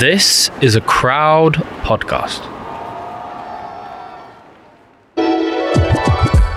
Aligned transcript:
This 0.00 0.50
is 0.60 0.74
a 0.74 0.80
crowd 0.80 1.54
podcast. 1.82 2.40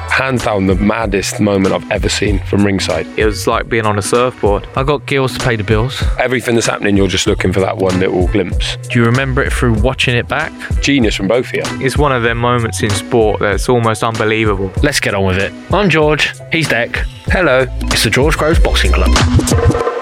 Hands 0.10 0.44
down, 0.44 0.66
the 0.66 0.76
maddest 0.76 1.40
moment 1.40 1.76
I've 1.76 1.92
ever 1.92 2.10
seen 2.10 2.40
from 2.46 2.66
ringside. 2.66 3.06
It 3.20 3.26
was 3.26 3.46
like 3.46 3.68
being 3.68 3.86
on 3.86 4.00
a 4.00 4.02
surfboard. 4.02 4.68
I 4.76 4.84
got 4.84 5.06
Gills 5.06 5.38
to 5.38 5.44
pay 5.44 5.58
the 5.58 5.64
bills. 5.64 6.02
Everything 6.18 6.56
that's 6.56 6.68
happening, 6.68 6.96
you're 6.98 7.10
just 7.10 7.28
looking 7.28 7.52
for 7.52 7.60
that 7.60 7.78
one 7.78 8.00
little 8.00 8.26
glimpse. 8.28 8.78
Do 8.78 9.00
you 9.00 9.06
remember 9.06 9.44
it 9.44 9.52
through 9.52 9.74
watching 9.82 10.16
it 10.16 10.28
back? 10.28 10.52
Genius 10.82 11.16
from 11.16 11.28
both 11.28 11.48
of 11.48 11.56
you. 11.56 11.64
It's 11.86 11.98
one 11.98 12.14
of 12.14 12.24
them 12.24 12.38
moments 12.38 12.82
in 12.82 12.90
sport 12.90 13.42
that's 13.42 13.68
almost 13.70 14.04
unbelievable. 14.04 14.72
Let's 14.82 15.00
get 15.00 15.14
on 15.14 15.26
with 15.26 15.38
it. 15.38 15.52
I'm 15.74 15.90
George. 15.90 16.34
He's 16.52 16.70
Deck. 16.70 16.96
Hello. 17.28 17.68
It's 17.82 18.06
the 18.06 18.10
George 18.10 18.38
Groves 18.38 18.60
Boxing 18.60 18.94
Club. 18.94 19.94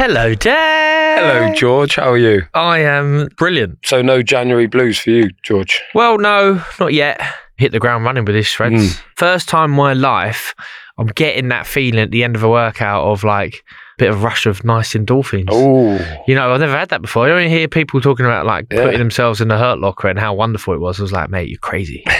Hello, 0.00 0.32
Deck. 0.32 1.18
Hello, 1.18 1.52
George. 1.54 1.96
How 1.96 2.12
are 2.12 2.16
you? 2.16 2.42
I 2.54 2.78
am 2.78 3.26
brilliant. 3.36 3.80
So, 3.84 4.00
no 4.00 4.22
January 4.22 4.68
blues 4.68 4.96
for 4.96 5.10
you, 5.10 5.30
George. 5.42 5.82
Well, 5.92 6.18
no, 6.18 6.62
not 6.78 6.92
yet. 6.92 7.20
Hit 7.56 7.72
the 7.72 7.80
ground 7.80 8.04
running 8.04 8.24
with 8.24 8.36
this, 8.36 8.46
shreds. 8.46 8.94
Mm. 8.96 9.02
First 9.16 9.48
time 9.48 9.72
in 9.72 9.76
my 9.76 9.94
life, 9.94 10.54
I'm 10.98 11.08
getting 11.08 11.48
that 11.48 11.66
feeling 11.66 11.98
at 11.98 12.12
the 12.12 12.22
end 12.22 12.36
of 12.36 12.44
a 12.44 12.48
workout 12.48 13.06
of 13.06 13.24
like 13.24 13.54
a 13.56 13.98
bit 13.98 14.10
of 14.10 14.22
rush 14.22 14.46
of 14.46 14.62
nice 14.62 14.92
endorphins. 14.94 15.48
Oh, 15.50 15.98
You 16.28 16.36
know, 16.36 16.52
I've 16.54 16.60
never 16.60 16.78
had 16.78 16.90
that 16.90 17.02
before. 17.02 17.26
I 17.26 17.32
only 17.32 17.48
hear 17.48 17.66
people 17.66 18.00
talking 18.00 18.24
about 18.24 18.46
like 18.46 18.66
Yeah. 18.70 18.84
putting 18.84 19.00
themselves 19.00 19.40
in 19.40 19.48
the 19.48 19.58
hurt 19.58 19.80
locker 19.80 20.06
and 20.06 20.16
how 20.18 20.32
wonderful 20.32 20.74
it 20.74 20.80
was. 20.80 21.00
I 21.00 21.02
was 21.02 21.12
like, 21.12 21.28
mate, 21.28 21.48
you're 21.48 21.58
crazy. 21.58 22.04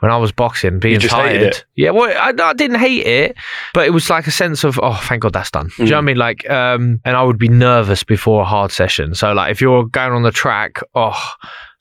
when 0.00 0.10
I 0.12 0.16
was 0.18 0.30
boxing, 0.32 0.78
being 0.78 1.00
tired. 1.00 1.64
Yeah, 1.74 1.90
well, 1.90 2.10
I, 2.10 2.32
I 2.42 2.52
didn't 2.52 2.78
hate 2.78 3.06
it, 3.06 3.36
but 3.72 3.86
it 3.86 3.90
was 3.90 4.10
like 4.10 4.26
a 4.26 4.30
sense 4.30 4.62
of, 4.64 4.78
oh, 4.82 4.94
thank 5.04 5.22
God 5.22 5.32
that's 5.32 5.50
done. 5.50 5.70
Do 5.76 5.84
you 5.84 5.90
know 5.90 5.96
what 5.96 5.98
I 5.98 6.02
Mm. 6.02 6.06
mean? 6.06 6.16
Like, 6.18 6.50
um, 6.50 7.00
and 7.04 7.16
I 7.16 7.22
would 7.22 7.38
be 7.38 7.48
nervous 7.48 8.04
before 8.04 8.42
a 8.42 8.44
hard 8.44 8.72
session. 8.72 9.14
So, 9.14 9.32
like, 9.32 9.50
if 9.50 9.60
you're 9.60 9.84
going 9.86 10.12
on 10.12 10.22
the 10.22 10.30
track, 10.32 10.80
oh, 10.94 11.18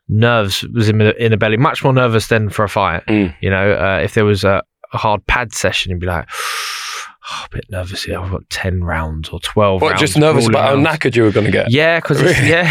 nerves 0.08 0.64
was 0.74 0.88
in 0.88 1.00
the, 1.00 1.16
in 1.24 1.32
the 1.32 1.38
belly, 1.38 1.58
much 1.58 1.84
more 1.84 1.92
nervous 1.94 2.28
than 2.28 2.50
for 2.50 2.64
a 2.64 2.70
fight. 2.70 3.04
Mm. 3.08 3.36
You 3.42 3.50
know, 3.50 3.74
uh, 3.74 4.00
if 4.04 4.14
there 4.14 4.26
was 4.26 4.44
a, 4.44 4.64
a 4.94 4.98
hard 4.98 5.26
pad 5.28 5.54
session, 5.54 5.90
you'd 5.92 6.00
be 6.00 6.08
like, 6.08 6.28
oh, 7.32 7.46
a 7.46 7.50
bit 7.56 7.66
nervous 7.70 8.04
here. 8.04 8.20
I've 8.20 8.32
got 8.32 8.50
10 8.50 8.84
rounds 8.84 9.30
or 9.30 9.40
12 9.40 9.82
what? 9.82 9.90
rounds. 9.90 10.02
Just 10.02 10.18
nervous 10.18 10.48
about 10.48 10.66
how 10.66 10.74
rounds. 10.76 10.88
knackered 10.88 11.16
you 11.16 11.24
were 11.24 11.32
going 11.32 11.46
to 11.46 11.52
get. 11.52 11.72
Yeah, 11.72 12.00
because 12.00 12.22
it's, 12.22 12.42
yeah, 12.42 12.70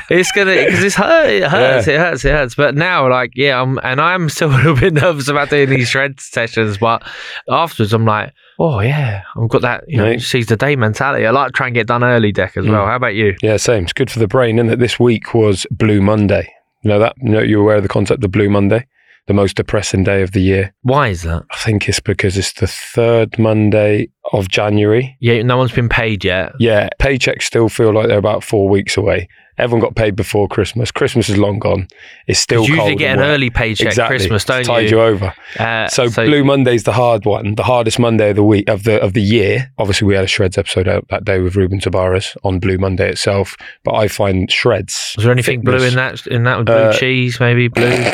it's 0.10 0.32
gonna 0.32 0.54
because 0.54 0.82
it's 0.82 0.94
hurt. 0.94 1.30
It 1.30 1.44
hurts. 1.48 1.88
It 1.88 1.98
hurts. 1.98 2.24
It 2.24 2.32
hurts. 2.32 2.54
But 2.54 2.74
now, 2.74 3.08
like, 3.08 3.32
yeah, 3.34 3.60
I'm 3.60 3.78
and 3.82 4.00
I'm 4.00 4.28
still 4.28 4.50
a 4.54 4.56
little 4.56 4.76
bit 4.76 4.94
nervous 4.94 5.28
about 5.28 5.50
doing 5.50 5.70
these 5.70 5.88
shred 5.88 6.20
sessions. 6.20 6.78
But 6.78 7.02
afterwards, 7.48 7.92
I'm 7.92 8.04
like, 8.04 8.32
oh 8.58 8.80
yeah, 8.80 9.22
I've 9.36 9.48
got 9.48 9.62
that 9.62 9.84
you 9.88 9.96
know 9.96 10.04
Right. 10.04 10.20
seize 10.20 10.46
the 10.46 10.56
day 10.56 10.76
mentality. 10.76 11.26
I 11.26 11.30
like 11.30 11.48
to 11.48 11.52
try 11.52 11.66
and 11.66 11.74
get 11.74 11.86
done 11.86 12.04
early, 12.04 12.32
deck 12.32 12.56
as 12.56 12.66
well. 12.66 12.84
Mm. 12.84 12.88
How 12.88 12.96
about 12.96 13.14
you? 13.14 13.36
Yeah, 13.42 13.56
same. 13.56 13.84
It's 13.84 13.92
good 13.92 14.10
for 14.10 14.18
the 14.18 14.28
brain, 14.28 14.58
isn't 14.58 14.70
it? 14.72 14.78
This 14.78 14.98
week 14.98 15.32
was 15.34 15.66
Blue 15.70 16.00
Monday. 16.00 16.52
You 16.82 16.90
know 16.90 16.98
that? 16.98 17.14
You 17.22 17.30
know, 17.30 17.40
you're 17.40 17.60
aware 17.60 17.76
of 17.76 17.82
the 17.82 17.88
concept 17.88 18.24
of 18.24 18.30
Blue 18.32 18.48
Monday, 18.48 18.86
the 19.26 19.34
most 19.34 19.56
depressing 19.56 20.04
day 20.04 20.22
of 20.22 20.32
the 20.32 20.40
year. 20.40 20.74
Why 20.82 21.08
is 21.08 21.22
that? 21.22 21.44
I 21.50 21.56
think 21.58 21.88
it's 21.88 22.00
because 22.00 22.36
it's 22.36 22.52
the 22.54 22.66
third 22.66 23.38
Monday 23.38 24.08
of 24.32 24.48
January. 24.48 25.16
Yeah, 25.20 25.42
no 25.42 25.56
one's 25.56 25.72
been 25.72 25.88
paid 25.88 26.24
yet. 26.24 26.52
Yeah, 26.58 26.88
paychecks 27.00 27.42
still 27.42 27.68
feel 27.68 27.92
like 27.92 28.08
they're 28.08 28.18
about 28.18 28.44
four 28.44 28.68
weeks 28.68 28.96
away. 28.96 29.28
Everyone 29.58 29.80
got 29.82 29.94
paid 29.94 30.16
before 30.16 30.48
Christmas. 30.48 30.90
Christmas 30.90 31.28
is 31.28 31.36
long 31.36 31.58
gone. 31.58 31.86
It's 32.26 32.40
still 32.40 32.62
You 32.64 32.76
cold. 32.76 32.88
usually 32.90 32.96
get 32.96 33.14
an 33.14 33.20
wet. 33.20 33.28
early 33.30 33.50
paycheck 33.50 33.88
exactly. 33.88 34.16
Christmas, 34.18 34.44
don't 34.44 34.60
It's 34.60 34.68
tied 34.68 34.90
you? 34.90 34.96
you 34.96 35.02
over. 35.02 35.34
Uh, 35.58 35.88
So, 35.88 36.08
Blue 36.08 36.44
Monday's 36.44 36.84
the 36.84 36.92
hard 36.92 37.26
one, 37.26 37.56
the 37.56 37.64
hardest 37.64 37.98
Monday 37.98 38.30
of 38.30 38.36
the 38.36 38.44
week 38.44 38.68
of 38.70 38.84
the 38.84 39.00
of 39.02 39.12
the 39.12 39.20
year. 39.22 39.70
Obviously, 39.78 40.06
we 40.08 40.14
had 40.14 40.24
a 40.24 40.28
Shreds 40.28 40.56
episode 40.56 40.88
out 40.88 41.06
that 41.10 41.24
day 41.24 41.40
with 41.40 41.56
Ruben 41.56 41.78
Tabaras 41.78 42.36
on 42.42 42.58
Blue 42.58 42.78
Monday 42.78 43.10
itself. 43.10 43.54
But 43.84 43.94
I 43.96 44.08
find 44.08 44.50
Shreds. 44.50 45.12
Was 45.16 45.24
there 45.24 45.32
anything 45.32 45.60
blue 45.60 45.82
in 45.82 45.94
that? 45.94 46.26
In 46.26 46.44
that 46.44 46.56
with 46.58 46.66
blue 46.66 46.74
Uh, 46.76 46.92
cheese, 46.94 47.38
maybe 47.40 47.68
blue. 47.68 47.90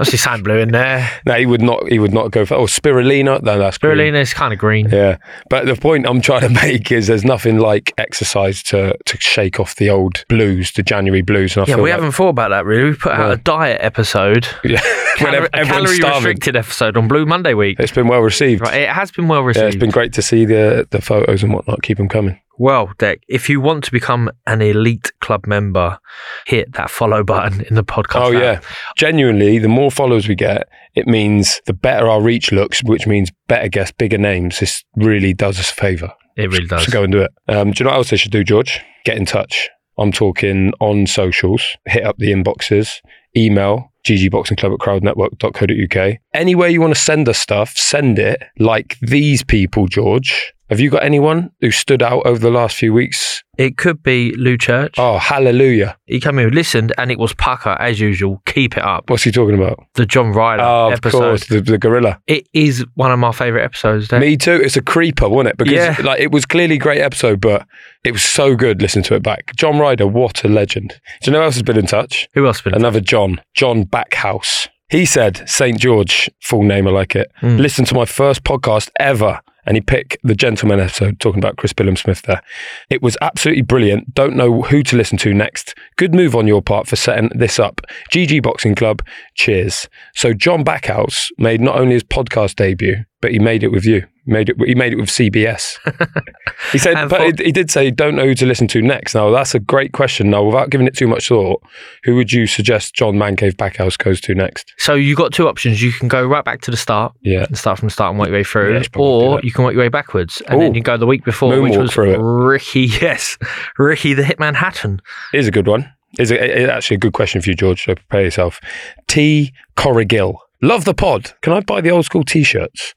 Obviously, 0.00 0.18
sand 0.18 0.44
blue 0.44 0.56
in 0.56 0.70
there. 0.70 1.10
No, 1.26 1.34
he 1.34 1.44
would 1.44 1.60
not. 1.60 1.86
He 1.88 1.98
would 1.98 2.14
not 2.14 2.30
go 2.30 2.46
for. 2.46 2.54
Oh, 2.54 2.64
spirulina. 2.64 3.42
No, 3.42 3.58
that's 3.58 3.76
green. 3.76 3.96
Spirulina 3.98 4.20
is 4.20 4.32
kind 4.32 4.52
of 4.52 4.58
green. 4.58 4.88
Yeah, 4.88 5.18
but 5.50 5.66
the 5.66 5.76
point 5.76 6.06
I'm 6.06 6.22
trying 6.22 6.40
to 6.40 6.48
make 6.62 6.90
is 6.90 7.06
there's 7.08 7.24
nothing 7.24 7.58
like 7.58 7.92
exercise 7.98 8.62
to 8.64 8.96
to 9.04 9.20
shake 9.20 9.60
off 9.60 9.76
the 9.76 9.90
old 9.90 10.24
blues, 10.54 10.72
the 10.72 10.82
January 10.82 11.22
blues. 11.22 11.56
And 11.56 11.64
I 11.66 11.70
Yeah, 11.70 11.76
we 11.76 11.82
like, 11.90 11.92
haven't 11.92 12.12
thought 12.12 12.28
about 12.28 12.50
that 12.50 12.64
really. 12.64 12.90
We 12.90 12.96
put 12.96 13.12
out 13.12 13.32
a 13.32 13.36
diet 13.36 13.78
episode, 13.82 14.46
Yeah, 14.64 14.80
a 15.20 15.48
calorie 15.64 15.96
starving. 15.96 16.14
restricted 16.14 16.56
episode 16.56 16.96
on 16.96 17.08
Blue 17.08 17.26
Monday 17.26 17.54
week. 17.54 17.78
It's 17.80 17.92
been 17.92 18.08
well 18.08 18.20
received. 18.20 18.62
Right, 18.62 18.82
it 18.82 18.88
has 18.88 19.10
been 19.10 19.28
well 19.28 19.40
Yeah, 19.40 19.46
received. 19.46 19.66
it's 19.66 19.76
been 19.76 19.90
great 19.90 20.12
to 20.14 20.22
see 20.22 20.44
the 20.44 20.86
the 20.90 21.00
photos 21.00 21.42
and 21.42 21.52
whatnot. 21.52 21.82
Keep 21.82 21.98
them 21.98 22.08
coming. 22.08 22.40
well, 22.58 22.92
Deck, 22.98 23.20
if 23.28 23.48
you 23.48 23.60
want 23.60 23.84
to 23.84 23.90
become 23.92 24.30
an 24.46 24.60
elite 24.62 25.12
club 25.20 25.46
member, 25.46 25.98
hit 26.46 26.72
that 26.74 26.90
follow 26.90 27.22
button 27.24 27.62
in 27.62 27.74
the 27.74 27.84
podcast. 27.84 28.20
Oh 28.22 28.32
app. 28.34 28.42
yeah, 28.42 28.60
genuinely, 28.96 29.58
the 29.58 29.68
more 29.68 29.90
followers 29.90 30.28
we 30.28 30.34
get, 30.34 30.68
it 30.94 31.06
means 31.06 31.60
the 31.66 31.72
better 31.72 32.08
our 32.08 32.20
reach 32.22 32.52
looks, 32.52 32.82
which 32.84 33.06
means 33.06 33.30
better 33.48 33.68
guests, 33.68 33.94
bigger 33.96 34.18
names. 34.18 34.60
This 34.60 34.84
really 34.96 35.32
does 35.34 35.58
us 35.58 35.70
a 35.70 35.74
favour. 35.74 36.12
it 36.36 36.50
really 36.50 36.66
does. 36.66 36.84
So 36.86 36.92
go 36.92 37.02
and 37.04 37.12
do 37.12 37.22
it. 37.22 37.30
Um, 37.48 37.70
do 37.72 37.80
you 37.80 37.84
know 37.84 37.90
what 37.90 37.96
else 37.98 38.10
they 38.10 38.16
should 38.16 38.32
do, 38.32 38.44
George? 38.44 38.80
Get 39.04 39.16
in 39.16 39.24
touch. 39.24 39.68
I'm 40.00 40.12
talking 40.12 40.72
on 40.80 41.06
socials. 41.06 41.62
Hit 41.86 42.04
up 42.04 42.16
the 42.18 42.32
inboxes. 42.32 43.00
Email 43.36 43.92
ggboxingclub 44.04 44.72
at 44.72 44.80
crowdnetwork.co.uk. 44.80 46.18
Anywhere 46.32 46.68
you 46.68 46.80
want 46.80 46.94
to 46.94 47.00
send 47.00 47.28
us 47.28 47.38
stuff, 47.38 47.76
send 47.76 48.18
it. 48.18 48.42
Like 48.58 48.98
these 49.00 49.44
people, 49.44 49.86
George. 49.86 50.54
Have 50.70 50.78
you 50.80 50.88
got 50.88 51.02
anyone 51.02 51.50
who 51.60 51.70
stood 51.72 52.00
out 52.02 52.24
over 52.24 52.38
the 52.38 52.50
last 52.50 52.76
few 52.76 52.92
weeks? 52.94 53.42
It 53.58 53.76
could 53.76 54.02
be 54.02 54.32
Lou 54.36 54.56
Church. 54.56 54.94
Oh, 54.98 55.18
hallelujah. 55.18 55.96
He 56.06 56.20
came 56.20 56.38
in, 56.38 56.50
listened, 56.50 56.92
and 56.96 57.10
it 57.10 57.18
was 57.18 57.34
pucker 57.34 57.76
as 57.80 57.98
usual. 57.98 58.40
Keep 58.46 58.76
it 58.78 58.84
up. 58.84 59.10
What's 59.10 59.24
he 59.24 59.32
talking 59.32 59.56
about? 59.56 59.84
The 59.94 60.06
John 60.06 60.32
Ryder 60.32 60.62
Oh, 60.62 60.86
of 60.86 60.92
episode. 60.94 61.18
course, 61.18 61.46
the, 61.48 61.60
the 61.60 61.76
gorilla. 61.76 62.20
It 62.28 62.46
is 62.54 62.86
one 62.94 63.10
of 63.10 63.18
my 63.18 63.32
favourite 63.32 63.64
episodes. 63.64 64.10
Me 64.12 64.36
too. 64.36 64.60
It's 64.62 64.76
a 64.76 64.82
creeper, 64.82 65.28
wasn't 65.28 65.50
it? 65.50 65.56
Because 65.58 65.74
Yeah. 65.74 65.96
like 66.04 66.20
it 66.20 66.30
was 66.30 66.46
clearly 66.46 66.76
a 66.76 66.78
great 66.78 67.00
episode, 67.00 67.40
but 67.40 67.66
it 68.04 68.12
was 68.12 68.22
so 68.22 68.54
good 68.54 68.80
listening 68.80 69.02
to 69.04 69.14
it 69.16 69.22
back. 69.24 69.54
John 69.56 69.78
Ryder, 69.78 70.06
what 70.06 70.44
a 70.44 70.48
legend. 70.48 71.00
Do 71.20 71.30
you 71.30 71.32
know 71.32 71.40
who 71.40 71.44
else 71.46 71.54
has 71.56 71.62
been 71.64 71.78
in 71.78 71.86
touch? 71.86 72.28
Who 72.34 72.46
else 72.46 72.62
been? 72.62 72.74
Another 72.74 73.00
John, 73.00 73.40
John 73.54 73.84
Backhouse. 73.84 74.68
He 74.88 75.04
said, 75.04 75.48
St. 75.48 75.78
George, 75.78 76.30
full 76.40 76.62
name, 76.64 76.88
I 76.88 76.90
like 76.90 77.14
it. 77.14 77.30
Mm. 77.42 77.58
Listen 77.60 77.84
to 77.86 77.94
my 77.94 78.04
first 78.04 78.42
podcast 78.44 78.90
ever. 78.98 79.40
And 79.70 79.76
he 79.76 79.80
picked 79.82 80.16
the 80.24 80.34
Gentleman 80.34 80.80
uh, 80.80 80.82
episode 80.82 81.20
talking 81.20 81.38
about 81.38 81.56
Chris 81.56 81.72
Billam 81.72 81.96
Smith 81.96 82.22
there. 82.22 82.42
It 82.90 83.02
was 83.02 83.16
absolutely 83.20 83.62
brilliant. 83.62 84.12
Don't 84.12 84.34
know 84.34 84.62
who 84.62 84.82
to 84.82 84.96
listen 84.96 85.16
to 85.18 85.32
next. 85.32 85.76
Good 85.94 86.12
move 86.12 86.34
on 86.34 86.48
your 86.48 86.60
part 86.60 86.88
for 86.88 86.96
setting 86.96 87.30
this 87.36 87.60
up. 87.60 87.80
GG 88.12 88.42
Boxing 88.42 88.74
Club, 88.74 89.00
cheers. 89.36 89.88
So 90.12 90.34
John 90.34 90.64
Backhouse 90.64 91.30
made 91.38 91.60
not 91.60 91.78
only 91.78 91.94
his 91.94 92.02
podcast 92.02 92.56
debut, 92.56 93.04
but 93.20 93.32
he 93.32 93.38
made 93.38 93.62
it 93.62 93.68
with 93.68 93.84
you. 93.84 94.06
Made 94.26 94.48
it. 94.50 94.56
He 94.64 94.74
made 94.74 94.92
it 94.92 94.96
with 94.96 95.08
CBS. 95.08 95.78
he 96.72 96.78
said, 96.78 97.08
but 97.08 97.36
for- 97.36 97.42
he, 97.42 97.50
did 97.52 97.70
say, 97.70 97.90
don't 97.90 98.14
know 98.14 98.24
who 98.24 98.34
to 98.34 98.46
listen 98.46 98.68
to 98.68 98.82
next. 98.82 99.14
Now 99.14 99.30
that's 99.30 99.54
a 99.54 99.58
great 99.58 99.92
question. 99.92 100.30
Now, 100.30 100.44
without 100.44 100.70
giving 100.70 100.86
it 100.86 100.96
too 100.96 101.06
much 101.08 101.28
thought, 101.28 101.62
who 102.04 102.14
would 102.16 102.32
you 102.32 102.46
suggest 102.46 102.94
John 102.94 103.14
Mancave 103.14 103.54
Backhouse 103.56 103.96
goes 103.98 104.20
to 104.22 104.34
next? 104.34 104.72
So 104.78 104.94
you 104.94 105.16
got 105.16 105.32
two 105.32 105.48
options. 105.48 105.82
You 105.82 105.90
can 105.92 106.06
go 106.08 106.24
right 106.24 106.44
back 106.44 106.60
to 106.62 106.70
the 106.70 106.76
start 106.76 107.14
Yeah, 107.22 107.44
and 107.44 107.58
start 107.58 107.78
from 107.78 107.88
the 107.88 107.92
start 107.92 108.10
and 108.10 108.18
work 108.18 108.28
your 108.28 108.38
way 108.38 108.44
through, 108.44 108.70
Yeah, 108.72 108.76
you 108.78 108.82
should 108.84 108.92
probably 108.92 109.20
do 109.26 109.32
or 109.32 109.40
you 109.42 109.52
can 109.52 109.64
work 109.64 109.74
your 109.74 109.82
way 109.82 109.88
backwards 109.88 110.42
and 110.48 110.60
then 110.60 110.74
you 110.74 110.82
go 110.82 110.96
the 110.96 111.06
week 111.06 111.24
before, 111.24 111.60
which 111.60 111.76
was. 111.76 111.96
Ricky. 111.96 112.80
Yes, 113.00 113.38
Ricky 113.78 114.14
the 114.14 114.22
Hitman 114.22 114.54
Hatton. 114.54 115.00
is 115.32 115.48
a 115.48 115.50
good 115.50 115.66
one. 115.66 115.90
Is 116.18 116.30
it- 116.30 116.68
actually 116.68 116.96
a 116.96 116.98
good 116.98 117.12
question 117.14 117.40
for 117.40 117.48
you, 117.50 117.56
George. 117.56 117.84
So 117.84 117.94
prepare 117.94 118.22
yourself. 118.22 118.60
T 119.08 119.52
Corrigill. 119.76 120.36
Love 120.62 120.84
the 120.84 120.94
pod. 120.94 121.32
Can 121.42 121.52
I 121.52 121.60
buy 121.60 121.80
the 121.80 121.90
old 121.90 122.04
school 122.04 122.22
T-shirts? 122.24 122.94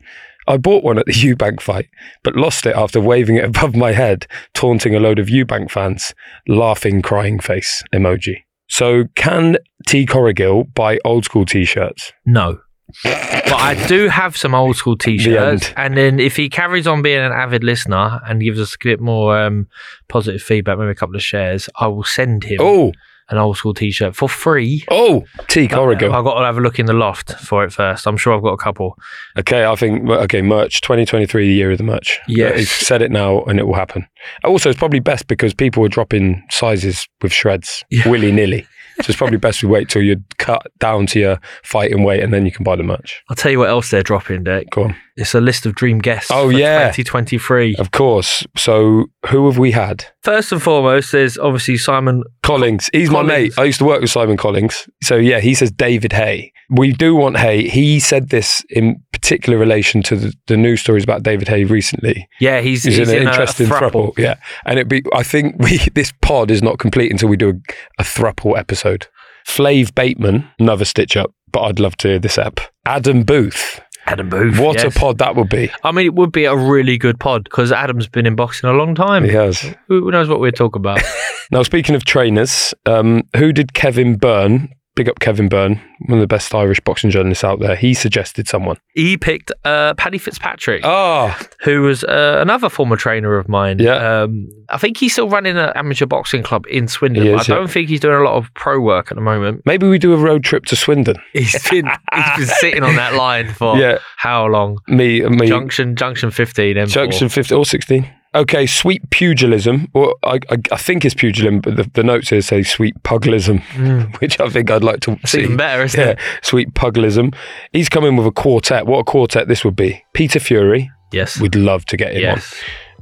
I 0.48 0.58
bought 0.58 0.84
one 0.84 0.98
at 0.98 1.06
the 1.06 1.14
Eubank 1.14 1.62
fight, 1.62 1.88
but 2.24 2.36
lost 2.36 2.66
it 2.66 2.76
after 2.76 3.00
waving 3.00 3.38
it 3.38 3.46
above 3.56 3.76
my 3.76 3.94
head, 3.94 4.28
taunting 4.54 4.96
a 4.96 5.00
load 5.00 5.20
of 5.20 5.28
Eubank 5.28 5.72
fans. 5.72 6.14
Laughing, 6.48 7.02
crying 7.02 7.40
face 7.40 7.84
emoji. 7.94 8.36
So 8.70 9.06
can 9.16 9.58
T 9.88 10.06
Corrigill 10.06 10.74
buy 10.74 11.00
old 11.06 11.26
school 11.26 11.46
T-shirts? 11.46 12.12
No. 12.26 12.60
but 13.04 13.54
I 13.54 13.88
do 13.88 14.08
have 14.10 14.36
some 14.38 14.54
old 14.54 14.76
school 14.76 14.98
t-shirts, 14.98 15.72
and 15.78 15.98
then 15.98 16.20
if 16.20 16.36
he 16.36 16.48
carries 16.50 16.86
on 16.86 17.02
being 17.02 17.20
an 17.20 17.32
avid 17.32 17.64
listener 17.64 18.20
and 18.28 18.42
gives 18.42 18.60
us 18.60 18.76
a 18.76 18.78
bit 18.84 19.00
more 19.00 19.40
um, 19.40 19.68
positive 20.10 20.42
feedback, 20.42 20.78
maybe 20.78 20.92
a 20.92 20.96
couple 20.96 21.16
of 21.16 21.24
shares, 21.24 21.70
I 21.76 21.88
will 21.88 22.04
send 22.04 22.44
him 22.44 22.58
Oh, 22.62 22.92
an 23.30 23.38
old 23.38 23.58
school 23.58 23.74
t-shirt 23.74 24.16
for 24.16 24.28
free. 24.30 24.84
oh, 24.92 25.24
T 25.48 25.68
Corrigill. 25.68 26.14
I've 26.14 26.24
got 26.24 26.40
to 26.40 26.46
have 26.46 26.58
a 26.58 26.62
look 26.62 26.80
in 26.80 26.86
the 26.86 26.94
loft 26.94 27.34
for 27.40 27.64
it 27.64 27.72
first. 27.72 28.06
I'm 28.08 28.18
sure 28.18 28.34
I've 28.36 28.42
got 28.44 28.54
a 28.54 28.58
couple. 28.58 28.98
Okay, 29.38 29.66
I 29.66 29.76
think 29.76 30.10
okay, 30.10 30.42
merch 30.42 30.82
2023, 30.82 31.48
the 31.48 31.54
year 31.54 31.72
of 31.72 31.78
the 31.78 31.84
merch. 31.84 32.20
Yes. 32.28 32.58
He's 32.60 32.72
said 32.72 33.02
it 33.02 33.12
now, 33.12 33.44
and 33.44 33.60
it 33.60 33.68
will 33.68 33.76
happen. 33.76 34.06
Also, 34.44 34.70
it's 34.70 34.80
probably 34.80 35.00
best 35.00 35.28
because 35.28 35.54
people 35.54 35.84
are 35.86 35.90
dropping 35.90 36.44
sizes 36.50 37.08
with 37.22 37.32
shreds 37.32 37.84
Yeah. 37.90 38.08
willy 38.10 38.32
nilly. 38.32 38.68
So 38.98 39.06
it's 39.10 39.16
probably 39.16 39.38
best 39.38 39.64
we 39.64 39.70
wait 39.70 39.90
till 39.90 40.04
you 40.04 40.18
cut 40.38 40.68
down 40.78 41.08
to 41.08 41.20
your 41.20 41.40
fighting 41.64 42.04
weight, 42.04 42.22
and 42.22 42.32
then 42.32 42.46
you 42.46 42.52
can 42.52 42.64
buy 42.64 42.76
the 42.76 42.84
merch. 42.84 43.24
I'll 43.28 43.36
tell 43.36 43.52
you 43.52 43.58
what 43.58 43.70
else 43.70 43.90
they're 43.90 44.04
dropping, 44.04 44.44
Dick. 44.44 44.70
Go 44.70 44.84
on. 44.84 44.96
It's 45.16 45.36
a 45.36 45.42
list 45.42 45.66
of 45.66 45.76
dream 45.76 46.00
guests. 46.00 46.32
Oh, 46.34 46.50
yeah. 46.50 46.88
2023. 46.88 47.76
Of 47.76 47.92
course. 47.92 48.46
So 48.58 49.06
who 49.28 49.46
have 49.46 49.58
we 49.60 49.72
had? 49.72 50.06
First 50.24 50.52
and 50.52 50.62
foremost, 50.62 51.12
there's 51.12 51.38
obviously 51.38 51.78
Simon. 51.78 52.24
Collings. 52.42 52.90
He's 52.94 53.12
my 53.12 53.22
mate. 53.22 53.54
I 53.58 53.66
used 53.66 53.80
to 53.80 53.86
work 53.86 54.02
with 54.02 54.10
Simon 54.10 54.38
Collings. 54.38 54.90
So 55.04 55.16
yeah, 55.16 55.40
he 55.40 55.54
says 55.54 55.72
David 55.72 56.14
Haye. 56.14 56.52
We 56.70 56.94
do 56.94 57.16
want 57.16 57.38
Haye. 57.38 57.68
He 57.68 58.00
said 58.00 58.30
this 58.30 58.66
in 58.70 59.04
particular 59.12 59.60
relation 59.60 60.02
to 60.04 60.16
the, 60.16 60.34
the 60.48 60.58
news 60.58 60.82
stories 60.82 61.04
about 61.04 61.24
David 61.24 61.48
Haye 61.48 61.66
recently. 61.66 62.28
Yeah, 62.40 62.62
he's, 62.62 62.84
He's, 62.84 62.98
he's 62.98 63.10
in 63.10 63.16
an 63.16 63.22
in 63.22 63.28
interesting 63.28 63.68
thruple. 63.68 64.18
Yeah. 64.18 64.36
And 64.66 64.80
it 64.80 64.88
be 64.90 65.04
I 65.14 65.24
think 65.24 65.56
we 65.60 65.78
this 65.94 66.12
pod 66.22 66.50
is 66.50 66.64
not 66.64 66.80
complete 66.80 67.12
until 67.12 67.30
we 67.30 67.38
do 67.38 67.50
a, 67.50 68.02
a 68.02 68.04
thruple 68.04 68.58
episode. 68.58 69.08
Flav 69.48 69.94
Bateman, 69.94 70.50
another 70.58 70.86
stitch 70.86 71.16
up, 71.18 71.34
but 71.52 71.62
I'd 71.62 71.80
love 71.80 71.96
to 71.98 72.08
hear 72.08 72.20
this 72.20 72.38
app. 72.38 72.60
Adam 72.86 73.24
Booth. 73.24 73.82
Adam 74.06 74.30
Booth. 74.30 74.60
What 74.60 74.76
yes. 74.76 74.96
a 74.96 75.00
pod 75.00 75.18
that 75.20 75.36
would 75.36 75.50
be. 75.50 75.72
I 75.84 75.92
mean, 75.92 76.06
it 76.06 76.14
would 76.14 76.32
be 76.32 76.46
a 76.46 76.56
really 76.56 76.98
good 76.98 77.20
pod 77.20 77.46
because 77.46 77.72
Adam's 77.72 78.08
been 78.08 78.26
in 78.26 78.36
boxing 78.36 78.70
a 78.70 78.74
long 78.74 78.96
time. 78.96 79.24
He 79.24 79.32
has. 79.32 79.62
Who 79.88 80.12
knows 80.12 80.28
what 80.28 80.40
we're 80.40 80.52
talking 80.52 80.80
about? 80.80 81.02
Now, 81.52 81.62
speaking 81.62 81.94
of 81.94 82.06
trainers, 82.06 82.74
um, 82.86 83.24
who 83.36 83.52
did 83.52 83.74
Kevin 83.74 84.16
Byrne? 84.16 84.74
Big 84.96 85.10
up 85.10 85.20
Kevin 85.20 85.50
Byrne, 85.50 85.82
one 86.06 86.20
of 86.20 86.22
the 86.22 86.28
best 86.28 86.54
Irish 86.54 86.80
boxing 86.82 87.10
journalists 87.10 87.44
out 87.44 87.60
there. 87.60 87.76
He 87.76 87.96
suggested 87.96 88.48
someone. 88.48 88.78
he 88.94 89.18
picked 89.18 89.52
uh, 89.66 89.96
Paddy 89.96 90.20
Fitzpatrick, 90.20 90.82
Oh, 90.84 91.36
who 91.62 91.82
was 91.82 92.04
uh, 92.04 92.38
another 92.42 92.70
former 92.70 92.96
trainer 92.96 93.38
of 93.40 93.50
mine. 93.50 93.80
Yeah. 93.80 94.22
Um, 94.22 94.48
I 94.70 94.78
think 94.78 94.98
he's 94.98 95.14
still 95.14 95.28
running 95.30 95.58
an 95.58 95.72
amateur 95.76 96.06
boxing 96.06 96.44
club 96.44 96.66
in 96.70 96.88
Swindon. 96.88 97.26
Is, 97.26 97.50
I 97.50 97.56
don't 97.56 97.72
think 97.72 97.90
he's 97.90 98.02
doing 98.02 98.16
a 98.18 98.24
lot 98.24 98.36
of 98.36 98.54
pro 98.54 98.80
work 98.80 99.12
at 99.12 99.16
the 99.16 99.22
moment. 99.22 99.64
maybe 99.66 99.88
we 99.88 99.98
do 99.98 100.14
a 100.14 100.18
road 100.18 100.44
trip 100.44 100.66
to 100.66 100.76
Swindon. 100.76 101.16
He's 101.34 101.54
been 101.70 101.88
he's 102.14 102.38
been 102.38 102.56
sitting 102.60 102.84
on 102.84 102.96
that 102.96 103.16
line 103.16 103.52
for 103.52 103.76
Yeah, 103.80 103.98
how 104.18 104.46
long? 104.46 104.78
me, 104.88 105.22
me. 105.22 105.48
Junction 105.48 105.96
Junction 105.96 106.30
15. 106.30 106.76
M4. 106.76 106.88
Junction 106.88 107.30
15 107.30 107.58
or 107.58 107.66
16. 107.66 108.08
Okay, 108.36 108.66
sweet 108.66 109.08
pugilism, 109.12 109.88
or 109.94 110.16
I, 110.24 110.40
I, 110.50 110.58
I 110.72 110.78
think 110.78 111.06
it's 111.06 111.14
pugilism, 111.14 111.60
but 111.62 111.76
the, 111.76 111.90
the 111.94 112.04
notes 112.04 112.30
here 112.30 112.42
say 112.42 112.64
sweet 112.64 112.96
pugilism, 113.04 113.60
Mm. 113.76 114.16
which 114.22 114.40
I 114.40 114.50
think 114.50 114.72
I'd 114.72 114.84
like 114.84 115.02
to 115.02 115.12
It's 115.22 115.32
see. 115.34 115.44
even 115.44 115.58
better, 115.58 115.84
isn't 115.84 116.00
Yeah, 116.00 116.10
it? 116.12 116.20
sweet 116.42 116.74
pugilism. 116.74 117.32
He's 117.74 117.90
coming 117.90 118.16
with 118.18 118.26
a 118.26 118.32
quartet. 118.32 118.86
What 118.88 119.00
a 119.00 119.04
quartet 119.04 119.48
this 119.48 119.64
would 119.64 119.76
be. 119.76 120.04
Peter 120.14 120.40
Fury, 120.40 120.90
Yes. 121.12 121.40
we'd 121.40 121.54
love 121.56 121.86
to 121.86 121.98
get 121.98 122.14
him 122.14 122.22
yes. 122.22 122.54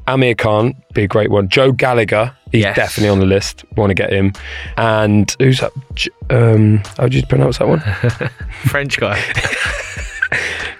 on. 0.07 0.15
Amir 0.15 0.35
Khan, 0.35 0.73
be 0.93 1.03
a 1.03 1.07
great 1.07 1.29
one. 1.31 1.47
Joe 1.47 1.71
Gallagher, 1.71 2.35
he's 2.51 2.63
Yes. 2.63 2.75
definitely 2.75 3.09
on 3.09 3.19
the 3.19 3.25
list. 3.25 3.63
Want 3.77 3.91
to 3.91 3.93
get 3.93 4.11
him. 4.11 4.33
And 4.75 5.33
who's 5.39 5.59
that? 5.61 5.71
Um, 6.29 6.81
how 6.97 7.07
do 7.07 7.15
you 7.15 7.25
pronounce 7.25 7.59
that 7.59 7.67
one? 7.69 7.79
French 8.65 8.97
guy. 8.97 9.21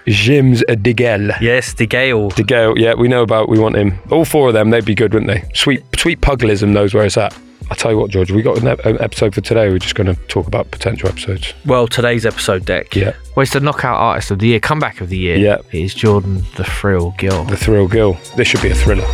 James 0.06 0.62
DeGale. 0.68 1.38
yes, 1.40 1.74
DeGale. 1.74 2.34
De 2.34 2.42
Gale, 2.42 2.76
yeah, 2.78 2.94
we 2.94 3.08
know 3.08 3.22
about. 3.22 3.48
We 3.48 3.58
want 3.58 3.76
him. 3.76 3.98
All 4.10 4.24
four 4.24 4.48
of 4.48 4.54
them, 4.54 4.70
they'd 4.70 4.84
be 4.84 4.94
good, 4.94 5.12
wouldn't 5.14 5.30
they? 5.30 5.48
Sweet, 5.54 5.82
sweet 5.96 6.20
pugilism 6.20 6.72
knows 6.72 6.92
where 6.94 7.04
it's 7.04 7.16
at. 7.16 7.36
I 7.70 7.74
tell 7.74 7.92
you 7.92 7.96
what, 7.96 8.10
George, 8.10 8.30
we 8.30 8.42
got 8.42 8.58
an, 8.58 8.66
ep- 8.66 8.84
an 8.84 9.00
episode 9.00 9.34
for 9.34 9.40
today. 9.40 9.68
We're 9.70 9.78
just 9.78 9.94
going 9.94 10.08
to 10.12 10.20
talk 10.26 10.46
about 10.46 10.70
potential 10.72 11.08
episodes. 11.08 11.54
Well, 11.64 11.86
today's 11.86 12.26
episode 12.26 12.66
deck. 12.66 12.94
Yeah, 12.94 13.14
Well, 13.34 13.44
it's 13.44 13.52
the 13.52 13.60
knockout 13.60 13.96
artist 13.98 14.30
of 14.30 14.40
the 14.40 14.48
year, 14.48 14.60
comeback 14.60 15.00
of 15.00 15.08
the 15.08 15.16
year. 15.16 15.36
Yeah. 15.38 15.58
It 15.70 15.80
is 15.84 15.94
Jordan 15.94 16.44
the 16.56 16.64
Thrill 16.64 17.14
Gill. 17.16 17.44
the 17.44 17.56
Thrill 17.56 17.88
Gill. 17.88 18.18
This 18.36 18.48
should 18.48 18.62
be 18.62 18.70
a 18.70 18.74
thriller. 18.74 19.06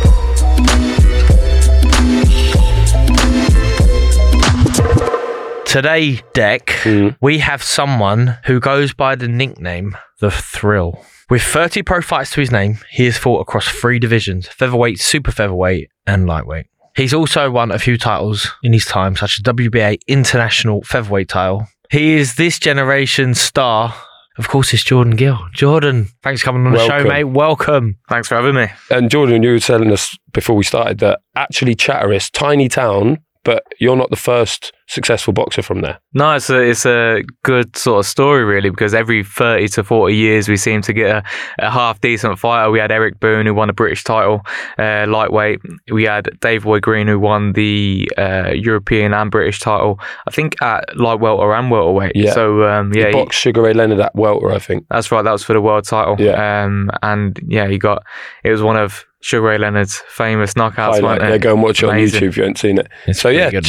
Today 5.69 6.19
deck, 6.33 6.65
Mm. 6.83 7.15
we 7.21 7.37
have 7.37 7.61
someone 7.61 8.39
who 8.45 8.59
goes 8.59 8.91
by 8.91 9.13
the 9.13 9.27
nickname 9.27 9.95
The 10.19 10.31
Thrill. 10.31 11.05
With 11.29 11.43
30 11.43 11.83
pro 11.83 12.01
fights 12.01 12.31
to 12.31 12.39
his 12.41 12.51
name, 12.51 12.79
he 12.89 13.05
has 13.05 13.19
fought 13.19 13.39
across 13.41 13.67
three 13.67 13.99
divisions 13.99 14.47
featherweight, 14.47 14.99
super 14.99 15.31
featherweight, 15.31 15.89
and 16.07 16.25
lightweight. 16.25 16.65
He's 16.95 17.13
also 17.13 17.51
won 17.51 17.69
a 17.69 17.77
few 17.77 17.99
titles 17.99 18.51
in 18.63 18.73
his 18.73 18.83
time, 18.85 19.15
such 19.15 19.33
as 19.37 19.43
WBA 19.43 19.99
International 20.07 20.81
Featherweight 20.81 21.29
title. 21.29 21.67
He 21.91 22.15
is 22.17 22.33
this 22.33 22.57
generation's 22.57 23.39
star. 23.39 23.93
Of 24.39 24.47
course, 24.47 24.73
it's 24.73 24.83
Jordan 24.83 25.15
Gill. 25.15 25.37
Jordan, 25.53 26.07
thanks 26.23 26.41
for 26.41 26.45
coming 26.45 26.65
on 26.65 26.73
the 26.73 26.83
show, 26.87 27.03
mate. 27.03 27.25
Welcome. 27.25 27.99
Thanks 28.09 28.27
for 28.27 28.33
having 28.33 28.55
me. 28.55 28.69
And 28.89 29.11
Jordan, 29.11 29.43
you 29.43 29.51
were 29.51 29.59
telling 29.59 29.91
us 29.91 30.17
before 30.33 30.55
we 30.55 30.63
started 30.63 30.97
that 30.99 31.19
actually 31.35 31.75
Chatteris, 31.75 32.31
tiny 32.31 32.69
town, 32.69 33.19
but 33.43 33.61
you're 33.79 33.95
not 33.95 34.09
the 34.09 34.15
first 34.15 34.71
successful 34.89 35.31
boxer 35.31 35.61
from 35.61 35.81
there. 35.81 35.99
No, 36.13 36.33
it's 36.35 36.49
a, 36.49 36.59
it's 36.61 36.85
a 36.85 37.23
good 37.43 37.75
sort 37.77 37.99
of 37.99 38.05
story, 38.07 38.43
really, 38.43 38.71
because 38.71 38.93
every 38.95 39.23
30 39.23 39.67
to 39.69 39.83
40 39.83 40.15
years 40.15 40.49
we 40.49 40.57
seem 40.57 40.81
to 40.81 40.93
get 40.93 41.17
a, 41.17 41.23
a 41.59 41.69
half 41.69 42.01
decent 42.01 42.39
fighter. 42.39 42.71
We 42.71 42.79
had 42.79 42.91
Eric 42.91 43.19
Boone, 43.19 43.45
who 43.45 43.53
won 43.53 43.69
a 43.69 43.73
British 43.73 44.03
title, 44.03 44.41
uh, 44.79 45.05
lightweight. 45.07 45.61
We 45.91 46.05
had 46.05 46.29
Dave 46.41 46.63
Boy 46.63 46.79
Green, 46.79 47.07
who 47.07 47.19
won 47.19 47.53
the 47.53 48.09
uh, 48.17 48.49
European 48.53 49.13
and 49.13 49.29
British 49.29 49.59
title, 49.59 49.99
I 50.27 50.31
think 50.31 50.59
at 50.61 50.97
light 50.97 51.19
welter 51.19 51.53
and 51.53 51.69
welterweight. 51.69 52.15
Yeah. 52.15 52.33
So, 52.33 52.63
um, 52.67 52.91
Yeah, 52.93 53.01
yeah, 53.01 53.07
he- 53.07 53.13
boxed 53.13 53.39
Sugar 53.39 53.61
Ray 53.61 53.73
Leonard 53.73 53.99
at 53.99 54.15
welter, 54.15 54.51
I 54.51 54.59
think. 54.59 54.85
that's 54.89 55.11
right. 55.11 55.21
That 55.21 55.31
was 55.31 55.43
for 55.43 55.53
the 55.53 55.61
world 55.61 55.85
title. 55.85 56.15
Yeah. 56.19 56.63
Um, 56.63 56.89
and 57.03 57.39
yeah, 57.47 57.67
he 57.67 57.77
got, 57.77 58.03
it 58.43 58.51
was 58.51 58.63
one 58.63 58.75
of 58.75 59.05
Sugar 59.21 59.47
Ray 59.47 59.57
Leonard's 59.57 59.97
famous 60.07 60.53
knockouts. 60.53 60.75
Highlight. 60.75 61.03
wasn't 61.03 61.29
Yeah, 61.29 61.37
go 61.37 61.53
and 61.53 61.61
watch 61.61 61.83
it 61.83 61.89
on 61.89 61.95
YouTube 61.95 62.29
if 62.29 62.37
you 62.37 62.43
haven't 62.43 62.57
seen 62.57 62.77
it. 62.77 62.87
It's 63.05 63.19
so 63.19 63.29
a 63.29 63.33
pretty 63.33 63.37
yeah, 63.43 63.51
good. 63.51 63.67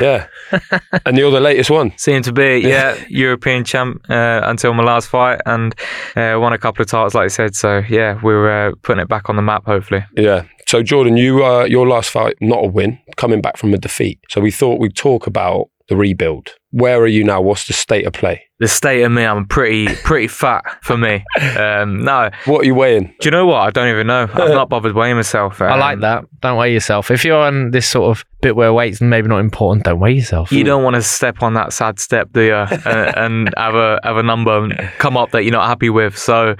Yeah. 0.00 0.26
and 1.06 1.16
you're 1.16 1.30
the 1.30 1.40
latest 1.40 1.70
one. 1.70 1.92
Seemed 1.96 2.24
to 2.24 2.32
be, 2.32 2.60
yeah, 2.60 2.96
European 3.08 3.64
champ 3.64 4.04
uh, 4.08 4.40
until 4.44 4.74
my 4.74 4.82
last 4.82 5.08
fight 5.08 5.40
and 5.46 5.74
uh, 6.16 6.36
won 6.38 6.52
a 6.52 6.58
couple 6.58 6.82
of 6.82 6.88
titles, 6.88 7.14
like 7.14 7.26
I 7.26 7.28
said. 7.28 7.54
So, 7.54 7.82
yeah, 7.88 8.18
we're 8.22 8.68
uh, 8.68 8.72
putting 8.82 9.02
it 9.02 9.08
back 9.08 9.28
on 9.28 9.36
the 9.36 9.42
map, 9.42 9.64
hopefully. 9.66 10.04
Yeah. 10.16 10.44
So 10.66 10.82
Jordan, 10.82 11.16
you 11.16 11.44
uh, 11.44 11.64
your 11.64 11.88
last 11.88 12.10
fight, 12.10 12.36
not 12.42 12.62
a 12.62 12.68
win, 12.68 12.98
coming 13.16 13.40
back 13.40 13.56
from 13.56 13.72
a 13.72 13.78
defeat. 13.78 14.20
So 14.28 14.40
we 14.40 14.50
thought 14.50 14.78
we'd 14.78 14.94
talk 14.94 15.26
about 15.26 15.70
the 15.88 15.96
rebuild. 15.96 16.50
Where 16.70 16.98
are 17.00 17.06
you 17.06 17.24
now? 17.24 17.40
What's 17.40 17.66
the 17.66 17.72
state 17.72 18.06
of 18.06 18.12
play? 18.12 18.44
The 18.60 18.66
state 18.68 19.02
of 19.04 19.12
me, 19.12 19.24
I'm 19.24 19.46
pretty 19.46 19.86
pretty 20.02 20.26
fat 20.26 20.64
for 20.82 20.96
me. 20.98 21.24
Um, 21.56 22.02
no, 22.04 22.28
What 22.46 22.62
are 22.62 22.64
you 22.64 22.74
weighing? 22.74 23.14
do 23.20 23.26
you 23.26 23.30
know 23.30 23.46
what? 23.46 23.58
I 23.60 23.70
don't 23.70 23.88
even 23.88 24.08
know. 24.08 24.22
I've 24.34 24.50
not 24.50 24.68
bothered 24.68 24.94
weighing 24.96 25.14
myself. 25.14 25.62
I 25.62 25.76
like 25.76 25.94
Um, 25.94 26.00
that. 26.00 26.24
Don't 26.40 26.56
weigh 26.58 26.72
yourself. 26.72 27.10
If 27.12 27.24
you're 27.24 27.38
on 27.38 27.70
this 27.70 27.86
sort 27.86 28.10
of 28.16 28.24
bit 28.40 28.56
where 28.56 28.72
weight's 28.72 29.00
maybe 29.00 29.28
not 29.28 29.38
important, 29.38 29.84
don't 29.84 30.00
weigh 30.00 30.12
yourself. 30.14 30.50
You 30.52 30.64
don't 30.64 30.82
want 30.82 30.94
to 30.96 31.02
step 31.02 31.40
on 31.42 31.54
that 31.54 31.72
sad 31.72 32.00
step, 32.00 32.32
do 32.32 32.42
you? 32.42 32.52
uh, 32.54 33.12
and 33.16 33.54
have 33.56 33.76
a 33.76 34.00
have 34.02 34.16
a 34.16 34.22
number 34.24 34.68
come 34.98 35.16
up 35.16 35.30
that 35.30 35.44
you're 35.44 35.52
not 35.52 35.68
happy 35.68 35.88
with. 35.90 36.18
So 36.18 36.56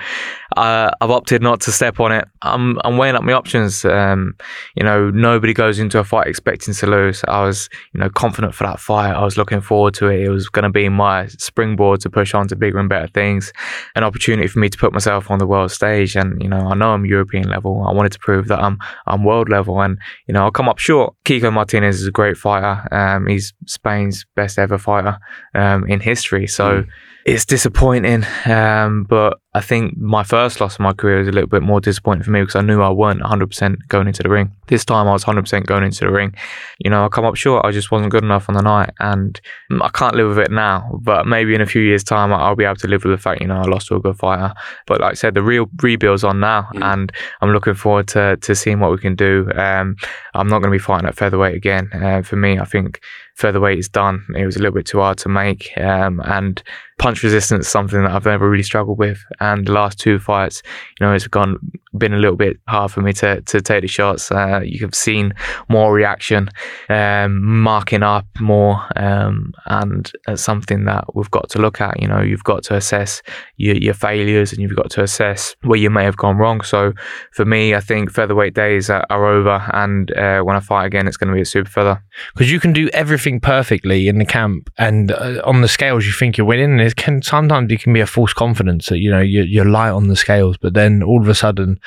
uh, 0.57 0.91
I've 1.01 1.11
opted 1.11 1.43
not 1.43 1.61
to 1.63 1.73
step 1.73 1.99
on 1.99 2.13
it. 2.13 2.27
I'm 2.43 2.79
I'm 2.85 2.97
weighing 2.97 3.17
up 3.17 3.25
my 3.25 3.33
options. 3.33 3.85
Um, 3.85 4.35
you 4.77 4.85
know, 4.85 5.11
nobody 5.11 5.53
goes 5.53 5.81
into 5.81 5.99
a 5.99 6.05
fight 6.05 6.29
expecting 6.29 6.75
to 6.75 6.87
lose. 6.87 7.25
I 7.27 7.43
was 7.45 7.69
you 7.93 7.99
know 8.01 8.09
confident 8.09 8.55
for 8.55 8.65
that 8.65 8.79
fight. 8.79 9.11
I 9.13 9.25
was 9.25 9.37
looking 9.37 9.61
forward 9.61 9.95
to 9.99 10.09
it. 10.09 10.21
It 10.21 10.31
was 10.31 10.49
going 10.49 10.65
to 10.65 10.71
be 10.71 10.89
my 10.89 11.27
springboard 11.27 12.01
to 12.01 12.11
push 12.11 12.35
on 12.35 12.49
to 12.49 12.57
bigger 12.57 12.79
and 12.79 12.89
better 12.89 13.09
things. 13.09 13.53
An 13.95 14.05
opportunity 14.05 14.49
for 14.49 14.59
me 14.59 14.69
to 14.69 14.79
put 14.79 14.93
myself 14.93 15.31
on 15.31 15.39
the 15.39 15.47
world 15.47 15.71
stage. 15.71 16.17
And 16.17 16.41
you 16.43 16.49
know, 16.49 16.69
I 16.69 16.75
know 16.75 16.93
I'm 16.93 17.05
European 17.05 17.49
level. 17.49 17.85
I 17.87 17.93
wanted 17.93 18.13
to 18.13 18.19
prove 18.19 18.49
that 18.49 18.61
I'm 18.61 18.79
I'm 19.07 19.25
world 19.25 19.49
level. 19.49 19.81
And 19.81 19.99
you 20.27 20.35
know, 20.35 20.43
I'll 20.43 20.51
come 20.51 20.69
up 20.69 20.79
short. 20.79 21.15
Kiko 21.25 21.53
Martinez 21.53 22.01
is 22.01 22.07
a 22.07 22.13
great 22.13 22.37
fighter. 22.37 22.87
Um, 22.95 23.27
he's 23.27 23.53
Spain's 23.67 24.27
best 24.37 24.59
ever 24.59 24.79
fighter 24.79 25.19
um, 25.55 25.87
in 25.87 26.01
history. 26.01 26.47
So 26.47 26.85
it's 27.29 27.45
disappointing. 27.45 28.25
Um, 28.47 29.05
but 29.05 29.39
I 29.55 29.61
think 29.61 29.99
my 29.99 30.23
first 30.23 30.61
loss 30.61 30.77
of 30.77 30.81
my 30.81 30.95
career 30.95 31.19
was 31.19 31.29
a 31.29 31.33
little 31.33 31.49
bit 31.49 31.63
more 31.63 31.79
disappointing 31.79 32.23
for 32.23 32.31
me 32.31 32.41
because 32.41 32.57
I 32.57 32.63
knew 32.63 32.81
I 32.81 32.89
weren't 32.89 33.21
100% 33.21 33.77
going 33.89 34.07
into 34.07 34.23
the 34.23 34.31
ring. 34.31 34.51
This 34.69 34.85
time 34.85 35.07
I 35.07 35.13
was 35.13 35.25
100% 35.25 35.67
going 35.67 35.85
into 35.85 36.07
the 36.07 36.11
ring. 36.11 36.35
You 36.79 36.91
know, 36.91 37.05
I 37.05 37.09
come 37.09 37.27
up 37.27 37.37
short. 37.37 37.67
I 37.67 37.71
just 37.71 37.91
wasn't 37.91 38.13
good 38.13 38.25
enough 38.25 38.49
on 38.49 38.55
the 38.55 38.63
night. 38.63 38.91
And 38.99 39.39
I 39.83 39.91
can't 39.91 40.15
live 40.15 40.29
with 40.29 40.39
it 40.39 40.51
now. 40.51 40.91
But 41.03 41.27
maybe 41.27 41.55
in 41.55 41.61
a 41.61 41.67
few 41.67 41.83
years' 41.83 42.05
time, 42.05 42.33
I'll 42.33 42.57
be 42.57 42.65
able 42.65 42.77
to 42.77 42.89
live 42.89 43.05
with 43.05 43.13
the 43.13 43.23
fact, 43.23 43.43
you 43.43 43.47
know, 43.47 43.57
I 43.57 43.65
lost 43.65 43.89
to 43.89 43.97
a 43.97 44.01
good 44.01 44.17
fighter. 44.17 44.55
But 44.87 45.03
like 45.03 45.11
I 45.11 45.15
said, 45.15 45.35
the 45.35 45.43
real 45.43 45.67
rebuild's 45.83 46.25
on 46.25 46.41
now. 46.41 46.69
Mm. 46.75 46.95
And 46.95 47.13
I'm 47.43 47.53
looking 47.53 47.75
forward 47.75 48.09
to, 48.09 48.39
to 48.39 48.55
seeing 48.55 48.81
what 48.81 48.91
we 48.91 48.99
can 48.99 49.17
do. 49.17 49.51
Um, 49.55 49.97
I'm 50.33 50.49
not 50.49 50.61
going 50.61 50.73
to 50.73 50.79
be 50.79 50.83
fighting 50.83 51.09
at 51.09 51.17
featherweight 51.17 51.57
again. 51.57 51.91
Uh, 51.93 52.23
for 52.23 52.37
me, 52.37 52.59
I 52.59 52.65
think 52.65 53.01
featherweight 53.39 53.79
is 53.79 53.89
done. 53.89 54.27
It 54.37 54.45
was 54.45 54.57
a 54.57 54.59
little 54.59 54.75
bit 54.75 54.87
too 54.87 54.99
hard 54.99 55.17
to 55.19 55.29
make. 55.29 55.71
Um, 55.79 56.21
and 56.25 56.61
punch 56.99 57.23
resistance 57.23 57.67
is 57.67 57.73
something 57.73 58.03
that 58.03 58.11
I've 58.11 58.25
never 58.25 58.51
really 58.51 58.65
struggled 58.65 58.99
with. 58.99 59.25
And 59.39 59.65
the 59.65 59.73
last 59.73 60.01
two 60.01 60.19
fights, 60.19 60.61
you 60.99 61.07
know, 61.07 61.13
it's 61.13 61.29
gone 61.29 61.57
been 61.97 62.13
a 62.13 62.19
little 62.19 62.37
bit 62.37 62.59
hard 62.69 62.91
for 62.91 63.01
me 63.01 63.13
to 63.15 63.41
to 63.43 63.61
take 63.61 63.83
the 63.83 63.89
shots. 63.89 64.31
Uh, 64.31 64.61
you 64.65 64.81
have 64.81 64.95
seen 64.95 65.33
more 65.69 65.93
reaction, 65.93 66.49
um, 66.89 67.43
marking 67.43 68.03
up 68.03 68.27
more, 68.41 68.83
um, 68.97 69.53
and 69.67 70.13
it's 70.27 70.43
something 70.43 70.85
that 70.85 71.15
we've 71.15 71.31
got 71.31 71.49
to 71.51 71.59
look 71.59 71.81
at. 71.81 72.01
You 72.01 72.09
know, 72.09 72.21
you've 72.21 72.45
got 72.45 72.63
to 72.65 72.77
assess 72.77 73.23
your, 73.57 73.77
your 73.77 73.95
failures 73.95 74.53
and 74.53 74.61
you've 74.61 74.77
got 74.77 74.91
to 74.91 75.03
assess 75.03 75.55
where 75.63 75.79
you 75.79 75.91
may 75.91 76.05
have 76.05 76.17
gone 76.17 76.37
wrong. 76.37 76.61
So 76.63 76.93
for 77.33 77.45
me, 77.45 77.75
I 77.75 77.81
think 77.81 78.13
featherweight 78.13 78.55
days 78.55 78.91
are, 78.91 79.07
are 79.11 79.27
over, 79.27 79.65
and 79.73 80.11
uh, 80.13 80.43
when 80.43 80.57
I 80.57 80.61
fight 80.61 80.87
again, 80.87 81.07
it's 81.07 81.17
going 81.17 81.29
to 81.29 81.35
be 81.35 81.43
a 81.43 81.47
super 81.47 81.71
feather. 81.71 82.03
because 82.35 82.51
you 82.51 82.61
can 82.61 82.73
do 82.73 82.89
everything 82.93 83.41
perfectly 83.41 84.09
in 84.09 84.19
the 84.19 84.27
camp, 84.27 84.71
and 84.79 85.13
uh, 85.13 85.41
on 85.45 85.63
the 85.63 85.69
scales 85.69 86.07
you 86.07 86.13
think 86.13 86.37
you're 86.37 86.47
winning. 86.47 86.73
And 86.73 86.81
it 86.81 86.97
can 86.97 87.23
sometimes 87.23 87.73
it 87.73 87.81
can 87.81 87.93
be 87.93 88.01
a 88.01 88.07
false 88.07 88.33
confidence 88.33 88.87
that 88.87 88.99
you 88.99 89.11
know 89.11 89.21
you're, 89.21 89.45
you're 89.45 89.65
light 89.65 89.91
on 89.91 90.09
the 90.09 90.17
scales, 90.17 90.57
but 90.57 90.75
then 90.75 91.03
all 91.03 91.21
of 91.21 91.29
a 91.29 91.35
sudden, 91.35 91.79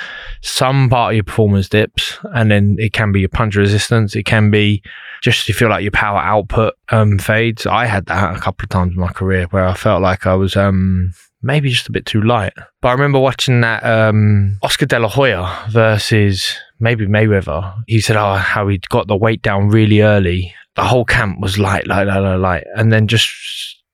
some 0.41 0.89
part 0.89 1.11
of 1.11 1.15
your 1.15 1.23
performance 1.23 1.69
dips, 1.69 2.17
and 2.33 2.51
then 2.51 2.75
it 2.79 2.93
can 2.93 3.11
be 3.11 3.21
your 3.21 3.29
punch 3.29 3.55
resistance. 3.55 4.15
It 4.15 4.23
can 4.23 4.51
be 4.51 4.81
just 5.21 5.47
you 5.47 5.53
feel 5.53 5.69
like 5.69 5.83
your 5.83 5.91
power 5.91 6.19
output 6.19 6.73
um, 6.89 7.19
fades. 7.19 7.65
I 7.65 7.85
had 7.85 8.07
that 8.07 8.35
a 8.35 8.39
couple 8.39 8.65
of 8.65 8.69
times 8.69 8.93
in 8.93 8.99
my 8.99 9.11
career 9.11 9.45
where 9.51 9.65
I 9.65 9.73
felt 9.73 10.01
like 10.01 10.25
I 10.25 10.33
was 10.33 10.55
um, 10.55 11.13
maybe 11.41 11.69
just 11.69 11.87
a 11.87 11.91
bit 11.91 12.05
too 12.05 12.21
light. 12.21 12.53
But 12.81 12.89
I 12.89 12.91
remember 12.93 13.19
watching 13.19 13.61
that 13.61 13.83
um, 13.83 14.57
Oscar 14.61 14.85
De 14.87 14.99
La 14.99 15.07
Hoya 15.07 15.67
versus 15.69 16.57
maybe 16.79 17.05
Mayweather. 17.05 17.75
He 17.87 18.01
said, 18.01 18.15
"Oh, 18.15 18.35
how 18.35 18.67
he 18.67 18.79
got 18.89 19.07
the 19.07 19.15
weight 19.15 19.41
down 19.41 19.69
really 19.69 20.01
early. 20.01 20.53
The 20.75 20.83
whole 20.83 21.05
camp 21.05 21.39
was 21.39 21.59
light, 21.59 21.87
light, 21.87 22.07
light, 22.07 22.19
light, 22.19 22.35
light, 22.35 22.63
and 22.75 22.91
then 22.91 23.07
just." 23.07 23.29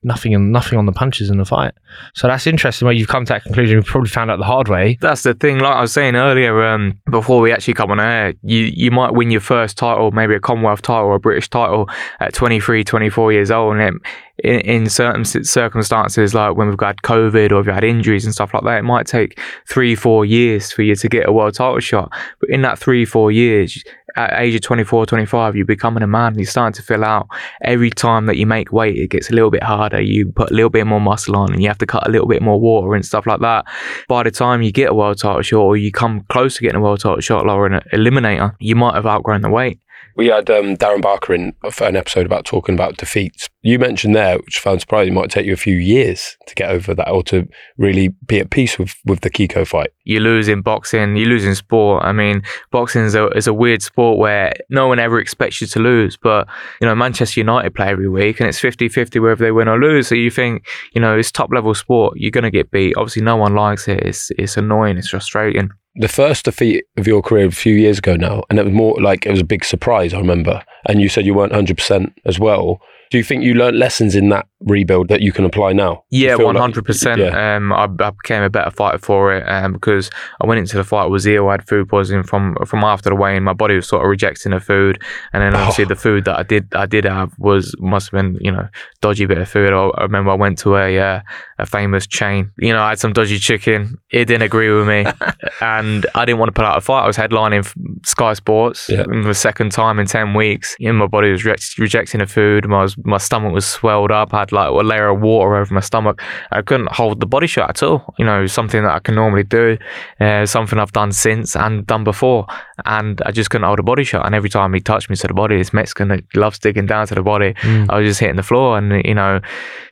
Nothing 0.04 0.36
and 0.36 0.52
nothing 0.52 0.78
on 0.78 0.86
the 0.86 0.92
punches 0.92 1.30
in 1.30 1.38
the 1.38 1.46
fight. 1.46 1.74
So 2.14 2.28
that's 2.28 2.46
interesting. 2.46 2.86
Where 2.86 2.94
you've 2.94 3.08
come 3.08 3.26
to 3.26 3.34
that 3.34 3.44
conclusion, 3.44 3.78
you 3.78 3.84
probably 3.84 4.10
found 4.10 4.30
out 4.30 4.38
the 4.38 4.46
hard 4.46 4.68
way. 4.68 4.98
That's 5.02 5.24
the 5.24 5.34
thing. 5.34 5.60
Like 5.60 5.76
I 5.76 5.82
was 5.82 5.92
saying 5.92 6.16
earlier, 6.16 6.64
um, 6.64 7.00
before 7.10 7.42
we 7.42 7.52
actually 7.52 7.74
come 7.74 7.92
on 7.92 8.00
air, 8.00 8.36
you 8.44 8.60
you 8.60 8.92
might 8.92 9.14
win 9.14 9.32
your 9.32 9.42
first 9.42 9.78
title, 9.78 10.12
maybe 10.12 10.36
a 10.36 10.40
Commonwealth 10.40 10.84
title 10.84 11.08
or 11.08 11.16
a 11.16 11.20
British 11.20 11.50
title 11.50 11.90
at 12.20 12.34
23, 12.34 12.84
24 12.84 13.34
years 13.34 13.50
old, 13.50 13.76
and 13.76 13.82
it, 13.82 14.02
in, 14.44 14.60
in 14.62 14.90
certain 14.90 15.26
circumstances, 15.26 16.34
like 16.34 16.56
when 16.56 16.68
we've 16.68 16.78
got 16.78 17.02
COVID 17.02 17.52
or 17.52 17.58
we've 17.58 17.74
had 17.74 17.84
injuries 17.84 18.26
and 18.26 18.34
stuff 18.34 18.54
like 18.54 18.64
that, 18.64 18.80
it 18.80 18.84
might 18.84 19.08
take 19.08 19.40
three, 19.68 19.96
four 19.96 20.26
years 20.26 20.72
for 20.72 20.84
you 20.84 20.96
to 20.96 21.10
get 21.10 21.28
a 21.28 21.32
world 21.32 21.56
title 21.56 21.80
shot. 21.80 22.12
But 22.40 22.50
in 22.50 22.62
that 22.62 22.78
three, 22.78 23.06
four 23.06 23.32
years, 23.32 23.84
at 24.18 24.42
age 24.42 24.56
of 24.56 24.62
24, 24.62 25.06
25, 25.06 25.56
you're 25.56 25.66
becoming 25.66 26.04
a 26.04 26.08
man. 26.08 26.36
You're 26.36 26.46
starting 26.46 26.74
to 26.74 26.84
fill 26.84 27.04
out. 27.04 27.28
Every 27.62 27.90
time 27.90 28.26
that 28.26 28.38
you 28.38 28.46
make 28.46 28.72
weight, 28.72 28.98
it 28.98 29.10
gets 29.10 29.30
a 29.30 29.34
little 29.34 29.52
bit 29.52 29.64
harder. 29.64 30.02
You 30.02 30.32
put 30.32 30.52
a 30.52 30.54
little 30.54 30.70
bit 30.70 30.88
more 30.88 31.00
muscle 31.00 31.36
on 31.36 31.54
and 31.54 31.62
you 31.62 31.68
have 31.68 31.78
to 31.80 31.86
cut 31.86 32.08
a 32.08 32.12
little 32.12 32.28
bit 32.28 32.42
more 32.42 32.60
water 32.60 32.96
and 32.96 33.06
stuff 33.06 33.28
like 33.28 33.42
that. 33.42 33.66
By 34.08 34.24
the 34.24 34.32
time 34.32 34.62
you 34.62 34.72
get 34.72 34.90
a 34.90 34.94
world 34.94 35.20
title 35.20 35.42
shot 35.42 35.62
or 35.62 35.78
you 35.78 35.92
come 35.92 36.22
close 36.30 36.56
to 36.56 36.62
getting 36.62 36.78
a 36.78 36.82
world 36.82 37.00
title 37.00 37.22
shot 37.22 37.48
or 37.48 37.66
an 37.68 37.82
eliminator, 37.94 38.56
you 38.60 38.76
might 38.76 38.96
have 38.96 39.06
outgrown 39.06 39.42
the 39.42 39.50
weight. 39.50 39.80
We 40.18 40.28
had 40.28 40.50
um, 40.50 40.76
Darren 40.78 41.04
Barker 41.04 41.36
in 41.36 41.54
an 41.64 41.96
episode 41.96 42.26
about 42.26 42.44
talking 42.44 42.74
about 42.74 42.98
defeats. 42.98 43.48
You 43.62 43.78
mentioned 43.78 44.16
there, 44.16 44.38
which 44.38 44.58
I 44.58 44.62
found 44.62 44.82
surprising, 44.82 45.14
it 45.14 45.16
might 45.16 45.30
take 45.30 45.46
you 45.46 45.54
a 45.54 45.58
few 45.58 45.76
years 45.76 46.38
to 46.48 46.56
get 46.56 46.72
over 46.72 46.96
that 46.96 47.08
or 47.08 47.22
to 47.26 47.48
really 47.78 48.10
be 48.26 48.40
at 48.40 48.50
peace 48.50 48.80
with, 48.80 48.96
with 49.06 49.22
the 49.22 49.30
Kiko 49.30 49.66
fight. 49.66 49.92
You 50.08 50.22
lose 50.22 50.48
in 50.48 50.62
boxing, 50.62 51.18
you 51.18 51.26
lose 51.26 51.46
in 51.46 51.54
sport. 51.54 52.04
I 52.04 52.14
mean, 52.14 52.42
boxing 52.72 53.04
is 53.04 53.14
a, 53.14 53.28
is 53.30 53.46
a 53.46 53.54
weird 53.54 53.82
sport 53.82 54.18
where 54.18 54.54
no 54.70 54.88
one 54.88 55.00
ever 55.00 55.20
expects 55.20 55.60
you 55.60 55.68
to 55.68 55.80
lose. 55.80 56.16
But, 56.16 56.48
you 56.80 56.88
know, 56.88 56.96
Manchester 56.96 57.42
United 57.42 57.76
play 57.76 57.88
every 57.90 58.08
week 58.08 58.40
and 58.40 58.48
it's 58.48 58.60
50 58.60 58.88
50 58.88 59.20
whether 59.20 59.36
they 59.36 59.52
win 59.52 59.68
or 59.68 59.78
lose. 59.78 60.08
So 60.08 60.16
you 60.16 60.32
think, 60.32 60.66
you 60.94 61.02
know, 61.02 61.18
it's 61.18 61.32
top 61.32 61.52
level 61.52 61.74
sport. 61.74 62.18
You're 62.18 62.32
going 62.32 62.46
to 62.46 62.52
get 62.52 62.72
beat. 62.72 62.96
Obviously, 62.96 63.22
no 63.22 63.36
one 63.36 63.54
likes 63.54 63.88
it. 63.90 64.00
It's, 64.04 64.32
it's 64.38 64.56
annoying. 64.56 64.98
It's 64.98 65.10
frustrating. 65.10 65.72
The 65.96 66.08
first 66.08 66.46
defeat 66.46 66.86
of 66.96 67.08
your 67.08 67.22
career 67.22 67.48
a 67.48 67.52
few 67.52 67.74
years 67.74 67.98
ago 67.98 68.16
now, 68.16 68.44
and 68.50 68.60
it 68.60 68.66
was 68.66 68.74
more 68.74 69.02
like 69.02 69.26
it 69.26 69.32
was 69.32 69.42
a 69.42 69.44
big 69.46 69.66
surprise, 69.66 70.14
I 70.14 70.20
remember. 70.20 70.64
And 70.86 71.02
you 71.02 71.10
said 71.10 71.26
you 71.26 71.34
weren't 71.34 71.54
100% 71.54 72.14
as 72.24 72.40
well. 72.40 72.80
Do 73.10 73.18
you 73.18 73.24
think 73.24 73.44
you 73.44 73.56
learned 73.56 73.80
lessons 73.80 74.16
in 74.16 74.30
that 74.30 74.48
rebuild 74.62 75.08
that 75.10 75.22
you 75.22 75.32
can 75.32 75.46
apply 75.46 75.74
now? 75.74 76.04
Yeah, 76.10 76.36
one 76.36 76.56
hundred 76.56 76.86
percent. 76.86 77.22
Um, 77.22 77.72
I, 77.74 77.84
I 78.00 78.10
became 78.12 78.44
a 78.44 78.50
better 78.50 78.72
fighter 78.72 78.98
for 78.98 79.34
it, 79.36 79.44
um, 79.48 79.74
because 79.74 80.10
I 80.42 80.48
went 80.48 80.60
into 80.60 80.78
the 80.78 80.84
fight 80.84 81.06
was 81.08 81.26
ill. 81.28 81.48
I 81.50 81.52
had 81.54 81.68
food 81.68 81.88
poisoning 81.90 82.24
from 82.24 82.56
from 82.66 82.84
after 82.84 83.10
the 83.10 83.16
weigh-in. 83.16 83.44
My 83.44 83.54
body 83.54 83.76
was 83.76 83.88
sort 83.88 84.04
of 84.04 84.10
rejecting 84.10 84.52
the 84.52 84.60
food, 84.60 85.02
and 85.34 85.42
then 85.44 85.56
obviously 85.56 85.86
Oh. 85.86 85.88
the 85.90 85.96
food 85.96 86.26
that 86.26 86.40
I 86.40 86.44
did 86.44 86.68
I 86.74 86.86
did 86.86 87.06
have 87.06 87.32
was 87.38 87.76
must 87.80 88.12
have 88.12 88.18
been 88.20 88.38
you 88.42 88.52
know 88.52 88.68
dodgy 89.02 89.26
bit 89.26 89.38
of 89.38 89.48
food. 89.50 89.72
I, 89.74 89.88
I 89.98 90.04
remember 90.04 90.32
I 90.32 90.36
went 90.36 90.58
to 90.60 90.76
a 90.76 90.98
uh, 91.00 91.22
a 91.60 91.66
famous 91.66 92.08
chain. 92.08 92.52
You 92.58 92.74
know, 92.74 92.82
I 92.82 92.90
had 92.90 93.00
some 93.00 93.14
dodgy 93.14 93.38
chicken. 93.40 93.98
It 94.12 94.26
didn't 94.26 94.44
agree 94.44 94.70
with 94.72 94.88
me, 94.88 95.06
and 95.62 96.06
I 96.16 96.26
didn't 96.26 96.40
want 96.40 96.50
to 96.50 96.54
put 96.54 96.66
out 96.66 96.78
a 96.78 96.82
fight. 96.82 97.04
I 97.04 97.08
was 97.08 97.18
headlining 97.18 97.66
Sky 98.06 98.34
Sports 98.34 98.90
Yeah. 98.90 99.04
in 99.12 99.22
the 99.22 99.34
second 99.34 99.72
time 99.72 100.00
in 100.00 100.06
ten 100.08 100.34
weeks. 100.34 100.76
You 100.80 100.88
know, 100.92 101.00
my 101.00 101.08
body 101.08 101.32
was 101.32 101.46
re- 101.46 101.56
rejecting 101.78 102.20
the 102.20 102.28
food. 102.28 102.68
My 102.68 102.88
my 103.04 103.18
stomach 103.18 103.54
was 103.54 103.66
swelled 103.66 104.12
up. 104.12 104.34
I 104.34 104.47
had 104.48 104.56
like 104.56 104.70
a 104.70 104.88
layer 104.88 105.10
of 105.10 105.22
water 105.22 105.56
over 105.56 105.74
my 105.74 105.80
stomach. 105.80 106.22
I 106.52 106.62
couldn't 106.62 106.92
hold 106.92 107.20
the 107.20 107.26
body 107.26 107.48
shot 107.48 107.70
at 107.70 107.84
all. 107.84 108.14
You 108.18 108.26
know, 108.26 108.48
something 108.48 108.82
that 108.84 108.92
I 108.92 109.00
can 109.00 109.16
normally 109.16 109.44
do, 109.44 109.78
uh, 110.20 110.46
something 110.46 110.80
I've 110.80 110.92
done 110.92 111.12
since 111.12 111.56
and 111.56 111.86
done 111.86 112.04
before, 112.04 112.48
and 112.86 113.22
I 113.26 113.32
just 113.32 113.50
couldn't 113.50 113.68
hold 113.68 113.80
a 113.80 113.84
body 113.84 114.04
shot. 114.04 114.26
And 114.26 114.36
every 114.36 114.50
time 114.50 114.74
he 114.74 114.80
touched 114.80 115.10
me 115.10 115.16
to 115.18 115.28
the 115.28 115.34
body, 115.34 115.58
this 115.58 115.74
Mexican 115.74 116.10
that 116.10 116.24
loves 116.36 116.60
digging 116.60 116.86
down 116.86 117.08
to 117.08 117.16
the 117.16 117.24
body, 117.24 117.54
I 117.90 118.00
was 118.00 118.08
just 118.08 118.20
hitting 118.20 118.36
the 118.36 118.44
floor, 118.44 118.78
and 118.78 119.04
you 119.06 119.14
know, 119.14 119.42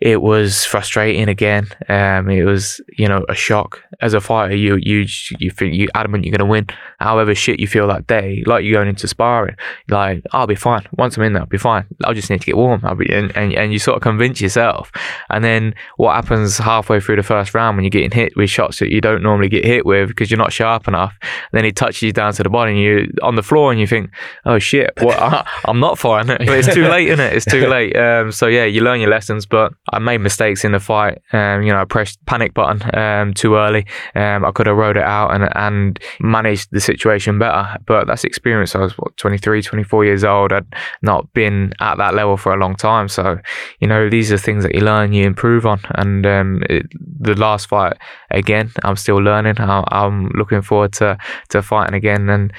it 0.01 0.21
was 0.21 0.65
frustrating 0.65 1.27
again. 1.29 1.67
Um, 1.89 2.29
it 2.29 2.43
was 2.43 2.81
you 2.97 3.07
know 3.07 3.25
a 3.29 3.35
shock 3.35 3.81
as 4.01 4.13
a 4.13 4.21
fighter. 4.21 4.55
You 4.55 4.77
you 4.81 5.05
you 5.39 5.51
think 5.51 5.73
you 5.73 5.87
adamant 5.93 6.25
you're 6.25 6.35
gonna 6.35 6.49
win, 6.49 6.67
however 6.99 7.35
shit 7.35 7.59
you 7.59 7.67
feel 7.67 7.87
that 7.87 8.07
day. 8.07 8.43
Like 8.45 8.63
you're 8.63 8.77
going 8.77 8.89
into 8.89 9.07
sparring, 9.07 9.55
like 9.89 10.23
I'll 10.31 10.47
be 10.47 10.55
fine. 10.55 10.85
Once 10.97 11.17
I'm 11.17 11.23
in 11.23 11.33
there, 11.33 11.41
I'll 11.43 11.47
be 11.47 11.57
fine. 11.57 11.85
I'll 12.03 12.13
just 12.13 12.29
need 12.29 12.41
to 12.41 12.45
get 12.45 12.57
warm. 12.57 12.81
I'll 12.83 12.95
be 12.95 13.11
and, 13.11 13.35
and 13.35 13.53
and 13.53 13.73
you 13.73 13.79
sort 13.79 13.97
of 13.97 14.03
convince 14.03 14.41
yourself. 14.45 14.91
And 15.29 15.43
then 15.43 15.75
what 15.97 16.15
happens 16.15 16.57
halfway 16.57 16.99
through 16.99 17.17
the 17.17 17.23
first 17.23 17.53
round 17.53 17.77
when 17.77 17.83
you're 17.83 17.89
getting 17.89 18.11
hit 18.11 18.35
with 18.35 18.49
shots 18.49 18.79
that 18.79 18.89
you 18.89 19.01
don't 19.01 19.21
normally 19.21 19.49
get 19.49 19.65
hit 19.65 19.85
with 19.85 20.09
because 20.09 20.31
you're 20.31 20.37
not 20.37 20.53
sharp 20.53 20.87
enough. 20.87 21.13
then 21.51 21.65
he 21.65 21.71
touches 21.71 22.01
you 22.01 22.11
down 22.11 22.33
to 22.33 22.43
the 22.43 22.49
body 22.49 22.71
and 22.71 22.81
you're 22.81 23.05
on 23.23 23.35
the 23.35 23.43
floor 23.43 23.71
and 23.71 23.79
you 23.79 23.87
think, 23.87 24.09
oh 24.45 24.59
shit? 24.59 24.91
I, 24.97 25.47
I'm 25.65 25.79
not 25.79 25.97
fine. 25.97 26.27
But 26.27 26.41
it's 26.47 26.73
too 26.73 26.87
late, 26.87 27.09
isn't 27.09 27.25
it? 27.25 27.33
It's 27.33 27.45
too 27.45 27.67
late. 27.67 27.95
Um, 27.95 28.31
so 28.31 28.47
yeah, 28.47 28.65
you 28.65 28.81
learn 28.81 28.99
your 28.99 29.09
lessons. 29.09 29.45
But 29.45 29.73
I 29.91 29.99
made 29.99 30.19
mistakes 30.19 30.63
in 30.63 30.71
the 30.71 30.79
fight. 30.79 31.21
Um, 31.33 31.63
you 31.63 31.71
know, 31.71 31.79
I 31.79 31.85
pressed 31.85 32.23
panic 32.25 32.53
button 32.53 32.97
um, 32.97 33.33
too 33.33 33.55
early. 33.55 33.85
Um, 34.15 34.45
I 34.45 34.51
could 34.51 34.67
have 34.67 34.77
rode 34.77 34.97
it 34.97 35.03
out 35.03 35.33
and 35.33 35.49
and 35.55 35.99
managed 36.19 36.69
the 36.71 36.79
situation 36.79 37.39
better. 37.39 37.77
But 37.85 38.07
that's 38.07 38.23
experience. 38.23 38.75
I 38.75 38.79
was 38.79 38.97
what 38.97 39.15
23, 39.17 39.61
24 39.61 40.05
years 40.05 40.23
old. 40.23 40.53
I'd 40.53 40.65
not 41.01 41.31
been 41.33 41.73
at 41.79 41.97
that 41.97 42.13
level 42.13 42.37
for 42.37 42.53
a 42.53 42.57
long 42.57 42.75
time. 42.75 43.07
So 43.07 43.39
you 43.79 43.87
know, 43.87 44.09
these 44.09 44.31
are 44.31 44.34
things 44.41 44.63
that 44.63 44.73
you 44.75 44.81
learn, 44.81 45.13
you 45.13 45.25
improve 45.25 45.65
on. 45.65 45.79
And 45.95 46.25
um, 46.25 46.63
it, 46.69 46.85
the 47.19 47.35
last 47.35 47.67
fight, 47.67 47.97
again, 48.31 48.71
I'm 48.83 48.95
still 48.95 49.17
learning. 49.17 49.59
I, 49.59 49.83
I'm 49.87 50.29
looking 50.29 50.61
forward 50.61 50.93
to, 50.93 51.17
to 51.49 51.61
fighting 51.61 51.95
again. 51.95 52.29
And, 52.29 52.51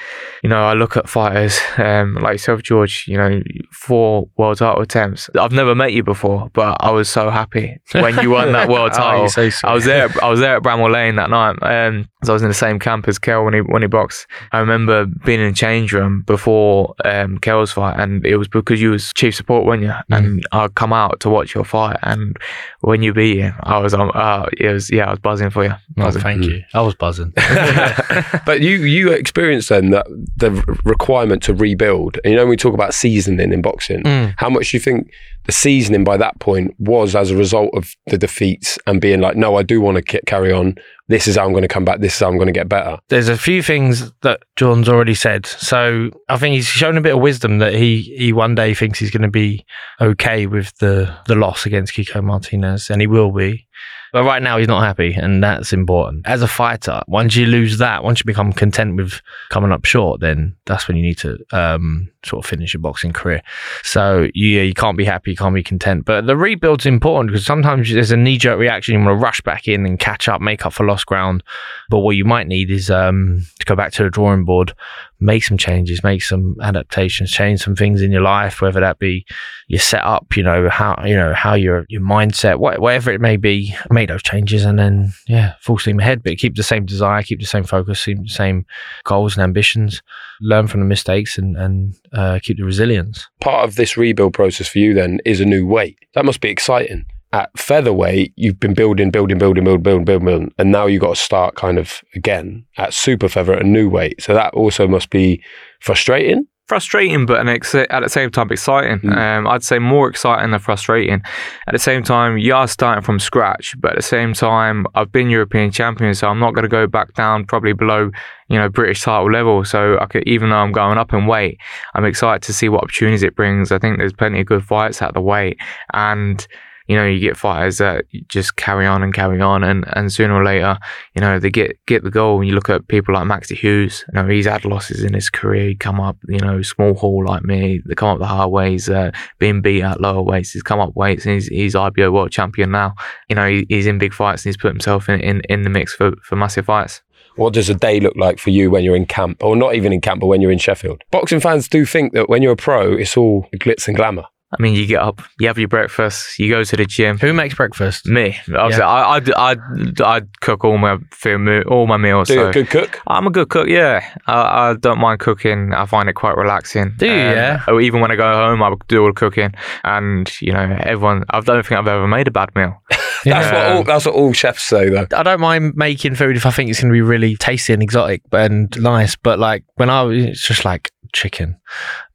you 0.43 0.49
know, 0.49 0.63
I 0.63 0.73
look 0.73 0.97
at 0.97 1.09
fighters 1.09 1.59
um, 1.77 2.15
like 2.15 2.33
yourself, 2.33 2.63
George, 2.63 3.05
you 3.07 3.17
know, 3.17 3.41
four 3.71 4.29
world 4.37 4.57
title 4.57 4.81
attempts. 4.81 5.29
I've 5.39 5.51
never 5.51 5.75
met 5.75 5.93
you 5.93 6.03
before, 6.03 6.49
but 6.53 6.77
I 6.79 6.91
was 6.91 7.09
so 7.09 7.29
happy 7.29 7.77
when 7.93 8.17
you 8.19 8.31
won 8.31 8.51
that 8.53 8.69
world 8.69 8.91
Oh, 8.97 8.97
title. 8.97 9.43
you're 9.43 9.51
so. 9.51 9.67
I 9.67 9.73
was 9.73 9.85
there. 9.85 10.09
I 10.21 10.29
was 10.29 10.39
there 10.39 10.55
at 10.57 10.63
Bramall 10.63 10.91
Lane 10.91 11.15
that 11.17 11.29
night. 11.29 11.57
Um, 11.61 12.07
so 12.23 12.31
I 12.31 12.35
was 12.35 12.41
in 12.41 12.47
the 12.47 12.53
same 12.53 12.79
camp 12.79 13.07
as 13.07 13.19
Kel 13.19 13.43
when 13.45 13.53
he 13.53 13.61
when 13.61 13.81
he 13.81 13.87
boxed. 13.87 14.27
I 14.51 14.59
remember 14.59 15.05
being 15.05 15.39
in 15.39 15.49
the 15.49 15.53
change 15.53 15.93
room 15.93 16.23
before 16.25 16.95
um, 17.05 17.37
Kel's 17.37 17.71
fight, 17.71 17.99
and 17.99 18.25
it 18.25 18.37
was 18.37 18.47
because 18.47 18.81
you 18.81 18.91
was 18.91 19.13
chief 19.13 19.35
support, 19.35 19.65
weren't 19.65 19.83
you? 19.83 19.93
And 20.09 20.43
I'd 20.51 20.75
come 20.75 20.93
out 20.93 21.19
to 21.21 21.29
watch 21.29 21.53
your 21.53 21.63
fight, 21.67 21.97
and 22.01 22.35
when 22.81 23.03
you 23.03 23.13
beat 23.13 23.37
him, 23.39 23.53
I 23.61 23.77
was 23.77 23.93
um, 23.93 24.11
uh, 24.15 24.47
it 24.57 24.71
was 24.71 24.89
yeah, 24.91 25.05
I 25.05 25.11
was 25.11 25.19
buzzing 25.19 25.49
for 25.51 25.63
you. 25.65 25.71
Oh, 25.71 25.77
Buzzing. 26.03 26.21
thank 26.23 26.43
you. 26.45 26.63
I 26.73 26.81
was 26.81 26.95
buzzing. 26.95 27.33
but 28.45 28.61
you 28.61 28.77
you 28.77 29.11
experienced 29.11 29.69
then 29.69 29.89
that 29.91 30.05
the 30.37 30.51
requirement 30.83 31.43
to 31.43 31.53
rebuild. 31.53 32.19
And 32.23 32.31
you 32.31 32.35
know, 32.37 32.43
when 32.43 32.49
we 32.49 32.57
talk 32.57 32.73
about 32.73 32.93
seasoning 32.93 33.53
in 33.53 33.61
boxing, 33.61 34.03
Mm. 34.03 34.33
how 34.37 34.49
much 34.49 34.71
do 34.71 34.77
you 34.77 34.81
think 34.81 35.11
the 35.45 35.51
seasoning 35.51 36.03
by 36.03 36.17
that 36.17 36.39
point 36.39 36.73
was 36.79 37.15
as 37.15 37.31
a 37.31 37.35
result 37.37 37.69
of 37.73 37.93
the 38.07 38.17
defeats 38.17 38.77
and 38.87 38.99
being 39.01 39.21
like, 39.21 39.35
no, 39.35 39.55
I 39.55 39.63
do 39.63 39.81
want 39.81 39.97
to 40.05 40.21
carry 40.25 40.51
on. 40.51 40.75
This 41.09 41.27
is 41.27 41.37
how 41.37 41.45
I'm 41.45 41.51
going 41.51 41.61
to 41.61 41.69
come 41.69 41.85
back. 41.85 41.99
This 41.99 42.15
is 42.15 42.19
how 42.19 42.27
I'm 42.27 42.35
going 42.35 42.47
to 42.47 42.53
get 42.53 42.67
better. 42.67 42.97
There's 43.07 43.29
a 43.29 43.37
few 43.37 43.63
things 43.63 44.11
that 44.21 44.41
John's 44.57 44.89
already 44.89 45.15
said. 45.15 45.45
So 45.45 46.11
I 46.27 46.37
think 46.37 46.55
he's 46.55 46.67
shown 46.67 46.97
a 46.97 47.01
bit 47.01 47.15
of 47.15 47.21
wisdom 47.21 47.59
that 47.59 47.73
he 47.73 48.01
he 48.17 48.33
one 48.33 48.55
day 48.55 48.73
thinks 48.73 48.99
he's 48.99 49.11
going 49.11 49.21
to 49.21 49.29
be 49.29 49.65
okay 50.01 50.47
with 50.47 50.75
the 50.77 51.13
the 51.27 51.35
loss 51.35 51.65
against 51.65 51.93
Kiko 51.93 52.23
Martinez, 52.23 52.89
and 52.89 53.01
he 53.01 53.07
will 53.07 53.31
be. 53.31 53.67
But 54.13 54.23
right 54.23 54.41
now 54.41 54.57
he's 54.57 54.67
not 54.67 54.83
happy, 54.83 55.13
and 55.13 55.43
that's 55.43 55.73
important. 55.73 56.27
As 56.27 56.41
a 56.41 56.47
fighter, 56.47 57.01
once 57.07 57.35
you 57.35 57.45
lose 57.45 57.77
that, 57.77 58.03
once 58.03 58.19
you 58.19 58.25
become 58.25 58.53
content 58.53 58.95
with 58.95 59.21
coming 59.49 59.71
up 59.71 59.85
short, 59.85 60.21
then 60.21 60.55
that's 60.65 60.87
when 60.87 60.97
you 60.97 61.03
need 61.03 61.17
to 61.19 61.37
um, 61.51 62.09
sort 62.27 62.45
of 62.45 62.49
finish 62.49 62.73
your 62.73 62.81
boxing 62.81 63.13
career. 63.13 63.41
So 63.83 64.29
yeah, 64.33 64.61
you 64.61 64.73
can't 64.73 64.97
be 64.97 65.05
happy, 65.05 65.31
you 65.31 65.37
can't 65.37 65.55
be 65.55 65.63
content. 65.63 66.05
But 66.05 66.27
the 66.27 66.37
rebuild's 66.37 66.85
important 66.85 67.31
because 67.31 67.45
sometimes 67.45 67.91
there's 67.91 68.11
a 68.11 68.17
knee 68.17 68.37
jerk 68.37 68.59
reaction. 68.59 68.93
You 68.93 69.05
want 69.05 69.19
to 69.19 69.23
rush 69.23 69.41
back 69.41 69.67
in 69.67 69.85
and 69.85 69.99
catch 69.99 70.27
up, 70.27 70.41
make 70.41 70.65
up 70.65 70.73
for 70.73 70.85
lost 70.85 71.05
ground. 71.05 71.43
But 71.89 71.99
what 71.99 72.15
you 72.15 72.25
might 72.25 72.47
need 72.47 72.69
is 72.69 72.89
um, 72.89 73.45
to 73.59 73.65
go 73.65 73.75
back 73.75 73.91
to 73.93 74.03
the 74.03 74.09
drawing 74.09 74.45
board, 74.45 74.73
make 75.19 75.43
some 75.43 75.57
changes, 75.57 76.03
make 76.03 76.21
some 76.21 76.55
adaptations, 76.61 77.31
change 77.31 77.61
some 77.61 77.75
things 77.75 78.01
in 78.01 78.11
your 78.11 78.21
life, 78.21 78.61
whether 78.61 78.79
that 78.79 78.99
be 78.99 79.25
your 79.67 79.79
setup, 79.79 80.35
you 80.35 80.43
know, 80.43 80.69
how 80.69 81.01
you 81.05 81.15
know 81.15 81.33
how 81.33 81.53
your 81.53 81.85
your 81.89 82.01
mindset, 82.01 82.59
whatever 82.59 83.11
it 83.11 83.21
may 83.21 83.37
be. 83.37 83.75
Make 83.89 84.09
those 84.09 84.23
changes 84.23 84.65
and 84.65 84.77
then 84.77 85.13
yeah, 85.27 85.53
full 85.59 85.77
steam 85.77 85.99
ahead. 85.99 86.23
But 86.23 86.37
keep 86.37 86.55
the 86.55 86.63
same 86.63 86.85
desire, 86.85 87.23
keep 87.23 87.39
the 87.39 87.45
same 87.45 87.63
focus, 87.63 88.05
keep 88.05 88.21
the 88.21 88.29
same 88.29 88.65
goals 89.03 89.35
and 89.35 89.43
ambitions. 89.43 90.01
Learn 90.41 90.67
from 90.67 90.81
the 90.81 90.85
mistakes 90.85 91.37
and 91.37 91.57
and 91.57 91.95
uh, 92.13 92.39
keep 92.41 92.57
the 92.57 92.63
resilience. 92.63 93.27
Part 93.41 93.67
of 93.67 93.75
this 93.75 93.97
rebuild 93.97 94.33
process 94.33 94.67
for 94.67 94.79
you 94.79 94.93
then 94.93 95.19
is 95.25 95.39
a 95.39 95.45
new 95.45 95.65
weight. 95.65 95.97
That 96.13 96.25
must 96.25 96.41
be 96.41 96.49
exciting 96.49 97.05
at 97.33 97.57
featherweight, 97.57 98.33
you've 98.35 98.59
been 98.59 98.73
building, 98.73 99.11
building, 99.11 99.37
building, 99.37 99.63
building, 99.63 99.83
building, 99.83 100.05
building, 100.05 100.25
building, 100.25 100.53
and 100.57 100.71
now 100.71 100.85
you've 100.85 101.01
got 101.01 101.15
to 101.15 101.21
start 101.21 101.55
kind 101.55 101.77
of 101.77 102.01
again 102.15 102.65
at 102.77 102.93
super 102.93 103.27
feather 103.27 103.53
at 103.53 103.61
a 103.61 103.67
new 103.67 103.89
weight. 103.89 104.21
So 104.21 104.33
that 104.33 104.53
also 104.53 104.87
must 104.87 105.09
be 105.09 105.43
frustrating. 105.79 106.47
Frustrating, 106.67 107.25
but 107.25 107.39
an 107.39 107.47
ex- 107.47 107.73
at 107.73 108.01
the 108.01 108.09
same 108.09 108.29
time 108.29 108.51
exciting. 108.51 108.99
Mm. 108.99 109.15
Um, 109.15 109.47
I'd 109.47 109.63
say 109.63 109.79
more 109.79 110.09
exciting 110.09 110.51
than 110.51 110.59
frustrating. 110.59 111.21
At 111.65 111.71
the 111.71 111.79
same 111.79 112.03
time, 112.03 112.37
you 112.37 112.53
are 112.53 112.67
starting 112.67 113.03
from 113.03 113.19
scratch, 113.19 113.73
but 113.79 113.91
at 113.91 113.95
the 113.95 114.03
same 114.03 114.33
time, 114.33 114.85
I've 114.93 115.09
been 115.09 115.29
European 115.29 115.71
champion, 115.71 116.13
so 116.13 116.27
I'm 116.27 116.39
not 116.39 116.53
going 116.53 116.63
to 116.63 116.69
go 116.69 116.85
back 116.85 117.13
down 117.13 117.45
probably 117.45 117.71
below, 117.71 118.11
you 118.49 118.57
know, 118.57 118.67
British 118.67 119.01
title 119.01 119.31
level. 119.31 119.63
So 119.63 119.97
I 120.01 120.07
could, 120.07 120.27
even 120.27 120.49
though 120.49 120.57
I'm 120.57 120.73
going 120.73 120.97
up 120.97 121.13
in 121.13 121.25
weight, 121.25 121.57
I'm 121.93 122.03
excited 122.03 122.41
to 122.43 122.53
see 122.53 122.67
what 122.67 122.83
opportunities 122.83 123.23
it 123.23 123.33
brings. 123.33 123.71
I 123.71 123.79
think 123.79 123.97
there's 123.97 124.11
plenty 124.11 124.41
of 124.41 124.47
good 124.47 124.65
fights 124.65 125.01
at 125.01 125.13
the 125.13 125.21
weight, 125.21 125.57
and 125.93 126.45
you 126.87 126.95
know, 126.95 127.05
you 127.05 127.19
get 127.19 127.37
fighters 127.37 127.77
that 127.79 128.05
just 128.27 128.55
carry 128.55 128.85
on 128.85 129.03
and 129.03 129.13
carry 129.13 129.41
on, 129.41 129.63
and, 129.63 129.85
and 129.95 130.11
sooner 130.11 130.33
or 130.33 130.43
later, 130.43 130.77
you 131.13 131.21
know, 131.21 131.39
they 131.39 131.49
get 131.49 131.77
get 131.85 132.03
the 132.03 132.11
goal. 132.11 132.39
And 132.39 132.47
you 132.47 132.55
look 132.55 132.69
at 132.69 132.87
people 132.87 133.13
like 133.13 133.25
Maxi 133.25 133.55
Hughes, 133.55 134.05
you 134.07 134.21
know, 134.21 134.27
he's 134.27 134.45
had 134.45 134.65
losses 134.65 135.03
in 135.03 135.13
his 135.13 135.29
career. 135.29 135.69
He 135.69 135.75
come 135.75 135.99
up, 135.99 136.17
you 136.27 136.39
know, 136.39 136.61
small 136.61 136.93
hall 136.93 137.25
like 137.25 137.43
me. 137.43 137.81
They 137.85 137.95
come 137.95 138.09
up 138.09 138.19
the 138.19 138.25
hard 138.25 138.51
ways, 138.51 138.89
uh, 138.89 139.11
being 139.39 139.61
beat 139.61 139.83
at 139.83 140.01
lower 140.01 140.21
weights. 140.21 140.51
He's 140.51 140.63
come 140.63 140.79
up 140.79 140.95
weights, 140.95 141.25
and 141.25 141.35
he's, 141.35 141.47
he's 141.47 141.75
IBO 141.75 142.11
world 142.11 142.31
champion 142.31 142.71
now. 142.71 142.95
You 143.29 143.35
know, 143.35 143.47
he, 143.47 143.65
he's 143.69 143.87
in 143.87 143.97
big 143.97 144.13
fights, 144.13 144.43
and 144.43 144.49
he's 144.49 144.57
put 144.57 144.69
himself 144.69 145.09
in, 145.09 145.19
in, 145.19 145.41
in 145.49 145.63
the 145.63 145.69
mix 145.69 145.93
for, 145.93 146.13
for 146.23 146.35
massive 146.35 146.65
fights. 146.65 147.01
What 147.35 147.53
does 147.53 147.69
a 147.69 147.75
day 147.75 147.99
look 147.99 148.15
like 148.15 148.39
for 148.39 148.49
you 148.49 148.71
when 148.71 148.83
you're 148.83 148.95
in 148.95 149.05
camp, 149.05 149.43
or 149.43 149.55
not 149.55 149.75
even 149.75 149.93
in 149.93 150.01
camp, 150.01 150.21
but 150.21 150.27
when 150.27 150.41
you're 150.41 150.51
in 150.51 150.57
Sheffield? 150.57 151.03
Boxing 151.11 151.39
fans 151.39 151.67
do 151.67 151.85
think 151.85 152.13
that 152.13 152.29
when 152.29 152.41
you're 152.41 152.53
a 152.53 152.57
pro, 152.57 152.93
it's 152.93 153.15
all 153.15 153.47
glitz 153.55 153.87
and 153.87 153.95
glamour. 153.95 154.25
I 154.57 154.61
mean, 154.61 154.75
you 154.75 154.85
get 154.85 155.01
up, 155.01 155.21
you 155.39 155.47
have 155.47 155.57
your 155.57 155.67
breakfast, 155.67 156.39
you 156.39 156.49
go 156.49 156.63
to 156.63 156.77
the 156.77 156.85
gym. 156.85 157.17
Who 157.19 157.33
makes 157.33 157.53
breakfast? 157.55 158.05
Me. 158.05 158.37
Obviously, 158.55 158.79
yeah. 158.79 158.87
I, 158.87 159.17
I, 159.17 159.51
I, 159.51 160.17
I 160.17 160.21
cook 160.39 160.63
all 160.63 160.77
my 160.77 160.97
food, 161.11 161.65
all 161.67 161.85
my 161.85 161.97
meals. 161.97 162.29
Do 162.29 162.35
you 162.35 162.45
a 162.47 162.53
good 162.53 162.69
cook? 162.69 163.01
I'm 163.07 163.27
a 163.27 163.29
good 163.29 163.49
cook. 163.49 163.67
Yeah, 163.67 164.09
I, 164.25 164.69
I, 164.69 164.73
don't 164.75 164.99
mind 164.99 165.19
cooking. 165.19 165.73
I 165.73 165.85
find 165.85 166.07
it 166.07 166.13
quite 166.13 166.37
relaxing. 166.37 166.93
Do 166.97 167.07
you? 167.07 167.11
Um, 167.11 167.17
yeah. 167.17 167.79
Even 167.81 167.99
when 167.99 168.09
I 168.09 168.15
go 168.15 168.31
home, 168.31 168.63
I 168.63 168.73
do 168.87 169.01
all 169.01 169.07
the 169.07 169.13
cooking, 169.13 169.53
and 169.83 170.31
you 170.41 170.53
know, 170.53 170.77
everyone. 170.81 171.25
I 171.29 171.41
don't 171.41 171.65
think 171.65 171.77
I've 171.77 171.87
ever 171.87 172.07
made 172.07 172.29
a 172.29 172.31
bad 172.31 172.55
meal. 172.55 172.81
that's 173.25 173.51
what 173.51 173.65
all 173.65 173.83
that's 173.83 174.05
what 174.05 174.15
all 174.15 174.33
chefs 174.33 174.63
say 174.63 174.89
though. 174.89 175.07
I 175.13 175.23
don't 175.23 175.41
mind 175.41 175.73
making 175.75 176.15
food 176.15 176.37
if 176.37 176.45
I 176.45 176.51
think 176.51 176.69
it's 176.69 176.79
going 176.81 176.91
to 176.91 176.93
be 176.93 177.01
really 177.01 177.35
tasty 177.35 177.73
and 177.73 177.83
exotic 177.83 178.21
and 178.31 178.73
nice. 178.81 179.15
But 179.15 179.39
like 179.39 179.65
when 179.75 179.89
I 179.89 180.03
was, 180.03 180.23
it's 180.23 180.47
just 180.47 180.63
like 180.63 180.91
chicken 181.13 181.59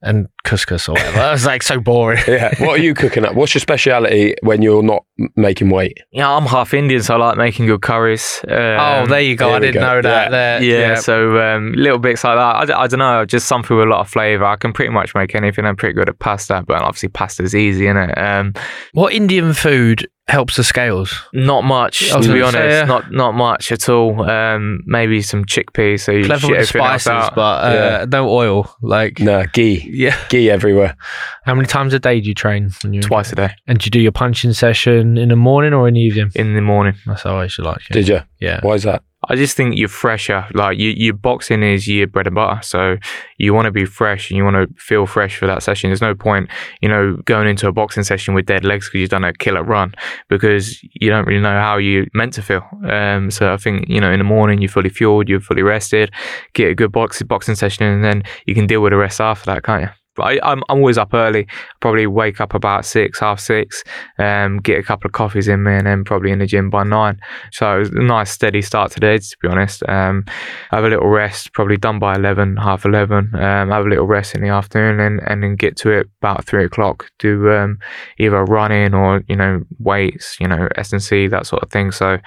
and 0.03 0.27
couscous 0.45 0.89
or 0.89 0.93
whatever. 0.93 1.13
That 1.23 1.33
was 1.33 1.47
like 1.47 1.63
so 1.63 1.81
boring. 1.81 2.23
yeah. 2.29 2.53
What 2.65 2.81
are 2.81 2.83
you 2.83 2.95
cooking 2.95 3.25
up? 3.25 3.35
What's 3.35 3.55
your 3.55 3.61
speciality 3.61 4.35
when 4.43 4.61
you're 4.61 4.83
not 4.83 5.05
making 5.37 5.71
weight? 5.71 5.99
Yeah, 6.11 6.31
I'm 6.31 6.47
half 6.47 6.75
Indian, 6.75 7.03
so 7.03 7.15
I 7.15 7.19
like 7.19 7.37
making 7.37 7.67
good 7.67 7.83
curries. 7.83 8.41
Um, 8.49 8.57
oh, 8.57 9.07
there 9.07 9.21
you 9.21 9.37
go. 9.37 9.51
I 9.51 9.61
didn't 9.61 9.81
go. 9.81 9.87
know 9.87 10.03
that. 10.03 10.25
Yeah, 10.25 10.31
there. 10.31 10.63
yeah, 10.63 10.79
yeah. 10.89 10.95
so 10.97 11.39
um, 11.39 11.73
little 11.75 11.99
bits 11.99 12.25
like 12.25 12.37
that. 12.37 12.75
I, 12.75 12.83
I 12.83 12.87
don't 12.87 12.99
know, 12.99 13.25
just 13.25 13.47
something 13.47 13.77
with 13.77 13.87
a 13.87 13.91
lot 13.91 14.01
of 14.01 14.09
flavour. 14.09 14.45
I 14.45 14.57
can 14.57 14.73
pretty 14.73 14.93
much 14.93 15.15
make 15.15 15.35
anything. 15.35 15.65
I'm 15.65 15.77
pretty 15.77 15.95
good 15.95 16.09
at 16.09 16.19
pasta, 16.19 16.65
but 16.67 16.83
obviously 16.83 17.11
pasta's 17.11 17.55
easy, 17.55 17.87
isn't 17.87 17.97
it? 17.97 18.19
Um, 18.19 18.55
what 18.93 19.13
Indian 19.13 19.55
food 19.55 20.09
helps 20.29 20.57
the 20.57 20.65
scales? 20.65 21.15
Not 21.33 21.65
much, 21.65 22.11
to 22.11 22.21
be 22.21 22.41
honest. 22.41 22.53
Say, 22.53 22.71
yeah. 22.71 22.85
Not 22.85 23.13
not 23.13 23.33
much 23.33 23.73
at 23.73 23.89
all. 23.89 24.29
Um, 24.29 24.81
maybe 24.87 25.23
some 25.23 25.45
chickpeas. 25.45 26.01
So 26.01 26.13
you 26.13 26.25
clever 26.25 26.49
with 26.49 26.61
the 26.61 26.67
spices, 26.67 27.31
but 27.35 27.65
uh, 27.65 27.73
yeah. 27.73 28.07
no 28.09 28.29
oil. 28.29 28.75
Like 28.83 29.21
no 29.21 29.45
ghee. 29.53 29.89
Yeah, 29.93 30.17
ghee 30.29 30.51
everywhere. 30.51 30.97
How 31.45 31.55
many 31.55 31.67
times 31.67 31.95
a 31.95 31.99
day 31.99 32.21
do 32.21 32.29
you 32.29 32.35
train? 32.35 32.71
Twice 33.03 33.33
a 33.33 33.37
day. 33.37 33.51
And 33.67 33.79
do 33.79 33.87
you 33.87 33.91
do 33.91 34.01
your 34.01 34.13
punching 34.13 34.53
session 34.53 35.17
in 35.19 35.29
the 35.29 35.37
morning 35.37 35.73
or 35.73 35.89
in 35.89 35.95
the 35.95 36.01
evening? 36.01 36.31
In 36.35 36.55
the 36.55 36.63
morning. 36.63 36.95
That's 37.07 37.23
how 37.23 37.37
I 37.37 37.47
should 37.47 37.65
like 37.65 37.83
it. 37.91 37.93
Did 37.93 38.09
you? 38.09 38.21
Yeah. 38.41 38.61
Why 38.63 38.75
is 38.75 38.85
that? 38.85 39.03
I 39.29 39.37
just 39.37 39.57
think 39.57 39.77
you're 39.77 39.89
fresher. 39.89 40.47
Like 40.53 40.79
you, 40.79 40.91
your 40.91 41.15
boxing 41.15 41.63
is 41.63 41.87
your 41.87 42.07
bread 42.07 42.27
and 42.27 42.35
butter. 42.35 42.61
So 42.63 42.97
you 43.39 43.55
want 43.55 43.67
to 43.67 43.71
be 43.71 43.85
fresh 43.85 44.31
and 44.31 44.37
you 44.37 44.45
want 44.45 44.57
to 44.57 44.83
feel 44.83 45.07
fresh 45.07 45.37
for 45.37 45.47
that 45.47 45.63
session. 45.63 45.91
There's 45.91 46.01
no 46.01 46.15
point, 46.15 46.49
you 46.81 46.89
know, 46.89 47.17
going 47.25 47.49
into 47.49 47.69
a 47.69 47.73
boxing 47.73 48.03
session 48.03 48.35
with 48.35 48.47
dead 48.47 48.65
legs 48.65 48.89
because 48.89 49.01
you've 49.01 49.11
done 49.11 49.25
a 49.25 49.33
killer 49.33 49.63
run 49.63 49.95
because 50.29 50.83
you 50.83 51.09
don't 51.09 51.27
really 51.27 51.41
know 51.41 51.59
how 51.59 51.77
you're 51.77 52.07
meant 52.15 52.33
to 52.35 52.43
feel. 52.43 52.63
Um, 52.89 53.31
so 53.31 53.53
I 53.53 53.57
think, 53.57 53.89
you 53.89 54.01
know, 54.01 54.11
in 54.11 54.19
the 54.19 54.25
morning 54.25 54.61
you're 54.61 54.69
fully 54.69 54.91
fueled, 54.91 55.29
you're 55.29 55.41
fully 55.41 55.63
rested, 55.63 56.11
get 56.55 56.71
a 56.71 56.75
good 56.75 56.91
boxing 56.91 57.27
boxing 57.27 57.55
session 57.55 57.85
and 57.85 58.05
then 58.05 58.25
you 58.47 58.55
can 58.55 58.67
deal 58.67 58.81
with 58.81 58.93
the 58.93 58.97
rest 58.97 59.21
after 59.21 59.47
that, 59.47 59.63
can't 59.63 59.83
you? 59.83 60.02
But 60.15 60.23
I, 60.25 60.33
am 60.33 60.41
I'm, 60.43 60.63
I'm 60.69 60.79
always 60.79 60.99
up 60.99 61.15
early. 61.15 61.47
Probably 61.81 62.07
wake 62.07 62.41
up 62.41 62.55
about 62.55 62.85
six, 62.85 63.21
half 63.21 63.41
six, 63.41 63.83
um, 64.19 64.59
get 64.59 64.79
a 64.79 64.83
couple 64.83 65.09
of 65.09 65.13
coffees 65.13 65.49
in 65.49 65.63
me, 65.63 65.75
and 65.75 65.87
then 65.87 66.05
probably 66.05 66.31
in 66.31 66.39
the 66.39 66.47
gym 66.47 66.71
by 66.71 66.85
nine. 66.85 67.21
So 67.53 67.77
it 67.77 67.79
was 67.79 67.91
a 67.91 68.03
nice 68.03 68.31
steady 68.31 68.63
start 68.63 68.93
today, 68.93 69.19
to 69.19 69.37
be 69.41 69.49
honest. 69.49 69.83
Um, 69.89 70.25
have 70.71 70.85
a 70.85 70.89
little 70.89 71.09
rest, 71.09 71.53
probably 71.53 71.77
done 71.77 71.99
by 71.99 72.15
eleven, 72.15 72.57
half 72.57 72.85
eleven. 72.85 73.35
Um, 73.35 73.71
have 73.71 73.87
a 73.87 73.89
little 73.89 74.07
rest 74.07 74.35
in 74.35 74.43
the 74.43 74.49
afternoon, 74.49 75.01
and, 75.01 75.21
and 75.27 75.43
then 75.43 75.57
get 75.57 75.77
to 75.79 75.91
it 75.91 76.09
about 76.21 76.45
three 76.45 76.65
o'clock. 76.65 77.11
Do 77.19 77.51
um, 77.51 77.79
either 78.19 78.45
running 78.45 78.95
or 78.95 79.23
you 79.29 79.37
know 79.37 79.63
weights, 79.79 80.37
you 80.41 80.47
know 80.47 80.69
S 80.77 80.93
and 80.93 81.03
C 81.03 81.27
that 81.29 81.47
sort 81.47 81.63
of 81.63 81.71
thing. 81.71 81.91
So 81.93 82.19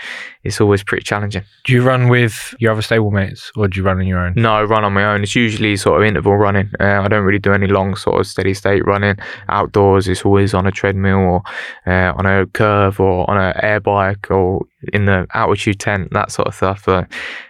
it's 0.44 0.60
always 0.60 0.84
pretty 0.84 1.04
challenging. 1.04 1.44
Do 1.66 1.74
you 1.74 1.82
run 1.82 2.10
with 2.10 2.54
your 2.60 2.72
other 2.72 2.82
stablemates, 2.82 3.52
or 3.56 3.68
do 3.68 3.80
you 3.80 3.86
run 3.86 4.00
on 4.00 4.08
your 4.08 4.20
own? 4.20 4.34
No, 4.36 4.56
I 4.56 4.64
run 4.64 4.84
on 4.84 4.94
my 4.94 5.06
own. 5.06 5.24
It's 5.24 5.36
usually 5.36 5.76
sort 5.78 6.02
of 6.02 6.08
interval 6.08 6.36
running. 6.36 6.72
Uh, 6.80 7.02
I 7.02 7.08
don't 7.08 7.24
really 7.24 7.40
do 7.40 7.54
any 7.54 7.68
long 7.76 7.96
sort 7.96 8.20
of 8.20 8.28
steady 8.28 8.54
state 8.54 8.86
running 8.86 9.18
outdoors. 9.50 10.08
It's 10.08 10.26
always 10.26 10.54
on 10.54 10.66
a 10.66 10.72
treadmill 10.72 11.18
or 11.18 11.42
uh, 11.86 12.14
on 12.16 12.26
a 12.26 12.46
curve 12.48 13.00
or 13.00 13.30
on 13.30 13.38
an 13.38 13.54
air 13.62 13.80
bike 13.80 14.32
or 14.32 14.66
in 14.94 15.06
the 15.06 15.28
altitude 15.34 15.80
tent, 15.80 16.12
that 16.12 16.32
sort 16.32 16.48
of 16.48 16.56
stuff. 16.56 16.84
So 16.84 17.06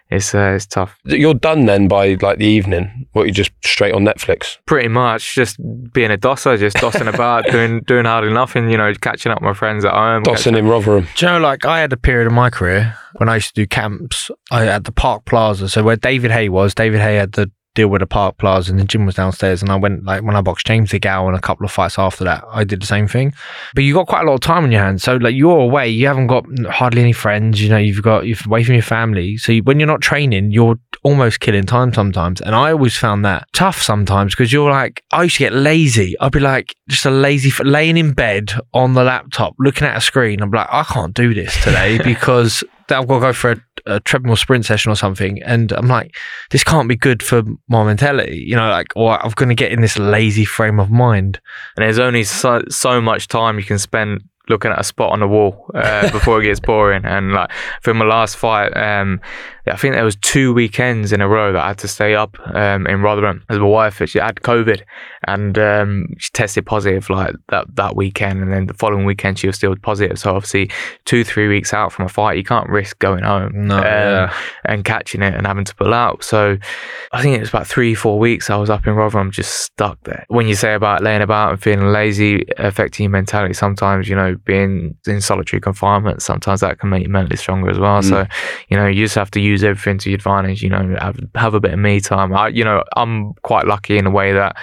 it's 0.09 0.35
uh, 0.35 0.53
it's 0.55 0.65
tough. 0.65 0.99
You're 1.05 1.33
done 1.33 1.65
then 1.65 1.88
by 1.88 2.15
like 2.21 2.38
the 2.38 2.45
evening. 2.45 3.07
What 3.13 3.25
you 3.25 3.31
just 3.31 3.51
straight 3.63 3.93
on 3.93 4.03
Netflix? 4.03 4.57
Pretty 4.65 4.88
much, 4.88 5.33
just 5.33 5.57
being 5.93 6.11
a 6.11 6.17
dosser, 6.17 6.57
just 6.57 6.77
dossing 6.77 7.11
about, 7.11 7.45
doing 7.51 7.81
doing 7.81 8.05
hardly 8.05 8.31
nothing. 8.31 8.69
You 8.69 8.77
know, 8.77 8.93
catching 8.95 9.31
up 9.31 9.41
with 9.41 9.47
my 9.47 9.53
friends 9.53 9.83
at 9.83 9.93
home. 9.93 10.23
Dossing 10.23 10.57
in 10.57 10.67
Rotherham. 10.67 11.07
Do 11.15 11.25
you 11.25 11.31
know, 11.31 11.39
like 11.39 11.65
I 11.65 11.79
had 11.79 11.91
a 11.91 11.97
period 11.97 12.27
of 12.27 12.33
my 12.33 12.49
career 12.49 12.95
when 13.13 13.29
I 13.29 13.35
used 13.35 13.55
to 13.55 13.61
do 13.61 13.67
camps. 13.67 14.29
I 14.51 14.63
had 14.63 14.83
the 14.83 14.91
Park 14.91 15.25
Plaza, 15.25 15.69
so 15.69 15.83
where 15.83 15.95
David 15.95 16.31
Haye 16.31 16.49
was. 16.49 16.75
David 16.75 17.01
Haye 17.01 17.15
had 17.15 17.31
the 17.31 17.51
deal 17.75 17.89
with 17.89 17.99
the 17.99 18.07
Park 18.07 18.38
Plaza 18.38 18.71
and 18.71 18.79
the 18.79 18.85
gym 18.85 19.05
was 19.05 19.15
downstairs. 19.15 19.61
And 19.61 19.71
I 19.71 19.75
went 19.75 20.03
like 20.03 20.23
when 20.23 20.35
I 20.35 20.41
boxed 20.41 20.65
James 20.65 20.91
DeGale 20.91 21.27
and 21.27 21.35
a 21.35 21.41
couple 21.41 21.65
of 21.65 21.71
fights 21.71 21.99
after 21.99 22.23
that, 22.23 22.43
I 22.49 22.63
did 22.63 22.81
the 22.81 22.88
same 22.88 23.07
thing. 23.07 23.33
But 23.75 23.83
you 23.83 23.93
got 23.93 24.07
quite 24.07 24.23
a 24.23 24.25
lot 24.25 24.35
of 24.35 24.39
time 24.39 24.63
on 24.63 24.71
your 24.71 24.81
hands. 24.81 25.03
So 25.03 25.17
like 25.17 25.35
you're 25.35 25.59
away, 25.59 25.89
you 25.89 26.07
haven't 26.07 26.27
got 26.27 26.45
hardly 26.67 27.01
any 27.01 27.13
friends. 27.13 27.61
You 27.61 27.69
know, 27.69 27.77
you've 27.77 28.01
got 28.01 28.25
you're 28.25 28.38
away 28.45 28.63
from 28.63 28.73
your 28.73 28.83
family. 28.83 29.38
So 29.38 29.51
you, 29.51 29.63
when 29.63 29.79
you're 29.79 29.88
not 29.88 30.01
training, 30.01 30.51
you're 30.51 30.79
almost 31.03 31.39
killing 31.39 31.65
time 31.65 31.93
sometimes. 31.93 32.41
And 32.41 32.55
I 32.55 32.71
always 32.71 32.97
found 32.97 33.23
that 33.25 33.47
tough 33.53 33.81
sometimes 33.81 34.33
because 34.33 34.51
you're 34.51 34.71
like, 34.71 35.03
I 35.11 35.23
used 35.23 35.38
to 35.38 35.43
get 35.43 35.53
lazy. 35.53 36.15
I'd 36.19 36.31
be 36.31 36.39
like 36.39 36.75
just 36.88 37.05
a 37.05 37.11
lazy 37.11 37.51
laying 37.63 37.97
in 37.97 38.13
bed 38.13 38.53
on 38.73 38.93
the 38.93 39.03
laptop 39.03 39.53
looking 39.59 39.88
at 39.88 39.97
a 39.97 40.01
screen. 40.01 40.41
I'm 40.41 40.49
like, 40.49 40.67
I 40.71 40.83
can't 40.83 41.13
do 41.13 41.33
this 41.33 41.61
today 41.63 41.97
because 42.03 42.63
I've 42.89 43.08
got 43.08 43.15
to 43.15 43.19
go 43.19 43.34
for 43.34 43.52
a, 43.52 43.58
a, 43.86 44.00
treadmill 44.00 44.36
sprint 44.36 44.65
session 44.65 44.91
or 44.91 44.95
something. 44.95 45.41
And 45.43 45.71
I'm 45.71 45.88
like, 45.88 46.15
this 46.52 46.63
can't 46.63 46.88
be 46.88 46.95
good 46.95 47.24
for 47.24 47.43
my 47.67 47.84
mentality, 47.84 48.43
you 48.48 48.56
know, 48.56 48.69
like, 48.69 48.88
or 48.95 49.24
I'm 49.24 49.32
going 49.32 49.50
to 49.50 49.56
get 49.56 49.71
in 49.71 49.82
this 49.82 49.98
lazy 49.98 50.45
frame 50.45 50.80
of 50.80 50.91
mind. 50.91 51.39
And 51.76 51.84
there's 51.84 52.00
only 52.00 52.24
so, 52.24 52.62
so 52.69 53.02
much 53.02 53.28
time 53.28 53.58
you 53.58 53.65
can 53.65 53.80
spend 53.80 54.21
looking 54.50 54.71
at 54.71 54.80
a 54.80 54.84
spot 54.84 55.12
on 55.12 55.19
the 55.19 55.28
wall 55.28 55.71
uh, 55.74 56.12
before 56.12 56.41
it 56.41 56.45
gets 56.45 56.60
boring. 56.60 57.06
And 57.06 57.34
like 57.34 57.52
for 57.82 57.93
my 57.93 58.06
last 58.06 58.38
fight, 58.38 58.76
um, 58.78 59.19
I 59.67 59.75
think 59.78 59.95
there 59.95 60.06
was 60.06 60.15
two 60.17 60.54
weekends 60.54 61.12
in 61.12 61.21
a 61.21 61.28
row 61.28 61.51
that 61.51 61.63
I 61.63 61.67
had 61.69 61.78
to 61.80 61.88
stay 61.88 62.15
up 62.15 62.38
um, 62.56 62.86
in 62.88 63.01
Rotherham. 63.01 63.43
As 63.49 63.58
my 63.58 63.65
wife, 63.65 64.01
she 64.06 64.19
had 64.19 64.36
COVID 64.38 64.82
and 65.28 65.58
um, 65.58 66.08
she 66.19 66.30
tested 66.32 66.65
positive 66.65 67.10
like 67.10 67.34
that 67.49 67.65
that 67.75 67.95
weekend, 67.95 68.41
and 68.41 68.54
then 68.54 68.67
the 68.67 68.73
following 68.75 69.06
weekend 69.06 69.39
she 69.39 69.47
was 69.47 69.56
still 69.56 69.75
positive. 69.75 70.19
So 70.19 70.36
obviously, 70.36 70.69
two 71.06 71.23
three 71.23 71.47
weeks 71.47 71.73
out 71.73 71.91
from 71.91 72.06
a 72.06 72.10
fight, 72.10 72.38
you 72.38 72.43
can't 72.43 72.69
risk 72.69 72.99
going 72.99 73.23
home 73.23 73.67
No, 73.67 73.78
um, 73.78 73.84
yeah. 73.84 74.34
and 74.65 74.86
catching 74.86 75.21
it 75.21 75.34
and 75.34 75.47
having 75.47 75.65
to 75.65 75.75
pull 75.75 75.93
out. 75.93 76.23
So 76.23 76.58
I 77.12 77.21
think 77.21 77.38
it 77.38 77.39
was 77.39 77.49
about 77.49 77.65
three 77.67 77.95
four 77.95 78.19
weeks 78.19 78.49
I 78.49 78.58
was 78.58 78.69
up 78.69 78.86
in 78.86 78.93
Rotherham, 78.93 79.32
just 79.32 79.62
stuck 79.62 80.01
there. 80.04 80.25
When 80.28 80.47
you 80.47 80.56
say 80.56 80.73
about 80.75 81.01
laying 81.01 81.21
about 81.21 81.51
and 81.54 81.62
feeling 81.62 81.88
lazy, 81.88 82.45
affecting 82.58 83.06
your 83.06 83.12
mentality, 83.12 83.54
sometimes 83.56 84.08
you 84.08 84.15
know 84.15 84.36
being 84.45 84.95
in 85.08 85.21
solitary 85.21 85.60
confinement, 85.60 86.21
sometimes 86.21 86.60
that 86.60 86.80
can 86.80 86.89
make 86.89 87.04
you 87.04 87.10
mentally 87.10 87.38
stronger 87.38 87.69
as 87.69 87.80
well. 87.80 88.04
So 88.04 88.28
you 88.69 88.78
know 88.78 88.86
you 88.86 89.04
just 89.06 89.15
have 89.15 89.32
to 89.32 89.39
use 89.39 89.54
everything 89.63 89.97
to 89.99 90.09
your 90.09 90.15
advantage. 90.15 90.63
You 90.63 90.69
know 90.69 90.95
have 90.99 91.19
have 91.35 91.53
a 91.53 91.59
bit 91.59 91.73
of 91.73 91.79
me 91.79 91.99
time. 91.99 92.33
I 92.33 92.49
you 92.49 92.63
know 92.63 92.83
I'm 92.95 93.33
quite 93.43 93.65
lucky 93.65 93.97
in 93.97 94.05
a 94.05 94.11
way 94.11 94.33
that 94.33 94.55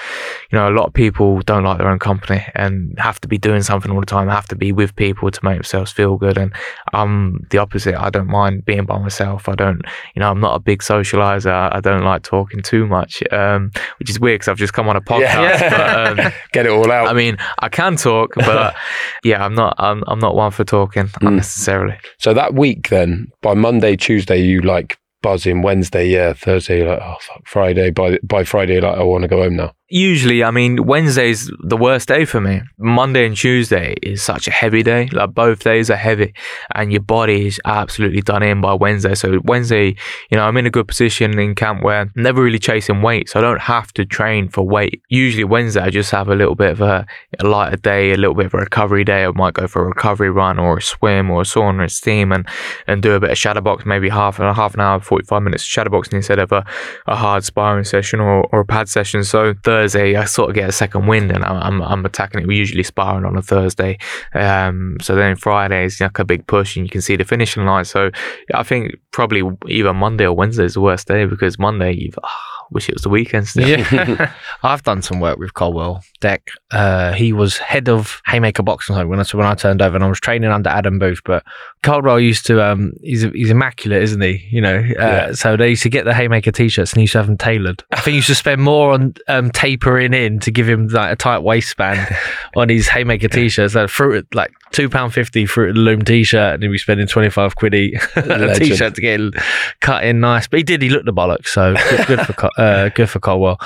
you 0.53 0.59
know, 0.59 0.69
a 0.69 0.75
lot 0.77 0.87
of 0.87 0.93
people 0.93 1.41
don't 1.41 1.65
like 1.65 1.79
their 1.79 1.89
own 1.89 1.99
company 1.99 2.45
and 2.55 2.95
have 2.99 3.19
to 3.23 3.27
be 3.29 3.39
doing 3.39 3.63
something 3.63 3.91
all 3.91 4.01
the 4.01 4.07
time, 4.07 4.29
have 4.29 4.49
to 4.49 4.57
be 4.57 4.71
with 4.71 4.95
people 4.97 5.31
to 5.31 5.41
make 5.43 5.57
themselves 5.57 5.91
feel 5.91 6.19
good. 6.19 6.37
And 6.37 6.53
I'm 6.93 7.47
the 7.51 7.57
opposite. 7.57 7.95
I 7.95 8.11
don't 8.11 8.29
mind 8.29 8.67
being 8.67 8.85
by 8.85 8.99
myself. 8.99 9.49
I 9.49 9.55
don't, 9.55 9.81
you 10.15 10.21
know, 10.21 10.31
I'm 10.31 10.41
not 10.41 10.55
a 10.55 10.59
big 10.61 10.81
socializer. 10.81 11.73
I 11.73 11.81
don't 11.81 12.05
like 12.05 12.23
talking 12.23 12.61
too 12.61 12.87
much, 12.87 13.23
um, 13.33 13.71
which 13.99 14.11
is 14.11 14.21
weird 14.21 14.41
because 14.41 14.49
I've 14.49 14.59
just 14.59 14.75
come 14.75 14.91
on 14.91 14.97
a 14.97 15.01
podcast. 15.01 15.21
Yeah. 15.23 15.71
But, 15.71 16.19
um, 16.27 16.33
Get 16.53 16.67
it 16.67 16.73
all 16.73 16.91
out. 16.93 17.09
I 17.09 17.15
mean, 17.15 17.39
I 17.61 17.71
can 17.71 17.97
talk, 17.97 18.35
but 18.35 18.75
yeah, 19.25 19.43
I'm 19.43 19.55
not. 19.55 19.75
I'm, 19.79 20.05
I'm 20.07 20.19
not 20.19 20.35
one 20.35 20.51
for 20.51 20.65
talking 20.65 21.09
unnecessarily. 21.23 21.97
so 22.19 22.35
that 22.35 22.53
week, 22.53 22.91
then 22.91 23.33
by 23.41 23.55
Monday, 23.55 23.97
Tuesday, 23.97 24.43
you 24.43 24.61
like 24.61 24.82
buzzing. 25.23 25.63
Wednesday, 25.63 26.09
yeah. 26.09 26.33
Thursday, 26.33 26.85
like 26.85 27.01
oh 27.01 27.17
fuck. 27.21 27.47
Friday, 27.47 27.91
by 27.91 28.19
by 28.23 28.45
Friday, 28.45 28.81
like 28.81 28.99
I 28.99 29.03
want 29.03 29.23
to 29.23 29.29
go 29.29 29.43
home 29.43 29.57
now. 29.57 29.75
Usually, 29.95 30.43
I 30.43 30.51
mean, 30.51 30.87
Wednesday's 30.87 31.51
the 31.61 31.77
worst 31.77 32.09
day 32.09 32.25
for 32.25 32.41
me. 32.41 32.63
Monday 32.79 33.27
and 33.27 33.37
Tuesday 33.37 33.95
is 34.03 34.23
such 34.23 34.49
a 34.49 34.51
heavy 34.51 34.83
day. 34.83 35.11
Like 35.13 35.35
both 35.35 35.63
days 35.63 35.91
are 35.91 35.97
heavy, 35.97 36.33
and 36.75 36.91
your 36.91 37.03
body 37.03 37.49
is 37.49 37.61
absolutely 37.67 38.23
done 38.23 38.43
in 38.43 38.63
by 38.63 38.73
Wednesday. 38.73 39.15
So 39.15 39.39
Wednesday, 39.45 39.95
you 40.31 40.39
know, 40.39 40.45
I'm 40.45 40.57
in 40.57 40.65
a 40.65 40.71
good 40.71 40.89
position 40.89 41.39
in 41.39 41.55
camp 41.55 41.83
where 41.83 42.01
I'm 42.01 42.13
never 42.17 42.43
really 42.43 42.59
chasing 42.59 43.03
weight, 43.03 43.29
so 43.29 43.39
I 43.39 43.43
don't 43.43 43.61
have 43.61 43.93
to 43.93 44.07
train 44.07 44.49
for 44.49 44.67
weight. 44.67 45.03
Usually 45.11 45.45
Wednesday, 45.45 45.83
I 45.83 45.91
just 45.91 46.11
have 46.11 46.31
a 46.31 46.35
little 46.35 46.55
bit 46.55 46.71
of 46.71 46.81
a, 46.81 47.07
a 47.39 47.47
lighter 47.47 47.77
day, 47.77 48.13
a 48.13 48.17
little 48.17 48.35
bit 48.35 48.47
of 48.47 48.55
a 48.55 48.59
recovery 48.59 49.05
day. 49.05 49.27
I 49.27 49.31
might 49.33 49.53
go 49.53 49.69
for 49.69 49.83
a 49.83 49.89
recovery 49.89 50.31
run 50.31 50.59
or 50.59 50.79
a 50.79 50.83
swim 50.83 51.31
or 51.31 51.43
a 51.43 51.45
sauna 51.45 51.83
and 51.83 51.93
steam, 51.93 52.33
and 52.33 52.49
and 52.87 53.03
do 53.03 53.13
a 53.13 53.21
bit 53.21 53.31
of 53.31 53.37
shadow 53.37 53.61
box, 53.61 53.85
maybe 53.85 54.09
half 54.09 54.39
and 54.39 54.57
half 54.57 54.73
an 54.73 54.81
hour, 54.81 55.01
forty 55.01 55.27
five 55.27 55.43
minutes 55.43 55.65
shadow 55.65 55.91
boxing 55.91 56.17
instead 56.17 56.39
of 56.39 56.51
a, 56.51 56.65
a 57.07 57.15
hard 57.15 57.45
sparring 57.45 57.85
session 57.85 58.21
or, 58.21 58.49
or 58.53 58.61
a 58.61 58.65
pad 58.65 58.89
session. 58.89 59.23
So 59.23 59.53
Thursday, 59.83 60.15
I 60.15 60.27
sort 60.27 60.49
of 60.49 60.55
get 60.55 60.69
a 60.69 60.73
second 60.73 61.09
wind 61.09 61.33
and 61.33 61.45
I'm, 61.45 61.83
I'm, 61.83 62.07
attacking 62.07 62.41
it. 62.41 62.47
We 62.47 62.57
usually 62.57 62.85
sparring 62.85 63.25
on 63.25 63.37
a 63.37 63.43
Thursday. 63.43 63.99
Um, 64.33 64.97
so 65.01 65.17
then 65.17 65.35
Friday 65.35 65.85
is 65.85 66.01
like 66.01 66.21
a 66.21 66.25
big 66.25 66.47
push 66.47 66.77
and 66.77 66.87
you 66.87 66.91
can 66.91 67.01
see 67.01 67.17
the 67.17 67.25
finishing 67.25 67.65
line. 67.65 67.85
So 67.85 68.11
I 68.55 68.63
think 68.63 68.95
probably 69.11 69.43
either 69.69 69.93
Monday 69.93 70.25
or 70.25 70.35
Wednesday 70.35 70.65
is 70.67 70.75
the 70.75 70.81
worst 70.81 71.09
day 71.09 71.25
because 71.25 71.59
Monday, 71.59 71.95
you've, 71.95 72.19
ah, 72.23 72.52
wish 72.73 72.89
it 72.89 72.95
was 72.95 73.03
the 73.03 73.09
weekend 73.09 73.47
still. 73.49 73.69
Yeah, 73.69 74.33
I've 74.63 74.83
done 74.83 75.03
some 75.03 75.21
work 75.21 75.39
with 75.39 75.55
Coldwell 75.55 76.03
Deck. 76.21 76.49
Uh, 76.71 77.13
he 77.13 77.33
was 77.33 77.59
head 77.59 77.89
of 77.89 78.21
Haymaker 78.27 78.63
Boxing 78.63 78.97
when 79.09 79.21
I 79.21 79.25
when 79.33 79.47
I 79.47 79.55
turned 79.55 79.83
over, 79.83 79.95
and 79.97 80.05
I 80.05 80.09
was 80.09 80.21
training 80.21 80.51
under 80.51 80.71
Adam 80.71 80.99
Booth. 80.99 81.21
But 81.25 81.45
Coldwell 81.83 82.21
used 82.21 82.47
to 82.47 82.63
um, 82.65 82.93
he's 83.03 83.23
he's 83.23 83.51
immaculate, 83.51 84.03
isn't 84.03 84.21
he? 84.21 84.47
You 84.51 84.61
know, 84.61 84.77
uh, 84.79 84.83
Yeah. 84.99 85.33
so 85.33 85.57
they 85.57 85.71
used 85.71 85.83
to 85.85 85.91
get 85.91 86.05
the 86.05 86.15
Haymaker 86.15 86.53
t-shirts 86.53 86.93
and 86.93 86.99
he 86.99 87.03
used 87.03 87.13
to 87.13 87.19
have 87.19 87.27
them 87.27 87.39
tailored. 87.39 87.83
I 87.93 87.97
think 87.97 88.13
he 88.13 88.17
used 88.17 88.29
to 88.29 88.35
spend 88.35 88.63
more 88.63 88.93
on 88.93 89.15
um, 89.29 89.51
tapering 89.51 90.15
in 90.15 90.39
to 90.41 90.51
give 90.51 90.69
him 90.69 90.89
like 90.89 91.13
a 91.13 91.17
tight 91.17 91.41
waistband 91.41 92.17
on 92.57 92.69
his 92.69 92.89
Haymaker 92.89 93.29
t-shirts. 93.29 93.75
Like 93.75 93.89
fruit 93.91 94.27
like 94.35 94.53
two 94.73 94.89
pound 94.89 95.15
fifty 95.15 95.47
for 95.47 95.69
of 95.69 95.75
the 95.75 95.81
loom 95.81 96.03
t-shirt, 96.03 96.55
and 96.55 96.63
he'd 96.63 96.71
be 96.71 96.79
spending 96.79 97.07
twenty 97.07 97.31
five 97.31 97.57
quid 97.57 97.75
each 97.75 97.95
a 98.17 98.21
Legend. 98.21 98.57
t-shirt 98.57 98.95
to 98.95 99.01
get 99.01 99.21
it 99.21 99.35
cut 99.81 100.05
in 100.05 100.21
nice. 100.21 100.47
But 100.49 100.59
he 100.59 100.65
did. 100.65 100.83
He 100.83 100.89
looked 100.89 101.07
the 101.07 101.13
bollocks. 101.13 101.49
So 101.49 101.75
good, 101.75 102.07
good 102.07 102.21
for 102.27 102.51
uh, 102.61 102.89
good 102.91 103.09
for 103.09 103.21
Coldwell. 103.21 103.59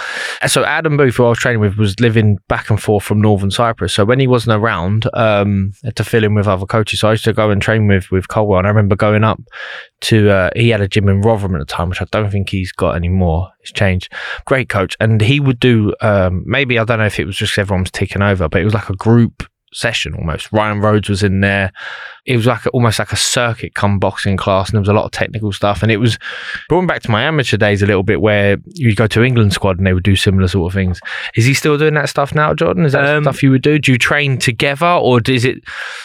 So 0.47 0.65
Adam 0.65 0.97
Booth, 0.97 1.17
who 1.17 1.25
I 1.25 1.31
was 1.31 1.39
training 1.39 1.61
with, 1.61 1.77
was 1.77 1.99
living 2.01 2.39
back 2.49 2.71
and 2.71 2.81
forth 2.81 3.05
from 3.05 3.21
Northern 3.21 3.51
Cyprus. 3.51 3.95
So 3.95 4.05
when 4.05 4.21
he 4.21 4.27
wasn't 4.27 4.61
around, 4.61 5.09
um, 5.15 5.73
to 5.95 6.05
fill 6.05 6.25
in 6.25 6.35
with 6.35 6.47
other 6.47 6.67
coaches. 6.67 7.01
So 7.01 7.09
I 7.09 7.13
used 7.13 7.25
to 7.25 7.33
go 7.33 7.51
and 7.51 7.63
train 7.63 7.87
with 7.87 8.11
with 8.11 8.29
Coldwell, 8.29 8.59
and 8.59 8.67
I 8.67 8.71
remember 8.71 8.97
going 8.97 9.25
up 9.25 9.41
to 10.03 10.31
uh, 10.31 10.51
he 10.55 10.69
had 10.71 10.81
a 10.81 10.89
gym 10.89 11.09
in 11.09 11.21
Rotherham 11.23 11.55
at 11.55 11.59
the 11.61 11.65
time, 11.65 11.89
which 11.89 12.03
I 12.03 12.07
don't 12.11 12.31
think 12.31 12.51
he's 12.51 12.73
got 12.73 12.97
anymore. 12.97 13.51
It's 13.61 13.73
changed. 13.73 14.13
Great 14.45 14.69
coach, 14.69 14.97
and 15.01 15.21
he 15.21 15.41
would 15.41 15.61
do 15.61 15.95
um, 16.01 16.43
maybe 16.47 16.79
I 16.79 16.85
don't 16.85 16.99
know 16.99 17.07
if 17.07 17.19
it 17.19 17.27
was 17.27 17.37
just 17.37 17.59
everyone 17.59 17.83
was 17.83 17.91
taking 17.91 18.23
over, 18.23 18.49
but 18.49 18.61
it 18.61 18.65
was 18.65 18.75
like 18.75 18.91
a 18.91 18.97
group 18.97 19.45
session 19.77 20.15
almost. 20.15 20.51
Ryan 20.53 20.81
Rhodes 20.81 21.09
was 21.09 21.23
in 21.23 21.41
there. 21.41 21.73
It 22.27 22.37
was 22.37 22.47
like 22.47 22.67
a, 22.67 22.71
almost 22.71 22.99
like 22.99 23.13
a 23.13 23.17
circuit 23.17 23.75
come 23.75 23.99
boxing 23.99 24.37
class, 24.37 24.69
and 24.69 24.75
there 24.75 24.81
was 24.81 24.89
a 24.89 24.93
lot 24.93 25.05
of 25.05 25.11
technical 25.13 25.53
stuff. 25.53 25.83
And 25.83 25.93
it 25.93 25.99
was 25.99 26.19
brought 26.69 26.83
me 26.83 26.87
back 26.87 27.03
to 27.03 27.11
my 27.11 27.23
amateur 27.23 27.57
days 27.57 27.83
a 27.83 27.87
little 27.87 28.03
bit, 28.03 28.21
where 28.21 28.57
you 28.75 28.95
go 28.95 29.07
to 29.07 29.23
England 29.23 29.53
squad 29.53 29.79
and 29.79 29.87
they 29.87 29.93
would 29.95 30.03
do 30.05 30.17
similar 30.17 30.49
sort 30.49 30.73
of 30.73 30.75
things. 30.75 31.01
Is 31.35 31.45
he 31.45 31.55
still 31.55 31.79
doing 31.79 31.95
that 31.95 32.09
stuff 32.09 32.35
now, 32.35 32.53
Jordan? 32.55 32.85
Is 32.85 32.93
that 32.93 33.07
Um, 33.07 33.25
stuff 33.25 33.43
you 33.43 33.51
would 33.51 33.63
do? 33.63 33.79
Do 33.79 33.93
you 33.93 33.99
train 33.99 34.39
together, 34.39 34.87
or 34.87 35.21
is 35.27 35.45
it 35.45 35.59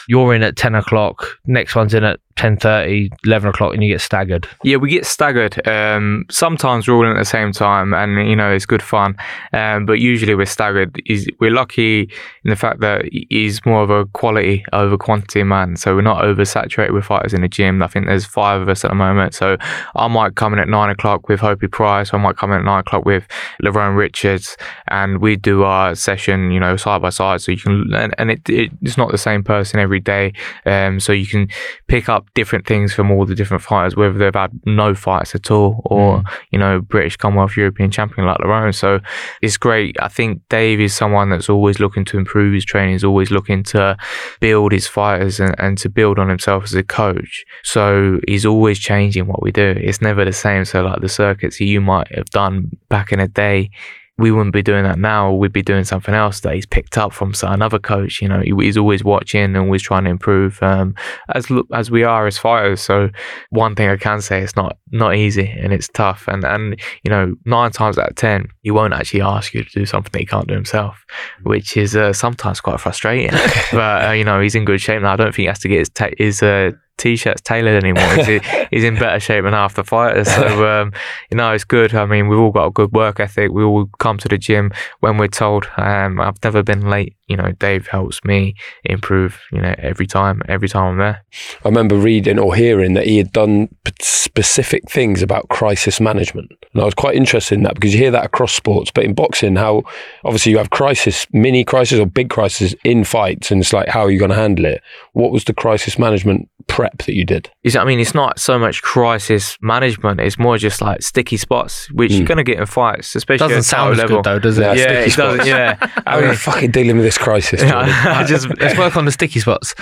you're 0.07 0.33
in 0.33 0.43
at 0.43 0.55
ten 0.55 0.75
o'clock, 0.75 1.39
next 1.45 1.75
one's 1.75 1.93
in 1.93 2.03
at 2.03 2.19
10.30, 2.37 3.09
11 3.25 3.49
o'clock, 3.49 3.73
and 3.73 3.83
you 3.83 3.93
get 3.93 4.01
staggered? 4.01 4.47
Yeah, 4.63 4.77
we 4.77 4.89
get 4.89 5.05
staggered. 5.05 5.65
Um, 5.67 6.25
sometimes 6.29 6.87
we're 6.87 6.95
all 6.95 7.05
in 7.05 7.11
at 7.15 7.19
the 7.19 7.25
same 7.25 7.51
time, 7.51 7.93
and 7.93 8.27
you 8.27 8.35
know 8.35 8.51
it's 8.51 8.65
good 8.65 8.81
fun. 8.81 9.15
Um, 9.53 9.85
but 9.85 9.99
usually 9.99 10.33
we're 10.35 10.45
staggered. 10.45 10.99
He's, 11.05 11.27
we're 11.39 11.51
lucky 11.51 12.01
in 12.43 12.49
the 12.49 12.55
fact 12.55 12.79
that 12.81 13.05
he's 13.29 13.63
more 13.65 13.83
of 13.83 13.89
a 13.89 14.05
quality 14.05 14.63
over 14.73 14.97
quantity 14.97 15.43
man. 15.43 15.75
So 15.75 15.93
we're 15.95 16.01
not 16.01 16.10
oversaturated 16.17 16.93
with 16.93 17.05
fighters 17.05 17.33
in 17.33 17.41
the 17.41 17.47
gym. 17.47 17.81
I 17.81 17.87
think 17.87 18.07
there's 18.07 18.25
five 18.25 18.61
of 18.61 18.69
us 18.69 18.83
at 18.83 18.89
the 18.89 18.95
moment. 18.95 19.33
So 19.33 19.57
I 19.95 20.07
might 20.07 20.35
come 20.35 20.53
in 20.53 20.59
at 20.59 20.67
nine 20.67 20.89
o'clock 20.89 21.29
with 21.29 21.39
Hopey 21.39 21.69
Price. 21.69 22.13
I 22.13 22.17
might 22.17 22.37
come 22.37 22.51
in 22.51 22.59
at 22.59 22.65
nine 22.65 22.79
o'clock 22.79 23.05
with 23.05 23.27
Lerone 23.63 23.95
Richards, 23.95 24.57
and 24.87 25.19
we 25.19 25.35
do 25.35 25.63
our 25.63 25.95
session, 25.95 26.51
you 26.51 26.59
know, 26.59 26.75
side 26.75 27.01
by 27.01 27.09
side. 27.09 27.41
So 27.41 27.51
you 27.51 27.57
can, 27.57 27.93
and, 27.93 28.13
and 28.17 28.31
it, 28.31 28.49
it, 28.49 28.71
it's 28.81 28.97
not 28.97 29.11
the 29.11 29.17
same 29.17 29.43
person 29.43 29.79
every 29.79 29.99
day. 29.99 30.33
Um, 30.65 30.99
so 30.99 31.13
you 31.13 31.27
can 31.27 31.47
pick 31.87 32.09
up 32.09 32.27
different 32.33 32.65
things 32.65 32.93
from 32.93 33.11
all 33.11 33.25
the 33.25 33.35
different 33.35 33.63
fighters, 33.63 33.95
whether 33.95 34.17
they've 34.17 34.33
had 34.33 34.51
no 34.65 34.95
fights 34.95 35.35
at 35.35 35.51
all 35.51 35.81
or, 35.85 36.23
you 36.51 36.59
know, 36.59 36.81
British 36.81 37.17
Commonwealth 37.17 37.55
European 37.55 37.91
champion 37.91 38.27
like 38.27 38.37
Lerone. 38.37 38.73
So 38.73 38.99
it's 39.41 39.57
great. 39.57 39.95
I 40.01 40.07
think 40.07 40.41
Dave 40.49 40.79
is 40.79 40.95
someone 40.95 41.29
that's 41.29 41.49
always 41.49 41.79
looking 41.79 42.05
to 42.05 42.17
improve 42.17 42.53
his 42.53 42.65
training, 42.65 42.95
is 42.95 43.03
always 43.03 43.31
looking 43.31 43.63
to 43.63 43.97
build 44.39 44.71
his 44.71 44.87
fighters 44.87 45.39
and, 45.39 45.55
and 45.59 45.77
to 45.77 45.89
build 45.89 46.00
on 46.03 46.29
himself 46.29 46.63
as 46.63 46.73
a 46.73 46.83
coach. 46.83 47.45
So 47.63 48.19
he's 48.27 48.45
always 48.45 48.79
changing 48.79 49.27
what 49.27 49.41
we 49.41 49.51
do. 49.51 49.75
It's 49.77 50.01
never 50.01 50.25
the 50.25 50.33
same. 50.33 50.65
So 50.65 50.81
like 50.83 51.01
the 51.01 51.09
circuits 51.09 51.59
you 51.59 51.81
might 51.81 52.13
have 52.15 52.29
done 52.29 52.69
back 52.89 53.11
in 53.11 53.19
a 53.19 53.27
day, 53.27 53.69
we 54.17 54.29
wouldn't 54.31 54.53
be 54.53 54.61
doing 54.61 54.83
that 54.83 54.99
now. 54.99 55.31
We'd 55.33 55.51
be 55.53 55.63
doing 55.63 55.83
something 55.83 56.13
else 56.13 56.41
that 56.41 56.53
he's 56.53 56.65
picked 56.65 56.97
up 56.97 57.11
from 57.11 57.33
another 57.43 57.79
coach. 57.79 58.21
You 58.21 58.27
know, 58.27 58.39
he- 58.41 58.53
he's 58.65 58.77
always 58.77 59.03
watching 59.03 59.41
and 59.43 59.57
always 59.57 59.81
trying 59.81 60.03
to 60.03 60.11
improve, 60.11 60.61
um, 60.61 60.93
as 61.33 61.47
as 61.73 61.89
we 61.89 62.03
are 62.03 62.27
as 62.27 62.37
fighters. 62.37 62.81
So 62.81 63.09
one 63.49 63.73
thing 63.73 63.89
I 63.89 63.97
can 63.97 64.21
say, 64.21 64.41
it's 64.41 64.55
not 64.55 64.77
not 64.91 65.15
easy 65.15 65.47
and 65.49 65.73
it's 65.73 65.87
tough. 65.87 66.27
And 66.27 66.43
and 66.43 66.79
you 67.03 67.09
know, 67.09 67.33
nine 67.45 67.71
times 67.71 67.97
out 67.97 68.09
of 68.09 68.15
ten, 68.15 68.47
he 68.61 68.69
won't 68.69 68.93
actually 68.93 69.21
ask 69.21 69.53
you 69.53 69.63
to 69.63 69.69
do 69.71 69.85
something 69.85 70.11
that 70.11 70.19
he 70.19 70.25
can't 70.25 70.47
do 70.47 70.53
himself, 70.53 71.03
which 71.43 71.75
is 71.75 71.95
uh, 71.95 72.13
sometimes 72.13 72.61
quite 72.61 72.79
frustrating. 72.79 73.31
but 73.71 74.09
uh, 74.09 74.11
you 74.11 74.23
know, 74.23 74.39
he's 74.39 74.55
in 74.55 74.65
good 74.65 74.81
shape 74.81 75.01
now. 75.01 75.13
I 75.13 75.15
don't 75.15 75.27
think 75.33 75.37
he 75.37 75.45
has 75.45 75.59
to 75.59 75.67
get 75.67 75.79
his 75.79 75.89
ta- 75.89 76.09
his 76.17 76.43
uh, 76.43 76.71
t-shirts 77.01 77.41
tailored 77.41 77.83
anymore. 77.83 78.07
He's, 78.23 78.41
he's 78.71 78.83
in 78.83 78.95
better 78.95 79.19
shape 79.19 79.43
than 79.43 79.53
half 79.53 79.73
the 79.73 79.83
fighters. 79.83 80.33
So 80.33 80.69
um, 80.81 80.93
you 81.29 81.37
know, 81.37 81.51
it's 81.51 81.63
good. 81.63 81.93
I 81.95 82.05
mean, 82.05 82.27
we've 82.27 82.39
all 82.39 82.51
got 82.51 82.67
a 82.67 82.71
good 82.71 82.91
work 82.91 83.19
ethic. 83.19 83.51
We 83.51 83.63
all 83.63 83.87
come 83.99 84.17
to 84.19 84.27
the 84.27 84.37
gym 84.37 84.71
when 84.99 85.17
we're 85.17 85.27
told. 85.27 85.67
Um, 85.77 86.21
I've 86.21 86.41
never 86.43 86.63
been 86.63 86.89
late. 86.89 87.15
You 87.31 87.37
know, 87.37 87.51
Dave 87.53 87.87
helps 87.87 88.23
me 88.23 88.55
improve. 88.83 89.39
You 89.51 89.61
know, 89.61 89.73
every 89.79 90.05
time, 90.07 90.41
every 90.47 90.69
time 90.69 90.85
I'm 90.93 90.97
there. 90.97 91.23
I 91.65 91.67
remember 91.69 91.95
reading 91.95 92.37
or 92.39 92.53
hearing 92.55 92.93
that 92.93 93.07
he 93.07 93.17
had 93.17 93.31
done 93.31 93.67
p- 93.83 93.93
specific 94.01 94.89
things 94.89 95.21
about 95.21 95.49
crisis 95.49 95.99
management. 95.99 96.51
And 96.73 96.81
I 96.81 96.85
was 96.85 96.93
quite 96.93 97.15
interested 97.15 97.55
in 97.55 97.63
that 97.63 97.73
because 97.75 97.93
you 97.93 97.99
hear 97.99 98.11
that 98.11 98.25
across 98.25 98.53
sports, 98.53 98.91
but 98.91 99.03
in 99.03 99.13
boxing, 99.13 99.55
how 99.55 99.83
obviously 100.23 100.51
you 100.51 100.57
have 100.57 100.69
crisis, 100.69 101.25
mini 101.33 101.63
crisis 101.63 101.99
or 101.99 102.05
big 102.05 102.29
crisis 102.29 102.73
in 102.83 103.03
fights, 103.03 103.51
and 103.51 103.61
it's 103.61 103.73
like, 103.73 103.87
how 103.89 104.01
are 104.01 104.11
you 104.11 104.19
going 104.19 104.29
to 104.31 104.35
handle 104.37 104.65
it? 104.65 104.81
What 105.13 105.31
was 105.31 105.43
the 105.43 105.53
crisis 105.53 105.99
management 105.99 106.47
prep 106.67 106.99
that 106.99 107.13
you 107.13 107.25
did? 107.25 107.49
Is 107.63 107.75
I 107.75 107.83
mean, 107.83 107.99
it's 107.99 108.13
not 108.13 108.39
so 108.39 108.57
much 108.57 108.81
crisis 108.81 109.57
management. 109.61 110.21
It's 110.21 110.39
more 110.39 110.57
just 110.57 110.81
like 110.81 111.01
sticky 111.01 111.37
spots, 111.37 111.89
which 111.91 112.11
you're 112.13 112.21
Mm. 112.23 112.27
going 112.27 112.37
to 112.37 112.43
get 112.43 112.59
in 112.59 112.65
fights, 112.65 113.15
especially 113.15 113.39
Doesn't 113.47 113.57
at 113.59 113.65
sound 113.65 113.97
title 113.97 114.03
level. 114.03 114.17
good 114.17 114.23
though, 114.31 114.39
does 114.39 114.57
it? 114.57 114.61
Yeah, 114.61 114.73
Yeah, 114.73 114.83
sticky 115.07 115.11
it 115.11 115.15
doesn't. 115.17 115.45
Yeah, 115.47 115.77
I 116.07 116.17
I 116.17 116.21
mean, 116.21 116.35
fucking 116.35 116.71
dealing 116.71 116.95
with 116.95 117.05
this 117.05 117.17
crisis. 117.21 117.61
Jordan. 117.61 117.89
I 117.89 118.23
just 118.23 118.47
Let's 118.59 118.77
work 118.77 118.97
on 118.97 119.05
the 119.05 119.11
sticky 119.11 119.39
spots. 119.39 119.73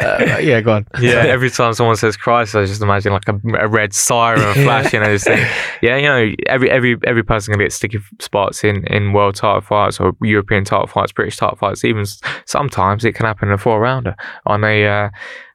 Uh, 0.00 0.38
yeah, 0.40 0.60
go 0.60 0.72
on. 0.72 0.86
yeah, 1.00 1.14
every 1.26 1.50
time 1.50 1.72
someone 1.72 1.96
says 1.96 2.16
crisis, 2.16 2.54
I 2.54 2.64
just 2.64 2.82
imagine 2.82 3.12
like 3.12 3.28
a, 3.28 3.38
a 3.58 3.68
red 3.68 3.92
siren 3.92 4.54
flashing 4.54 5.00
and 5.02 5.12
this 5.12 5.24
thing. 5.24 5.44
Yeah, 5.82 5.96
you 5.96 6.02
know, 6.02 6.32
every 6.46 6.70
every 6.70 6.96
every 7.06 7.22
person 7.22 7.52
can 7.52 7.60
get 7.60 7.72
sticky 7.72 7.98
spots 8.20 8.64
in 8.64 8.84
in 8.86 9.12
world 9.12 9.36
title 9.36 9.60
fights 9.60 10.00
or 10.00 10.14
European 10.22 10.64
title 10.64 10.86
fights, 10.86 11.12
British 11.12 11.36
title 11.36 11.56
fights. 11.56 11.84
Even 11.84 12.04
sometimes 12.46 13.04
it 13.04 13.14
can 13.14 13.26
happen 13.26 13.48
in 13.48 13.54
a 13.54 13.58
four 13.58 13.80
rounder 13.80 14.16
on 14.46 14.64
a. 14.64 14.86
Uh, 14.86 15.10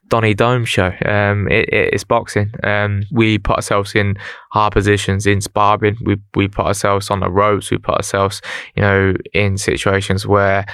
Donny 0.08 0.34
Dome 0.34 0.64
show. 0.64 0.92
Um, 1.04 1.48
it, 1.48 1.68
it, 1.68 1.94
it's 1.94 2.04
boxing. 2.04 2.52
Um, 2.62 3.02
we 3.10 3.38
put 3.38 3.56
ourselves 3.56 3.94
in 3.94 4.16
hard 4.52 4.72
positions 4.72 5.26
in 5.26 5.40
sparring. 5.40 5.96
We 6.04 6.16
we 6.34 6.48
put 6.48 6.66
ourselves 6.66 7.10
on 7.10 7.20
the 7.20 7.30
ropes. 7.30 7.70
We 7.70 7.78
put 7.78 7.96
ourselves, 7.96 8.40
you 8.76 8.82
know, 8.82 9.14
in 9.32 9.58
situations 9.58 10.26
where 10.26 10.64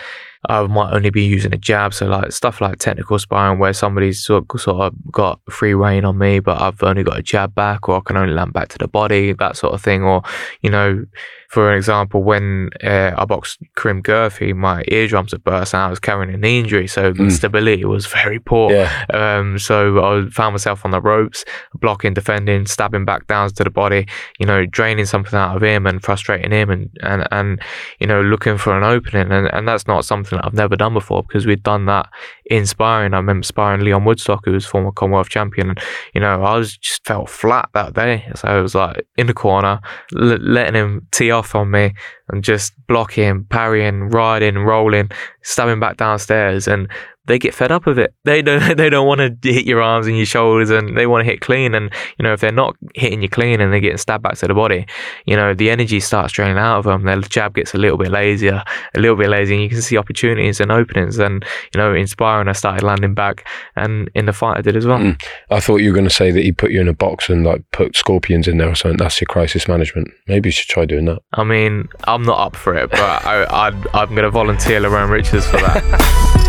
I 0.48 0.66
might 0.66 0.92
only 0.92 1.10
be 1.10 1.22
using 1.22 1.54
a 1.54 1.58
jab. 1.58 1.94
So 1.94 2.06
like 2.06 2.32
stuff 2.32 2.60
like 2.60 2.78
technical 2.78 3.18
sparring 3.18 3.58
where 3.58 3.72
somebody's 3.72 4.24
sort 4.24 4.44
sort 4.58 4.80
of 4.80 4.94
got 5.12 5.40
free 5.48 5.74
reign 5.74 6.04
on 6.04 6.18
me, 6.18 6.40
but 6.40 6.60
I've 6.60 6.82
only 6.82 7.04
got 7.04 7.18
a 7.18 7.22
jab 7.22 7.54
back, 7.54 7.88
or 7.88 7.98
I 7.98 8.00
can 8.04 8.16
only 8.16 8.34
land 8.34 8.52
back 8.52 8.68
to 8.68 8.78
the 8.78 8.88
body, 8.88 9.32
that 9.34 9.56
sort 9.56 9.74
of 9.74 9.82
thing. 9.82 10.02
Or 10.02 10.22
you 10.60 10.70
know, 10.70 11.04
for 11.52 11.70
an 11.70 11.76
example, 11.76 12.22
when 12.22 12.70
uh, 12.82 13.12
I 13.16 13.26
boxed 13.26 13.58
Karim 13.76 14.02
Guerfi, 14.02 14.54
my 14.56 14.82
eardrums 14.88 15.32
had 15.32 15.44
burst 15.44 15.74
and 15.74 15.82
I 15.82 15.90
was 15.90 16.00
carrying 16.00 16.32
an 16.34 16.44
injury, 16.44 16.86
so 16.86 17.12
the 17.12 17.24
Mm. 17.24 17.30
stability 17.30 17.84
was 17.84 18.06
very 18.06 18.38
poor. 18.38 18.72
Yeah. 18.72 18.90
Um, 19.12 19.58
so 19.58 20.02
I 20.02 20.30
found 20.30 20.54
myself 20.54 20.84
on 20.86 20.92
the 20.92 21.00
ropes, 21.00 21.44
blocking, 21.74 22.14
defending, 22.14 22.64
stabbing 22.66 23.04
back 23.04 23.26
down 23.26 23.50
to 23.50 23.64
the 23.64 23.70
body, 23.70 24.06
you 24.38 24.46
know, 24.46 24.64
draining 24.64 25.04
something 25.04 25.38
out 25.38 25.54
of 25.54 25.62
him 25.62 25.86
and 25.86 26.02
frustrating 26.02 26.50
him 26.52 26.70
and, 26.70 26.88
and, 27.02 27.28
and 27.30 27.60
you 28.00 28.06
know, 28.06 28.22
looking 28.22 28.56
for 28.56 28.74
an 28.76 28.82
opening. 28.84 29.30
And, 29.30 29.46
and 29.52 29.68
that's 29.68 29.86
not 29.86 30.06
something 30.06 30.38
that 30.38 30.46
I've 30.46 30.54
never 30.54 30.74
done 30.76 30.94
before 30.94 31.22
because 31.22 31.44
we'd 31.46 31.62
done 31.62 31.84
that 31.86 32.06
in 32.46 32.64
sparring. 32.64 33.12
I 33.12 33.18
remember 33.18 33.44
sparring 33.44 33.82
Leon 33.82 34.06
Woodstock, 34.06 34.46
who 34.46 34.52
was 34.52 34.64
former 34.64 34.90
Commonwealth 34.92 35.28
champion. 35.28 35.68
And, 35.70 35.80
you 36.14 36.20
know, 36.22 36.42
I 36.42 36.56
was 36.56 36.78
just 36.78 37.04
felt 37.04 37.28
flat 37.28 37.68
that 37.74 37.92
day. 37.92 38.24
So 38.36 38.48
I 38.48 38.60
was 38.62 38.74
like 38.74 39.06
in 39.18 39.26
the 39.26 39.34
corner, 39.34 39.80
l- 40.16 40.38
letting 40.40 40.74
him 40.74 41.06
tee 41.12 41.30
off 41.30 41.41
on 41.54 41.70
me 41.70 41.94
and 42.28 42.44
just 42.44 42.72
blocking, 42.86 43.44
parrying, 43.44 44.08
riding, 44.08 44.58
rolling, 44.58 45.10
stabbing 45.42 45.80
back 45.80 45.96
downstairs. 45.96 46.68
And 46.68 46.88
they 47.26 47.38
get 47.38 47.54
fed 47.54 47.70
up 47.70 47.86
with 47.86 47.98
it. 47.98 48.14
They 48.24 48.42
don't 48.42 48.76
they 48.76 48.90
don't 48.90 49.06
want 49.06 49.20
to 49.42 49.52
hit 49.52 49.64
your 49.64 49.80
arms 49.80 50.06
and 50.06 50.16
your 50.16 50.26
shoulders 50.26 50.70
and 50.70 50.96
they 50.96 51.06
want 51.06 51.24
to 51.24 51.30
hit 51.30 51.40
clean 51.40 51.74
and 51.74 51.90
you 52.18 52.22
know 52.22 52.32
if 52.32 52.40
they're 52.40 52.52
not 52.52 52.76
hitting 52.94 53.22
you 53.22 53.28
clean 53.28 53.60
and 53.60 53.72
they're 53.72 53.80
getting 53.80 53.98
stabbed 53.98 54.22
back 54.22 54.36
to 54.38 54.46
the 54.46 54.54
body, 54.54 54.86
you 55.26 55.36
know, 55.36 55.54
the 55.54 55.70
energy 55.70 56.00
starts 56.00 56.32
draining 56.32 56.58
out 56.58 56.78
of 56.78 56.84
them. 56.84 57.04
Their 57.04 57.20
jab 57.20 57.54
gets 57.54 57.74
a 57.74 57.78
little 57.78 57.98
bit 57.98 58.10
lazier, 58.10 58.62
a 58.94 59.00
little 59.00 59.16
bit 59.16 59.28
lazy 59.28 59.54
and 59.54 59.62
you 59.62 59.68
can 59.68 59.82
see 59.82 59.96
opportunities 59.96 60.60
and 60.60 60.72
openings 60.72 61.18
and 61.18 61.44
you 61.74 61.78
know, 61.78 61.94
inspiring 61.94 62.48
I 62.48 62.52
started 62.52 62.84
landing 62.84 63.14
back 63.14 63.46
and 63.76 64.10
in 64.14 64.26
the 64.26 64.32
fight 64.32 64.58
I 64.58 64.62
did 64.62 64.76
as 64.76 64.86
well. 64.86 64.98
Mm. 64.98 65.22
I 65.50 65.60
thought 65.60 65.76
you 65.76 65.90
were 65.90 65.94
going 65.94 66.08
to 66.08 66.14
say 66.14 66.30
that 66.30 66.42
he 66.42 66.52
put 66.52 66.70
you 66.70 66.80
in 66.80 66.88
a 66.88 66.94
box 66.94 67.28
and 67.28 67.44
like 67.44 67.62
put 67.72 67.96
scorpions 67.96 68.48
in 68.48 68.58
there 68.58 68.70
or 68.70 68.74
something. 68.74 68.98
That's 68.98 69.20
your 69.20 69.26
crisis 69.26 69.68
management. 69.68 70.08
Maybe 70.26 70.48
you 70.48 70.52
should 70.52 70.68
try 70.68 70.84
doing 70.84 71.04
that. 71.06 71.22
I 71.34 71.44
mean, 71.44 71.88
I'm 72.04 72.22
not 72.22 72.38
up 72.38 72.56
for 72.56 72.74
it, 72.74 72.90
but 72.90 73.00
I, 73.00 73.46
I'd, 73.68 73.86
I'm 73.94 74.10
going 74.10 74.22
to 74.22 74.30
volunteer 74.30 74.80
Lerone 74.80 75.10
Richards 75.10 75.46
for 75.46 75.58
that. 75.58 76.38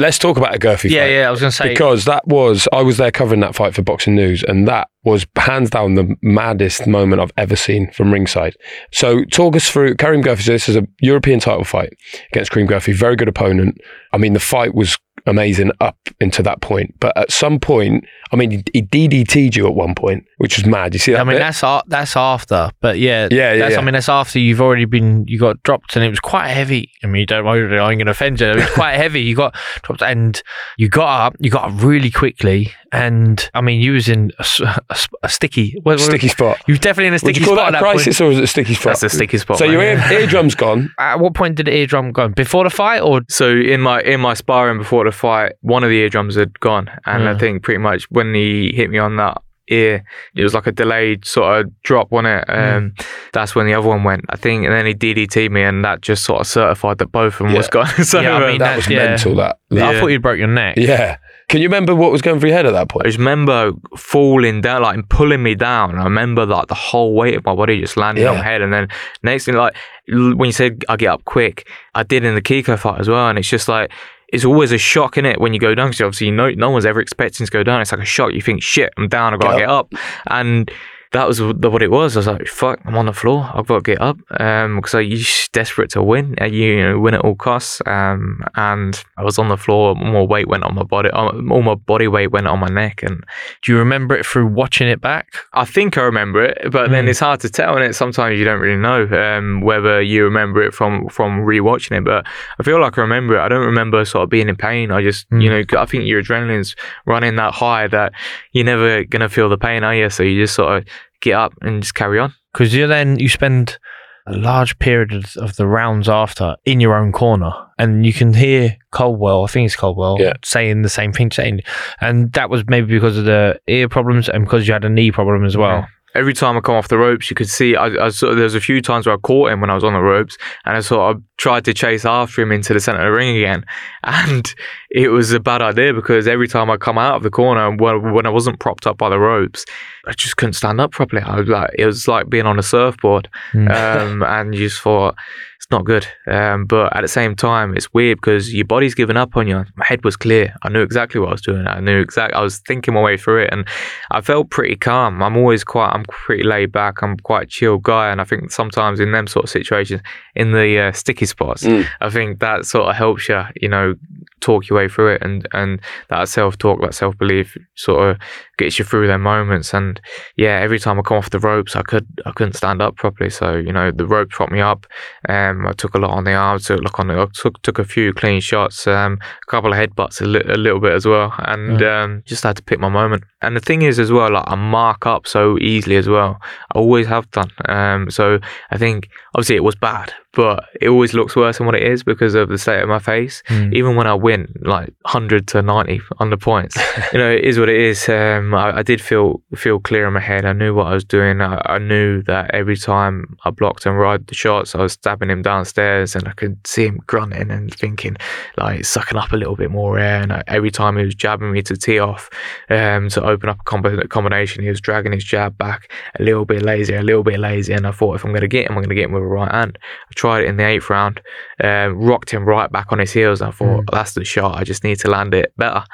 Let's 0.00 0.18
talk 0.18 0.36
about 0.36 0.54
a 0.54 0.58
Guerfi 0.58 0.90
Yeah, 0.90 1.00
fight. 1.02 1.10
yeah. 1.10 1.18
Yeah, 1.20 1.28
I 1.28 1.30
was 1.30 1.40
going 1.40 1.50
to 1.50 1.56
say. 1.56 1.68
Because 1.68 2.04
that 2.06 2.26
was, 2.26 2.66
I 2.72 2.82
was 2.82 2.96
there 2.96 3.10
covering 3.10 3.40
that 3.40 3.54
fight 3.54 3.74
for 3.74 3.82
Boxing 3.82 4.14
News, 4.14 4.42
and 4.42 4.66
that 4.66 4.88
was 5.04 5.26
hands 5.36 5.70
down 5.70 5.94
the 5.94 6.14
maddest 6.22 6.86
moment 6.86 7.20
I've 7.22 7.32
ever 7.36 7.56
seen 7.56 7.90
from 7.92 8.12
ringside. 8.12 8.54
So, 8.92 9.24
talk 9.24 9.56
us 9.56 9.68
through 9.70 9.94
Karim 9.96 10.22
Guerfi. 10.22 10.42
So, 10.42 10.52
this 10.52 10.68
is 10.68 10.76
a 10.76 10.86
European 11.00 11.40
title 11.40 11.64
fight 11.64 11.92
against 12.32 12.50
Karim 12.50 12.68
Guerfi, 12.68 12.94
very 12.94 13.16
good 13.16 13.28
opponent. 13.28 13.78
I 14.12 14.18
mean, 14.18 14.32
the 14.32 14.40
fight 14.40 14.74
was 14.74 14.98
amazing 15.26 15.72
up 15.80 15.96
into 16.20 16.42
that 16.42 16.60
point, 16.60 16.94
but 17.00 17.16
at 17.16 17.30
some 17.30 17.58
point, 17.58 18.04
I 18.32 18.36
mean, 18.36 18.50
he, 18.72 18.82
DDT'd 18.82 19.56
you 19.56 19.66
at 19.66 19.74
one 19.74 19.94
point, 19.94 20.26
which 20.38 20.56
was 20.56 20.66
mad. 20.66 20.94
You 20.94 21.00
see 21.00 21.12
that? 21.12 21.20
I 21.20 21.24
mean, 21.24 21.36
bit? 21.36 21.40
that's 21.40 21.84
that's 21.88 22.16
after, 22.16 22.70
but 22.80 22.98
yeah, 22.98 23.28
Yeah, 23.30 23.52
yeah, 23.52 23.58
That's, 23.58 23.72
yeah. 23.74 23.80
I 23.80 23.84
mean, 23.84 23.94
that's 23.94 24.08
after 24.08 24.38
you've 24.38 24.60
already 24.60 24.84
been 24.84 25.26
you 25.26 25.38
got 25.38 25.62
dropped, 25.62 25.96
and 25.96 26.04
it 26.04 26.10
was 26.10 26.20
quite 26.20 26.48
heavy. 26.48 26.90
I 27.02 27.06
mean, 27.06 27.20
you 27.20 27.26
don't 27.26 27.44
worry, 27.44 27.78
I 27.78 27.90
ain't 27.90 27.98
going 27.98 28.06
to 28.06 28.12
offend 28.12 28.40
you. 28.40 28.48
It 28.48 28.56
was 28.56 28.70
quite 28.70 28.94
heavy. 28.96 29.22
You 29.22 29.34
got 29.34 29.54
dropped, 29.82 30.02
and 30.02 30.40
you 30.76 30.88
got 30.88 31.26
up. 31.26 31.36
You 31.40 31.50
got 31.50 31.70
up 31.70 31.82
really 31.82 32.10
quickly, 32.10 32.72
and 32.92 33.50
I 33.54 33.60
mean, 33.60 33.80
you 33.80 33.92
was 33.92 34.08
in 34.08 34.32
a, 34.38 34.42
s- 34.42 34.60
a 34.60 34.80
s- 34.90 35.08
a 35.22 35.28
sticky, 35.28 35.74
what- 35.82 35.92
what- 35.92 36.00
sticky 36.00 36.28
spot. 36.28 36.58
You 36.66 36.72
was 36.72 36.80
definitely 36.80 37.08
in 37.08 37.12
a 37.12 37.14
Would 37.14 37.20
sticky 37.20 37.40
you 37.40 37.46
call 37.46 37.56
spot 37.56 37.72
that 37.72 37.74
a 37.74 37.76
at 37.78 37.80
that 37.80 37.86
point. 37.86 37.96
crisis 38.04 38.20
or 38.20 38.28
was 38.28 38.38
it 38.38 38.44
a 38.44 38.46
sticky 38.46 38.74
spot? 38.74 38.84
That's 38.84 39.00
the 39.00 39.08
sticky 39.10 39.38
spot. 39.38 39.58
so 39.58 39.64
man. 39.64 39.72
your 39.72 39.82
ear, 39.82 39.98
eardrum's 40.20 40.54
gone. 40.54 40.92
At 40.98 41.20
what 41.20 41.34
point 41.34 41.54
did 41.56 41.66
the 41.66 41.74
eardrum 41.76 42.12
go? 42.12 42.28
Before 42.28 42.64
the 42.64 42.70
fight, 42.70 43.00
or 43.00 43.22
So 43.28 43.48
in 43.50 43.80
my 43.80 44.00
in 44.02 44.20
my 44.20 44.34
sparring 44.34 44.78
before 44.78 45.04
the 45.04 45.12
fight, 45.12 45.52
one 45.60 45.84
of 45.84 45.90
the 45.90 45.96
eardrums 45.98 46.34
had 46.36 46.58
gone, 46.60 46.90
and 47.06 47.28
I 47.28 47.36
think 47.38 47.62
pretty 47.62 47.78
much 47.78 48.04
when 48.10 48.34
he 48.34 48.72
hit 48.74 48.90
me 48.90 48.98
on 48.98 49.16
that 49.16 49.40
ear, 49.68 50.02
it 50.34 50.42
was 50.42 50.52
like 50.52 50.66
a 50.66 50.72
delayed 50.72 51.24
sort 51.24 51.60
of 51.60 51.82
drop 51.84 52.12
on 52.12 52.26
it. 52.26 52.44
Um, 52.48 52.92
That's 53.32 53.54
when 53.54 53.66
the 53.66 53.74
other 53.74 53.86
one 53.86 54.02
went, 54.02 54.24
I 54.28 54.34
think, 54.34 54.64
and 54.64 54.72
then 54.74 54.84
he 54.84 54.94
DDT'd 54.94 55.52
me, 55.52 55.62
and 55.62 55.84
that 55.84 56.00
just 56.00 56.24
sort 56.24 56.40
of 56.40 56.48
certified 56.48 56.98
that 56.98 57.12
both 57.12 57.34
of 57.40 57.46
them 57.46 57.52
was 57.54 57.68
gone. 57.68 57.86
so 58.04 58.20
Yeah, 58.20 58.34
I 58.34 58.48
mean, 58.50 58.58
That 58.58 58.76
that's- 58.76 58.76
was 58.88 58.88
yeah. 58.88 59.06
mental. 59.10 59.36
That. 59.36 59.58
I 59.72 60.00
thought 60.00 60.08
you'd 60.08 60.22
broke 60.22 60.38
your 60.38 60.48
neck. 60.48 60.74
Yeah. 60.76 61.18
Can 61.50 61.60
you 61.60 61.66
remember 61.66 61.96
what 61.96 62.12
was 62.12 62.22
going 62.22 62.38
through 62.38 62.50
your 62.50 62.56
head 62.56 62.66
at 62.66 62.74
that 62.74 62.88
point? 62.88 63.06
I 63.06 63.08
just 63.08 63.18
remember 63.18 63.72
falling 63.96 64.60
down, 64.60 64.82
like 64.82 65.08
pulling 65.08 65.42
me 65.42 65.56
down. 65.56 65.98
I 65.98 66.04
remember 66.04 66.46
like 66.46 66.68
the 66.68 66.76
whole 66.76 67.12
weight 67.12 67.34
of 67.34 67.44
my 67.44 67.56
body 67.56 67.80
just 67.80 67.96
landing 67.96 68.24
on 68.24 68.36
my 68.36 68.44
head. 68.44 68.62
And 68.62 68.72
then 68.72 68.86
next 69.24 69.46
thing, 69.46 69.56
like 69.56 69.74
when 70.06 70.46
you 70.46 70.52
said 70.52 70.84
I 70.88 70.96
get 70.96 71.08
up 71.08 71.24
quick, 71.24 71.68
I 71.96 72.04
did 72.04 72.24
in 72.24 72.36
the 72.36 72.40
Kiko 72.40 72.78
fight 72.78 73.00
as 73.00 73.08
well. 73.08 73.28
And 73.28 73.36
it's 73.36 73.48
just 73.48 73.66
like 73.66 73.90
it's 74.28 74.44
always 74.44 74.70
a 74.70 74.78
shock 74.78 75.18
in 75.18 75.26
it 75.26 75.40
when 75.40 75.52
you 75.52 75.58
go 75.58 75.74
down 75.74 75.88
because 75.88 76.02
obviously 76.02 76.30
no 76.30 76.50
no 76.50 76.70
one's 76.70 76.86
ever 76.86 77.00
expecting 77.00 77.44
to 77.44 77.50
go 77.50 77.64
down. 77.64 77.80
It's 77.80 77.90
like 77.90 78.00
a 78.00 78.04
shock. 78.04 78.32
You 78.32 78.40
think 78.40 78.62
shit, 78.62 78.92
I'm 78.96 79.08
down. 79.08 79.34
I've 79.34 79.40
got 79.40 79.54
to 79.54 79.58
Get 79.58 79.66
get 79.66 79.70
up. 79.70 79.92
And 80.28 80.70
that 81.12 81.26
was 81.26 81.38
the, 81.38 81.68
what 81.70 81.82
it 81.82 81.90
was. 81.90 82.16
I 82.16 82.20
was 82.20 82.26
like, 82.28 82.46
fuck, 82.46 82.78
I'm 82.84 82.96
on 82.96 83.06
the 83.06 83.12
floor. 83.12 83.50
I've 83.52 83.66
got 83.66 83.78
to 83.78 83.82
get 83.82 84.00
up 84.00 84.16
um, 84.38 84.76
because 84.76 84.94
I, 84.94 85.00
you're 85.00 85.18
desperate 85.52 85.90
to 85.90 86.02
win. 86.02 86.36
Uh, 86.40 86.44
You, 86.44 86.64
you 86.76 86.82
know, 86.88 86.98
win 87.00 87.14
at 87.14 87.22
all 87.22 87.34
costs. 87.34 87.82
Um, 87.84 88.44
and 88.54 89.02
I 89.16 89.24
was 89.24 89.36
on 89.38 89.48
the 89.48 89.56
floor. 89.56 89.96
More 89.96 90.24
weight 90.26 90.46
went 90.46 90.62
on 90.62 90.74
my 90.76 90.84
body. 90.84 91.10
uh, 91.10 91.32
All 91.50 91.62
my 91.62 91.74
body 91.74 92.06
weight 92.06 92.30
went 92.30 92.46
on 92.46 92.60
my 92.60 92.68
neck, 92.68 93.02
and 93.02 93.24
Do 93.62 93.72
you 93.72 93.78
remember 93.78 94.14
it 94.16 94.24
through 94.24 94.46
watching 94.46 94.86
it 94.88 95.00
back? 95.00 95.34
I 95.52 95.64
think 95.64 95.98
I 95.98 96.02
remember 96.02 96.44
it, 96.44 96.70
but 96.70 96.90
then 96.90 97.06
Mm. 97.06 97.08
it's 97.08 97.20
hard 97.20 97.40
to 97.40 97.50
tell, 97.50 97.74
and 97.76 97.84
it 97.84 97.94
sometimes 97.96 98.38
you 98.38 98.44
don't 98.44 98.60
really 98.60 98.76
know 98.80 99.02
um, 99.10 99.62
whether 99.62 100.00
you 100.00 100.22
remember 100.24 100.62
it 100.62 100.72
from 100.74 101.08
from 101.08 101.40
rewatching 101.44 101.96
it. 101.98 102.04
But 102.04 102.24
I 102.58 102.62
feel 102.62 102.80
like 102.80 102.98
I 102.98 103.00
remember 103.02 103.36
it. 103.36 103.40
I 103.40 103.48
don't 103.48 103.66
remember 103.66 104.04
sort 104.04 104.22
of 104.24 104.30
being 104.30 104.48
in 104.48 104.56
pain. 104.56 104.92
I 104.92 105.02
just, 105.02 105.28
Mm. 105.30 105.42
you 105.42 105.50
know, 105.50 105.62
I 105.76 105.86
think 105.86 106.04
your 106.04 106.22
adrenaline's 106.22 106.76
running 107.04 107.34
that 107.36 107.52
high 107.54 107.88
that 107.88 108.12
you're 108.52 108.64
never 108.64 109.02
gonna 109.04 109.28
feel 109.28 109.48
the 109.48 109.58
pain, 109.58 109.82
are 109.82 109.94
you? 109.94 110.08
So 110.10 110.22
you 110.22 110.40
just 110.42 110.54
sort 110.54 110.76
of 110.78 110.84
get 111.20 111.34
up 111.34 111.54
and 111.60 111.82
just 111.82 111.94
carry 111.94 112.18
on. 112.18 112.34
Because 112.52 112.74
you 112.74 112.86
then 112.86 113.18
you 113.18 113.28
spend 113.28 113.78
a 114.26 114.36
large 114.36 114.78
period 114.78 115.12
of, 115.36 115.56
the 115.56 115.66
rounds 115.66 116.08
after 116.08 116.54
in 116.64 116.78
your 116.80 116.94
own 116.94 117.10
corner, 117.10 117.52
and 117.78 118.04
you 118.04 118.12
can 118.12 118.34
hear 118.34 118.76
Coldwell. 118.92 119.44
I 119.44 119.46
think 119.46 119.66
it's 119.66 119.76
Coldwell 119.76 120.18
Yeah. 120.20 120.34
saying 120.44 120.82
the 120.82 120.88
same 120.88 121.12
thing, 121.12 121.30
saying, 121.30 121.60
and 122.00 122.32
that 122.34 122.50
was 122.50 122.64
maybe 122.68 122.86
because 122.88 123.16
of 123.16 123.24
the 123.24 123.58
ear 123.66 123.88
problems 123.88 124.28
and 124.28 124.44
because 124.44 124.66
you 124.68 124.72
had 124.74 124.84
a 124.84 124.90
knee 124.90 125.10
problem 125.10 125.44
as 125.44 125.56
well. 125.56 125.86
Every 126.14 126.34
time 126.34 126.56
I 126.56 126.60
come 126.60 126.74
off 126.74 126.88
the 126.88 126.98
ropes, 126.98 127.30
you 127.30 127.36
could 127.36 127.48
see. 127.48 127.76
I, 127.76 127.86
I 127.86 128.08
sort 128.08 128.32
of, 128.32 128.36
there 128.36 128.44
was 128.44 128.56
a 128.56 128.60
few 128.60 128.82
times 128.82 129.06
where 129.06 129.14
I 129.14 129.18
caught 129.18 129.52
him 129.52 129.60
when 129.60 129.70
I 129.70 129.74
was 129.74 129.84
on 129.84 129.92
the 129.92 130.00
ropes, 130.00 130.36
and 130.64 130.76
I 130.76 130.80
sort 130.80 131.16
of 131.16 131.22
tried 131.40 131.64
to 131.64 131.72
chase 131.72 132.04
after 132.04 132.42
him 132.42 132.52
into 132.52 132.74
the 132.74 132.80
center 132.80 132.98
of 133.00 133.06
the 133.06 133.12
ring 133.12 133.36
again, 133.36 133.64
and 134.04 134.54
it 134.90 135.08
was 135.08 135.32
a 135.32 135.40
bad 135.40 135.62
idea 135.62 135.94
because 135.94 136.28
every 136.28 136.46
time 136.46 136.70
I 136.70 136.76
come 136.76 136.98
out 136.98 137.16
of 137.16 137.22
the 137.22 137.30
corner 137.30 137.70
when, 137.74 138.12
when 138.12 138.26
I 138.26 138.30
wasn't 138.30 138.60
propped 138.60 138.86
up 138.86 138.98
by 138.98 139.08
the 139.08 139.18
ropes, 139.18 139.64
I 140.06 140.12
just 140.12 140.36
couldn't 140.36 140.52
stand 140.54 140.80
up 140.80 140.92
properly. 140.92 141.22
I 141.22 141.40
was 141.40 141.48
like, 141.48 141.70
it 141.78 141.86
was 141.86 142.06
like 142.06 142.28
being 142.28 142.46
on 142.46 142.58
a 142.58 142.62
surfboard, 142.62 143.28
Mm. 143.54 143.70
um, 143.74 144.22
and 144.22 144.54
you 144.54 144.68
just 144.68 144.80
thought 144.82 145.14
it's 145.56 145.70
not 145.70 145.84
good. 145.84 146.06
Um, 146.26 146.66
but 146.66 146.94
at 146.96 147.02
the 147.02 147.08
same 147.08 147.34
time, 147.36 147.76
it's 147.76 147.92
weird 147.92 148.18
because 148.18 148.52
your 148.54 148.64
body's 148.64 148.94
given 148.94 149.16
up 149.16 149.36
on 149.36 149.46
you. 149.46 149.64
My 149.76 149.84
head 149.84 150.04
was 150.04 150.16
clear. 150.16 150.54
I 150.62 150.68
knew 150.68 150.82
exactly 150.82 151.20
what 151.20 151.28
I 151.28 151.32
was 151.32 151.42
doing. 151.42 151.66
I 151.66 151.80
knew 151.80 152.00
exactly. 152.00 152.34
I 152.34 152.42
was 152.42 152.58
thinking 152.60 152.94
my 152.94 153.02
way 153.02 153.16
through 153.16 153.42
it, 153.44 153.50
and 153.52 153.66
I 154.10 154.20
felt 154.20 154.50
pretty 154.50 154.76
calm. 154.76 155.22
I'm 155.22 155.36
always 155.36 155.64
quite. 155.64 155.90
I'm 155.90 156.04
pretty 156.04 156.44
laid 156.44 156.72
back. 156.72 157.02
I'm 157.02 157.16
quite 157.18 157.42
a 157.42 157.46
chill 157.46 157.78
guy, 157.78 158.10
and 158.10 158.20
I 158.20 158.24
think 158.24 158.50
sometimes 158.50 159.00
in 159.00 159.12
them 159.12 159.26
sort 159.26 159.44
of 159.44 159.50
situations, 159.50 160.02
in 160.34 160.52
the 160.52 160.78
uh, 160.78 160.92
sticky 160.92 161.26
spots. 161.30 161.62
Mm. 161.62 161.86
I 162.00 162.10
think 162.10 162.40
that 162.40 162.66
sort 162.66 162.88
of 162.88 162.96
helps 162.96 163.28
you, 163.28 163.42
you 163.56 163.68
know, 163.68 163.94
talk 164.40 164.68
your 164.68 164.78
way 164.78 164.88
through 164.88 165.14
it, 165.14 165.22
and 165.22 165.46
and 165.52 165.80
that 166.08 166.28
self 166.28 166.58
talk, 166.58 166.80
that 166.80 166.94
self 166.94 167.16
belief, 167.18 167.56
sort 167.76 168.10
of 168.10 168.18
gets 168.58 168.78
you 168.78 168.84
through 168.84 169.06
their 169.06 169.18
moments. 169.18 169.72
And 169.72 170.00
yeah, 170.36 170.60
every 170.60 170.78
time 170.78 170.98
I 170.98 171.02
come 171.02 171.18
off 171.18 171.30
the 171.30 171.38
ropes, 171.38 171.76
I 171.76 171.82
could 171.82 172.06
I 172.26 172.32
couldn't 172.32 172.54
stand 172.54 172.82
up 172.82 172.96
properly. 172.96 173.30
So 173.30 173.56
you 173.56 173.72
know, 173.72 173.90
the 173.90 174.06
rope 174.06 174.30
propped 174.30 174.52
me 174.52 174.60
up. 174.60 174.86
Um, 175.28 175.66
I 175.66 175.72
took 175.72 175.94
a 175.94 175.98
lot 175.98 176.10
on 176.10 176.24
the 176.24 176.34
arms, 176.34 176.66
took 176.66 176.80
a 176.80 176.82
look 176.82 176.98
on 176.98 177.08
the, 177.08 177.20
I 177.20 177.26
took 177.32 177.60
took 177.62 177.78
a 177.78 177.84
few 177.84 178.12
clean 178.12 178.40
shots, 178.40 178.86
um, 178.86 179.18
a 179.22 179.50
couple 179.50 179.72
of 179.72 179.78
headbutts, 179.78 180.20
a, 180.20 180.24
li- 180.24 180.42
a 180.48 180.56
little 180.56 180.80
bit 180.80 180.92
as 180.92 181.06
well, 181.06 181.34
and 181.38 181.82
um, 181.82 182.22
just 182.26 182.42
had 182.42 182.56
to 182.56 182.62
pick 182.62 182.78
my 182.78 182.88
moment. 182.88 183.24
And 183.42 183.56
the 183.56 183.60
thing 183.60 183.82
is, 183.82 183.98
as 183.98 184.12
well, 184.12 184.32
like 184.32 184.44
I 184.46 184.54
mark 184.54 185.06
up 185.06 185.26
so 185.26 185.58
easily 185.58 185.96
as 185.96 186.08
well. 186.08 186.38
I 186.74 186.78
always 186.78 187.06
have 187.06 187.30
done. 187.30 187.50
Um, 187.68 188.10
so 188.10 188.38
I 188.70 188.78
think 188.78 189.08
obviously 189.34 189.56
it 189.56 189.64
was 189.64 189.74
bad, 189.74 190.12
but 190.32 190.64
it 190.80 190.88
always 190.88 191.12
looks 191.14 191.34
worse 191.34 191.58
than 191.58 191.66
what 191.66 191.74
it 191.74 191.82
is 191.82 192.02
because 192.02 192.34
of 192.34 192.48
the 192.48 192.58
state 192.58 192.82
of 192.82 192.88
my 192.88 192.98
face. 192.98 193.42
Mm. 193.48 193.74
Even 193.74 193.96
when 193.96 194.06
I 194.06 194.14
win 194.14 194.52
like 194.62 194.92
hundred 195.06 195.48
to 195.48 195.62
ninety 195.62 196.00
on 196.18 196.30
the 196.30 196.36
points, 196.36 196.76
you 197.12 197.18
know, 197.18 197.30
it 197.30 197.44
is 197.44 197.58
what 197.58 197.68
it 197.68 197.80
is. 197.80 198.08
Um, 198.08 198.54
I, 198.54 198.78
I 198.78 198.82
did 198.82 199.00
feel 199.00 199.42
feel 199.54 199.80
clear 199.80 200.06
in 200.06 200.12
my 200.12 200.20
head. 200.20 200.44
I 200.44 200.52
knew 200.52 200.74
what 200.74 200.86
I 200.86 200.94
was 200.94 201.04
doing. 201.04 201.40
I, 201.40 201.60
I 201.64 201.78
knew 201.78 202.22
that 202.24 202.50
every 202.54 202.76
time 202.76 203.36
I 203.44 203.50
blocked 203.50 203.86
and 203.86 203.98
ride 203.98 204.26
the 204.26 204.34
shots, 204.34 204.74
I 204.74 204.82
was 204.82 204.92
stabbing 204.92 205.30
him 205.30 205.42
downstairs, 205.42 206.14
and 206.14 206.28
I 206.28 206.32
could 206.32 206.64
see 206.66 206.86
him 206.86 207.00
grunting 207.06 207.50
and 207.50 207.74
thinking, 207.74 208.16
like 208.56 208.84
sucking 208.84 209.18
up 209.18 209.32
a 209.32 209.36
little 209.36 209.56
bit 209.56 209.70
more 209.70 209.98
air. 209.98 210.22
And 210.22 210.32
I, 210.32 210.42
every 210.46 210.70
time 210.70 210.96
he 210.96 211.04
was 211.04 211.14
jabbing 211.14 211.52
me 211.52 211.62
to 211.62 211.76
tee 211.76 211.98
off, 211.98 212.30
um, 212.68 213.08
to 213.10 213.29
open 213.30 213.48
up 213.48 213.60
a 213.60 213.64
combi- 213.64 214.08
combination, 214.08 214.62
he 214.62 214.68
was 214.68 214.80
dragging 214.80 215.12
his 215.12 215.24
jab 215.24 215.56
back 215.56 215.90
a 216.18 216.22
little 216.22 216.44
bit 216.44 216.62
lazy, 216.62 216.94
a 216.94 217.02
little 217.02 217.22
bit 217.22 217.38
lazy. 217.38 217.72
And 217.72 217.86
I 217.86 217.92
thought, 217.92 218.16
if 218.16 218.24
I'm 218.24 218.32
going 218.32 218.42
to 218.42 218.48
get 218.48 218.66
him, 218.66 218.72
I'm 218.72 218.82
going 218.82 218.88
to 218.90 218.94
get 218.94 219.06
him 219.06 219.12
with 219.12 219.22
a 219.22 219.26
right 219.26 219.50
hand. 219.50 219.78
I 219.82 220.12
tried 220.14 220.42
it 220.44 220.48
in 220.48 220.56
the 220.56 220.66
eighth 220.66 220.90
round, 220.90 221.20
um, 221.64 221.96
rocked 221.98 222.30
him 222.30 222.44
right 222.44 222.70
back 222.70 222.92
on 222.92 222.98
his 222.98 223.12
heels. 223.12 223.40
I 223.40 223.50
thought, 223.50 223.84
that's 223.92 224.12
the 224.14 224.24
shot. 224.24 224.58
I 224.58 224.64
just 224.64 224.84
need 224.84 224.98
to 225.00 225.10
land 225.10 225.34
it 225.34 225.52
better. 225.56 225.84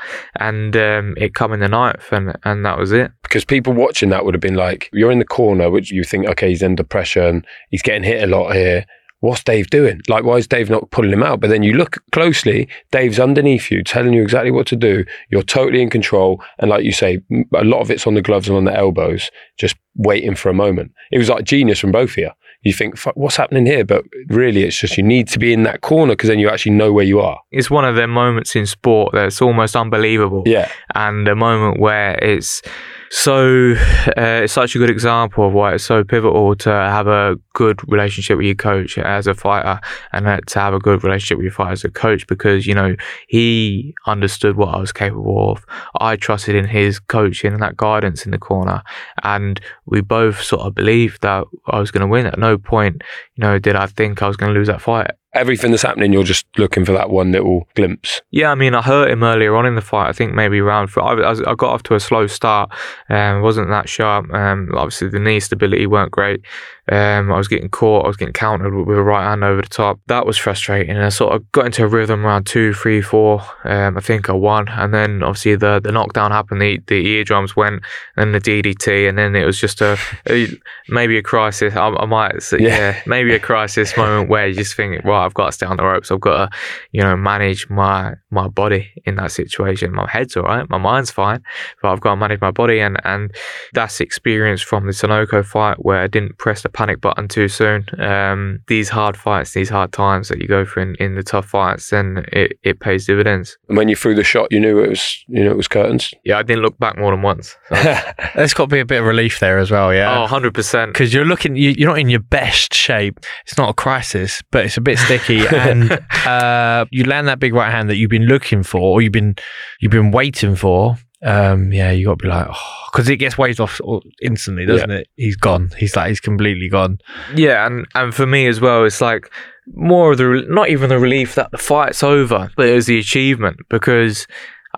And 0.40 0.76
um, 0.76 1.14
it 1.16 1.34
come 1.34 1.52
in 1.52 1.60
the 1.60 1.68
ninth, 1.68 2.12
and, 2.12 2.36
and 2.44 2.64
that 2.64 2.78
was 2.78 2.92
it. 2.92 3.12
because 3.22 3.44
people 3.44 3.72
watching 3.72 4.08
that 4.10 4.24
would 4.24 4.34
have 4.34 4.40
been 4.40 4.54
like, 4.54 4.88
you're 4.92 5.10
in 5.10 5.18
the 5.18 5.24
corner, 5.24 5.68
which 5.70 5.90
you 5.90 6.04
think, 6.04 6.26
okay, 6.26 6.48
he's 6.48 6.62
under 6.62 6.84
pressure 6.84 7.26
and 7.26 7.46
he's 7.70 7.82
getting 7.82 8.02
hit 8.02 8.22
a 8.22 8.26
lot 8.26 8.54
here. 8.54 8.86
What's 9.26 9.42
Dave 9.42 9.70
doing? 9.70 10.00
Like, 10.08 10.22
why 10.22 10.36
is 10.36 10.46
Dave 10.46 10.70
not 10.70 10.92
pulling 10.92 11.12
him 11.12 11.24
out? 11.24 11.40
But 11.40 11.50
then 11.50 11.64
you 11.64 11.72
look 11.72 11.98
closely, 12.12 12.68
Dave's 12.92 13.18
underneath 13.18 13.72
you, 13.72 13.82
telling 13.82 14.12
you 14.12 14.22
exactly 14.22 14.52
what 14.52 14.68
to 14.68 14.76
do. 14.76 15.04
You're 15.30 15.42
totally 15.42 15.82
in 15.82 15.90
control. 15.90 16.40
And 16.60 16.70
like 16.70 16.84
you 16.84 16.92
say, 16.92 17.18
a 17.52 17.64
lot 17.64 17.80
of 17.80 17.90
it's 17.90 18.06
on 18.06 18.14
the 18.14 18.22
gloves 18.22 18.46
and 18.48 18.56
on 18.56 18.66
the 18.66 18.72
elbows, 18.76 19.28
just 19.58 19.74
waiting 19.96 20.36
for 20.36 20.48
a 20.48 20.54
moment. 20.54 20.92
It 21.10 21.18
was 21.18 21.28
like 21.28 21.44
genius 21.44 21.80
from 21.80 21.90
both 21.90 22.10
of 22.10 22.18
you. 22.18 22.30
You 22.62 22.72
think, 22.72 22.96
Fuck, 22.96 23.16
what's 23.16 23.36
happening 23.36 23.66
here? 23.66 23.84
But 23.84 24.04
really, 24.28 24.62
it's 24.62 24.78
just 24.78 24.96
you 24.96 25.02
need 25.02 25.26
to 25.28 25.40
be 25.40 25.52
in 25.52 25.64
that 25.64 25.80
corner 25.80 26.12
because 26.12 26.28
then 26.28 26.38
you 26.38 26.48
actually 26.48 26.72
know 26.72 26.92
where 26.92 27.04
you 27.04 27.18
are. 27.18 27.40
It's 27.50 27.68
one 27.68 27.84
of 27.84 27.96
the 27.96 28.06
moments 28.06 28.54
in 28.54 28.64
sport 28.64 29.12
that's 29.12 29.42
almost 29.42 29.74
unbelievable. 29.74 30.44
Yeah. 30.46 30.70
and 30.94 31.26
a 31.26 31.34
moment 31.34 31.80
where 31.80 32.16
it's 32.22 32.62
so 33.10 33.72
uh, 34.16 34.42
it's 34.42 34.52
such 34.52 34.74
a 34.74 34.78
good 34.78 34.90
example 34.90 35.46
of 35.46 35.52
why 35.52 35.74
it's 35.74 35.84
so 35.84 36.02
pivotal 36.04 36.54
to 36.56 36.70
have 36.70 37.06
a 37.06 37.36
good 37.54 37.80
relationship 37.90 38.36
with 38.36 38.46
your 38.46 38.54
coach 38.54 38.98
as 38.98 39.26
a 39.26 39.34
fighter 39.34 39.80
and 40.12 40.46
to 40.46 40.58
have 40.58 40.74
a 40.74 40.78
good 40.78 41.04
relationship 41.04 41.38
with 41.38 41.44
your 41.44 41.52
fighter 41.52 41.72
as 41.72 41.84
a 41.84 41.90
coach 41.90 42.26
because 42.26 42.66
you 42.66 42.74
know 42.74 42.96
he 43.28 43.94
understood 44.06 44.56
what 44.56 44.74
I 44.74 44.78
was 44.78 44.92
capable 44.92 45.52
of. 45.52 45.64
I 46.00 46.16
trusted 46.16 46.54
in 46.54 46.66
his 46.66 46.98
coaching 46.98 47.52
and 47.52 47.62
that 47.62 47.76
guidance 47.76 48.24
in 48.24 48.32
the 48.32 48.38
corner 48.38 48.82
and 49.22 49.60
we 49.86 50.00
both 50.00 50.42
sort 50.42 50.62
of 50.62 50.74
believed 50.74 51.22
that 51.22 51.44
I 51.66 51.78
was 51.78 51.90
going 51.90 52.02
to 52.02 52.06
win. 52.06 52.26
At 52.26 52.38
no 52.38 52.58
point 52.58 53.02
you 53.36 53.42
know 53.42 53.58
did 53.58 53.76
I 53.76 53.86
think 53.86 54.22
I 54.22 54.28
was 54.28 54.36
going 54.36 54.52
to 54.52 54.58
lose 54.58 54.68
that 54.68 54.80
fight 54.80 55.10
Everything 55.36 55.70
that's 55.70 55.82
happening, 55.82 56.12
you're 56.12 56.24
just 56.24 56.46
looking 56.56 56.84
for 56.84 56.92
that 56.92 57.10
one 57.10 57.32
little 57.32 57.68
glimpse. 57.74 58.20
Yeah, 58.30 58.50
I 58.50 58.54
mean, 58.54 58.74
I 58.74 58.82
hurt 58.82 59.10
him 59.10 59.22
earlier 59.22 59.54
on 59.56 59.66
in 59.66 59.74
the 59.74 59.80
fight. 59.80 60.08
I 60.08 60.12
think 60.12 60.34
maybe 60.34 60.60
round 60.60 60.90
four. 60.90 61.04
I, 61.04 61.30
I, 61.30 61.54
got 61.54 61.70
off 61.70 61.82
to 61.84 61.94
a 61.94 62.00
slow 62.00 62.26
start. 62.26 62.70
Um, 63.08 63.42
wasn't 63.42 63.68
that 63.68 63.88
sharp. 63.88 64.32
Um, 64.32 64.70
obviously 64.74 65.08
the 65.08 65.18
knee 65.18 65.40
stability 65.40 65.86
weren't 65.86 66.10
great. 66.12 66.40
Um, 66.88 67.32
I 67.32 67.36
was 67.36 67.48
getting 67.48 67.68
caught. 67.68 68.04
I 68.04 68.08
was 68.08 68.16
getting 68.16 68.32
countered 68.32 68.72
with, 68.72 68.96
a 68.96 69.02
right 69.02 69.24
hand 69.28 69.42
over 69.42 69.60
the 69.60 69.68
top. 69.68 70.00
That 70.06 70.24
was 70.24 70.38
frustrating. 70.38 70.94
And 70.94 71.04
I 71.04 71.08
sort 71.08 71.34
of 71.34 71.50
got 71.52 71.66
into 71.66 71.84
a 71.84 71.88
rhythm 71.88 72.24
around 72.24 72.46
two, 72.46 72.72
three, 72.72 73.02
four. 73.02 73.42
Um, 73.64 73.96
I 73.96 74.00
think 74.00 74.30
I 74.30 74.32
won. 74.32 74.68
And 74.68 74.94
then 74.94 75.22
obviously 75.22 75.56
the 75.56 75.80
the 75.80 75.90
knockdown 75.90 76.30
happened. 76.30 76.62
The 76.62 76.80
the 76.86 77.04
eardrums 77.06 77.56
went, 77.56 77.82
and 78.16 78.32
the 78.34 78.40
DDT, 78.40 79.08
and 79.08 79.18
then 79.18 79.34
it 79.34 79.44
was 79.44 79.60
just 79.60 79.80
a, 79.80 79.98
a 80.28 80.48
maybe 80.88 81.18
a 81.18 81.22
crisis. 81.22 81.74
I, 81.74 81.88
I 81.88 82.06
might 82.06 82.40
say, 82.42 82.58
Yeah. 82.60 82.68
yeah, 82.68 83.02
maybe 83.06 83.34
a 83.34 83.40
crisis 83.40 83.96
moment 83.96 84.28
where 84.28 84.46
you 84.46 84.54
just 84.54 84.76
think, 84.76 85.04
right, 85.04 85.25
I've 85.26 85.34
got 85.34 85.46
to 85.46 85.52
stay 85.52 85.66
on 85.66 85.76
the 85.76 85.84
ropes. 85.84 86.10
I've 86.10 86.20
got 86.20 86.36
to, 86.50 86.58
you 86.92 87.02
know, 87.02 87.16
manage 87.16 87.68
my 87.68 88.14
my 88.30 88.48
body 88.48 88.90
in 89.04 89.16
that 89.16 89.32
situation. 89.32 89.92
My 89.92 90.08
head's 90.08 90.36
all 90.36 90.44
right, 90.44 90.68
my 90.70 90.78
mind's 90.78 91.10
fine, 91.10 91.42
but 91.82 91.90
I've 91.90 92.00
got 92.00 92.10
to 92.10 92.16
manage 92.16 92.40
my 92.40 92.50
body. 92.50 92.80
And 92.80 92.98
and 93.04 93.34
that's 93.72 94.00
experience 94.00 94.62
from 94.62 94.86
the 94.86 94.92
Tinoco 94.92 95.44
fight 95.44 95.84
where 95.84 95.98
I 95.98 96.06
didn't 96.06 96.38
press 96.38 96.62
the 96.62 96.68
panic 96.68 97.00
button 97.00 97.28
too 97.28 97.48
soon. 97.48 97.86
Um, 98.00 98.60
these 98.68 98.88
hard 98.88 99.16
fights, 99.16 99.52
these 99.52 99.68
hard 99.68 99.92
times 99.92 100.28
that 100.28 100.40
you 100.40 100.48
go 100.48 100.64
through 100.64 100.82
in, 100.82 100.94
in 100.96 101.14
the 101.14 101.22
tough 101.22 101.46
fights, 101.46 101.90
then 101.90 102.24
it, 102.32 102.58
it 102.62 102.80
pays 102.80 103.06
dividends. 103.06 103.58
And 103.68 103.76
when 103.76 103.88
you 103.88 103.96
threw 103.96 104.14
the 104.14 104.24
shot, 104.24 104.48
you 104.50 104.60
knew 104.60 104.82
it 104.82 104.88
was, 104.88 105.24
you 105.28 105.44
know, 105.44 105.50
it 105.50 105.56
was 105.56 105.68
curtains. 105.68 106.12
Yeah, 106.24 106.38
I 106.38 106.42
didn't 106.42 106.62
look 106.62 106.78
back 106.78 106.98
more 106.98 107.10
than 107.10 107.22
once. 107.22 107.56
So. 107.76 107.94
There's 108.34 108.54
got 108.54 108.64
to 108.64 108.74
be 108.74 108.80
a 108.80 108.84
bit 108.84 109.00
of 109.00 109.06
relief 109.06 109.38
there 109.38 109.58
as 109.58 109.70
well, 109.70 109.92
yeah. 109.92 110.24
Oh, 110.24 110.26
100%. 110.26 110.88
because 110.88 111.12
you're 111.12 111.24
looking, 111.24 111.56
you, 111.56 111.70
you're 111.70 111.88
not 111.88 111.98
in 111.98 112.08
your 112.08 112.20
best 112.20 112.74
shape. 112.74 113.20
It's 113.46 113.58
not 113.58 113.68
a 113.68 113.74
crisis, 113.74 114.42
but 114.50 114.64
it's 114.64 114.76
a 114.76 114.80
bit 114.80 114.98
and 115.52 115.92
uh, 116.26 116.84
you 116.90 117.04
land 117.04 117.28
that 117.28 117.38
big 117.38 117.54
right 117.54 117.70
hand 117.70 117.88
that 117.90 117.96
you've 117.96 118.10
been 118.10 118.26
looking 118.26 118.62
for, 118.62 118.80
or 118.80 119.02
you've 119.02 119.12
been 119.12 119.36
you've 119.80 119.92
been 119.92 120.10
waiting 120.10 120.56
for. 120.56 120.96
Um, 121.22 121.72
yeah, 121.72 121.90
you 121.90 122.06
got 122.06 122.18
to 122.18 122.22
be 122.22 122.28
like, 122.28 122.46
because 122.92 123.08
it 123.08 123.16
gets 123.16 123.38
waved 123.38 123.58
off 123.58 123.80
instantly, 124.22 124.66
doesn't 124.66 124.90
it? 124.90 125.08
He's 125.16 125.36
gone. 125.36 125.72
He's 125.76 125.96
like, 125.96 126.08
he's 126.08 126.20
completely 126.20 126.68
gone. 126.68 126.98
Yeah, 127.34 127.66
and 127.66 127.86
and 127.94 128.14
for 128.14 128.26
me 128.26 128.46
as 128.46 128.60
well, 128.60 128.84
it's 128.84 129.00
like 129.00 129.30
more 129.74 130.12
of 130.12 130.18
the 130.18 130.44
not 130.48 130.68
even 130.68 130.90
the 130.90 130.98
relief 130.98 131.34
that 131.34 131.50
the 131.50 131.58
fight's 131.58 132.02
over, 132.02 132.50
but 132.56 132.68
it 132.68 132.74
was 132.74 132.86
the 132.86 132.98
achievement 132.98 133.56
because 133.68 134.26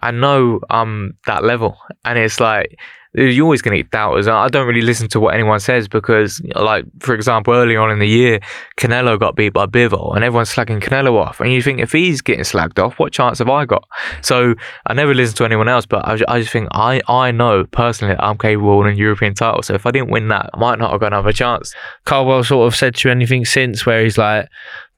I 0.00 0.10
know 0.10 0.60
I'm 0.70 1.18
that 1.26 1.44
level, 1.44 1.76
and 2.04 2.18
it's 2.18 2.40
like 2.40 2.78
you're 3.14 3.44
always 3.44 3.62
going 3.62 3.76
to 3.76 3.82
get 3.82 3.90
doubters. 3.90 4.28
I 4.28 4.48
don't 4.48 4.66
really 4.66 4.82
listen 4.82 5.08
to 5.08 5.20
what 5.20 5.34
anyone 5.34 5.60
says 5.60 5.88
because, 5.88 6.42
like 6.54 6.84
for 7.00 7.14
example, 7.14 7.54
early 7.54 7.76
on 7.76 7.90
in 7.90 7.98
the 7.98 8.08
year, 8.08 8.40
Canelo 8.76 9.18
got 9.18 9.34
beat 9.34 9.50
by 9.50 9.66
Bivol, 9.66 10.14
and 10.14 10.24
everyone's 10.24 10.50
slagging 10.50 10.80
Canelo 10.80 11.14
off, 11.14 11.40
and 11.40 11.52
you 11.52 11.62
think 11.62 11.80
if 11.80 11.92
he's 11.92 12.20
getting 12.20 12.44
slagged 12.44 12.78
off, 12.78 12.98
what 12.98 13.12
chance 13.12 13.38
have 13.38 13.48
I 13.48 13.64
got? 13.64 13.84
So 14.22 14.54
I 14.86 14.94
never 14.94 15.14
listen 15.14 15.36
to 15.36 15.44
anyone 15.44 15.68
else, 15.68 15.86
but 15.86 16.06
I, 16.06 16.18
I 16.28 16.40
just 16.40 16.52
think 16.52 16.68
I 16.72 17.00
I 17.08 17.30
know 17.30 17.64
personally 17.64 18.16
I'm 18.18 18.36
capable 18.36 18.72
of 18.72 18.78
winning 18.84 18.98
a 18.98 19.02
European 19.02 19.34
title. 19.34 19.62
So 19.62 19.74
if 19.74 19.86
I 19.86 19.90
didn't 19.90 20.10
win 20.10 20.28
that, 20.28 20.50
I 20.52 20.58
might 20.58 20.78
not 20.78 20.90
have 20.90 21.00
got 21.00 21.12
another 21.12 21.32
chance. 21.32 21.74
Coldwell 22.04 22.44
sort 22.44 22.66
of 22.66 22.76
said 22.76 22.94
to 22.96 23.08
you 23.08 23.12
anything 23.12 23.44
since 23.44 23.86
where 23.86 24.02
he's 24.02 24.18
like, 24.18 24.48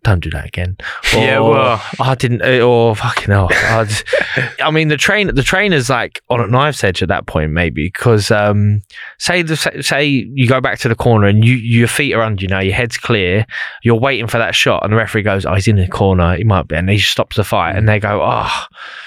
don't 0.03 0.21
do 0.21 0.31
that 0.31 0.47
again. 0.47 0.77
Yeah, 1.13 1.41
well- 1.41 1.83
I 2.01 2.15
didn't, 2.15 2.41
uh, 2.43 2.61
or 2.65 2.95
fucking 2.95 3.27
hell. 3.33 3.49
I, 3.51 3.85
just- 3.85 4.05
I 4.63 4.71
mean, 4.71 4.89
the 4.89 4.97
train, 4.97 5.35
the 5.35 5.43
trainer's 5.43 5.91
like 5.91 6.23
on 6.31 6.41
a 6.41 6.47
knife's 6.47 6.85
edge 6.85 7.03
at 7.03 7.09
that 7.09 7.27
point, 7.27 7.51
maybe, 7.51 7.87
because 7.87 8.31
um, 8.31 8.83
say 9.19 9.43
the 9.43 9.57
say, 9.57 9.83
say 9.83 10.07
you 10.07 10.47
go 10.49 10.61
back 10.61 10.79
to 10.81 10.89
the 10.89 10.95
corner 10.95 11.27
and 11.27 11.45
you 11.45 11.55
your 11.57 11.89
feet 11.89 12.15
are 12.15 12.23
under 12.23 12.41
you 12.43 12.49
now, 12.49 12.61
your 12.61 12.75
head's 12.75 12.97
clear, 12.97 13.45
you're 13.83 13.99
waiting 13.99 14.29
for 14.29 14.39
that 14.39 14.55
shot, 14.55 14.85
and 14.85 14.93
the 14.93 14.97
referee 14.97 15.23
goes, 15.23 15.45
"Oh, 15.45 15.55
he's 15.55 15.67
in 15.67 15.77
the 15.77 15.89
corner, 15.89 16.37
he 16.37 16.45
might 16.45 16.69
be," 16.69 16.77
and 16.77 16.89
he 16.89 16.99
stops 16.99 17.37
the 17.37 17.45
fight, 17.45 17.75
and 17.77 17.89
they 17.89 17.99
go, 17.99 18.21
"Oh, 18.23 18.65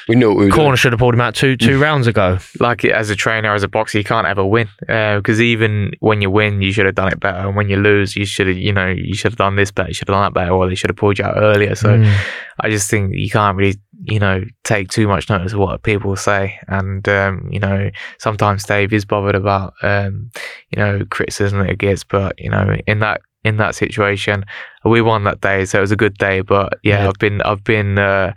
We 0.10 0.16
knew 0.16 0.30
what 0.30 0.38
we 0.38 0.50
corner 0.52 0.76
should 0.76 0.92
have 0.92 1.00
pulled 1.00 1.14
him 1.14 1.22
out 1.22 1.36
two 1.36 1.56
two 1.56 1.80
rounds 1.80 2.08
ago." 2.08 2.40
like 2.60 2.84
as 2.84 3.10
a 3.10 3.16
trainer, 3.16 3.54
as 3.54 3.64
a 3.64 3.68
boxer, 3.70 3.98
you 3.98 4.04
can't 4.04 4.28
ever 4.28 4.46
win 4.46 4.68
because 4.80 5.40
even 5.40 5.94
when 6.02 6.22
you 6.22 6.30
win, 6.30 6.62
you 6.62 6.74
should 6.74 6.86
have 6.86 6.96
done 6.96 7.12
it 7.14 7.20
better, 7.22 7.48
and 7.48 7.56
when 7.56 7.70
you 7.70 7.78
lose, 7.78 8.16
you 8.18 8.26
should 8.26 8.48
have, 8.48 8.58
you 8.58 8.74
know, 8.74 8.88
you 8.90 9.16
should 9.16 9.32
have 9.32 9.38
done 9.38 9.56
this 9.56 9.72
better, 9.72 9.88
you 9.90 9.94
should 9.94 10.08
have 10.10 10.16
done 10.16 10.24
that 10.24 10.34
better, 10.34 10.52
or 10.52 10.68
they 10.68 10.76
should 10.84 10.90
have 10.90 10.98
pulled 10.98 11.18
you 11.18 11.26
out 11.26 11.38
earlier. 11.38 11.76
So 11.76 11.90
Mm. 11.98 12.14
I 12.60 12.70
just 12.70 12.90
think 12.90 13.16
you 13.16 13.30
can't 13.30 13.56
really, 13.58 13.78
you 14.04 14.20
know, 14.20 14.44
take 14.64 14.90
too 14.90 15.08
much 15.08 15.30
notice 15.30 15.54
of 15.54 15.60
what 15.60 15.82
people 15.84 16.16
say, 16.18 16.60
and 16.68 17.08
um, 17.08 17.48
you 17.50 17.60
know, 17.60 17.90
sometimes 18.20 18.64
Dave 18.66 18.92
is 18.94 19.06
bothered 19.06 19.36
about, 19.36 19.74
um, 19.82 20.30
you 20.72 20.78
know, 20.78 21.06
criticism 21.10 21.60
that 21.60 21.70
he 21.70 21.76
gets, 21.78 22.04
but 22.04 22.38
you 22.38 22.50
know, 22.50 22.76
in 22.86 23.00
that 23.00 23.22
in 23.46 23.58
that 23.58 23.76
situation, 23.76 24.44
we 24.84 25.02
won 25.02 25.24
that 25.24 25.40
day, 25.42 25.66
so 25.66 25.78
it 25.78 25.82
was 25.82 25.92
a 25.92 25.96
good 25.96 26.18
day. 26.18 26.42
But 26.42 26.80
yeah, 26.84 27.04
Yeah. 27.04 27.08
I've 27.10 27.20
been 27.20 27.42
I've 27.42 27.64
been. 27.64 27.98
Uh, 27.98 28.34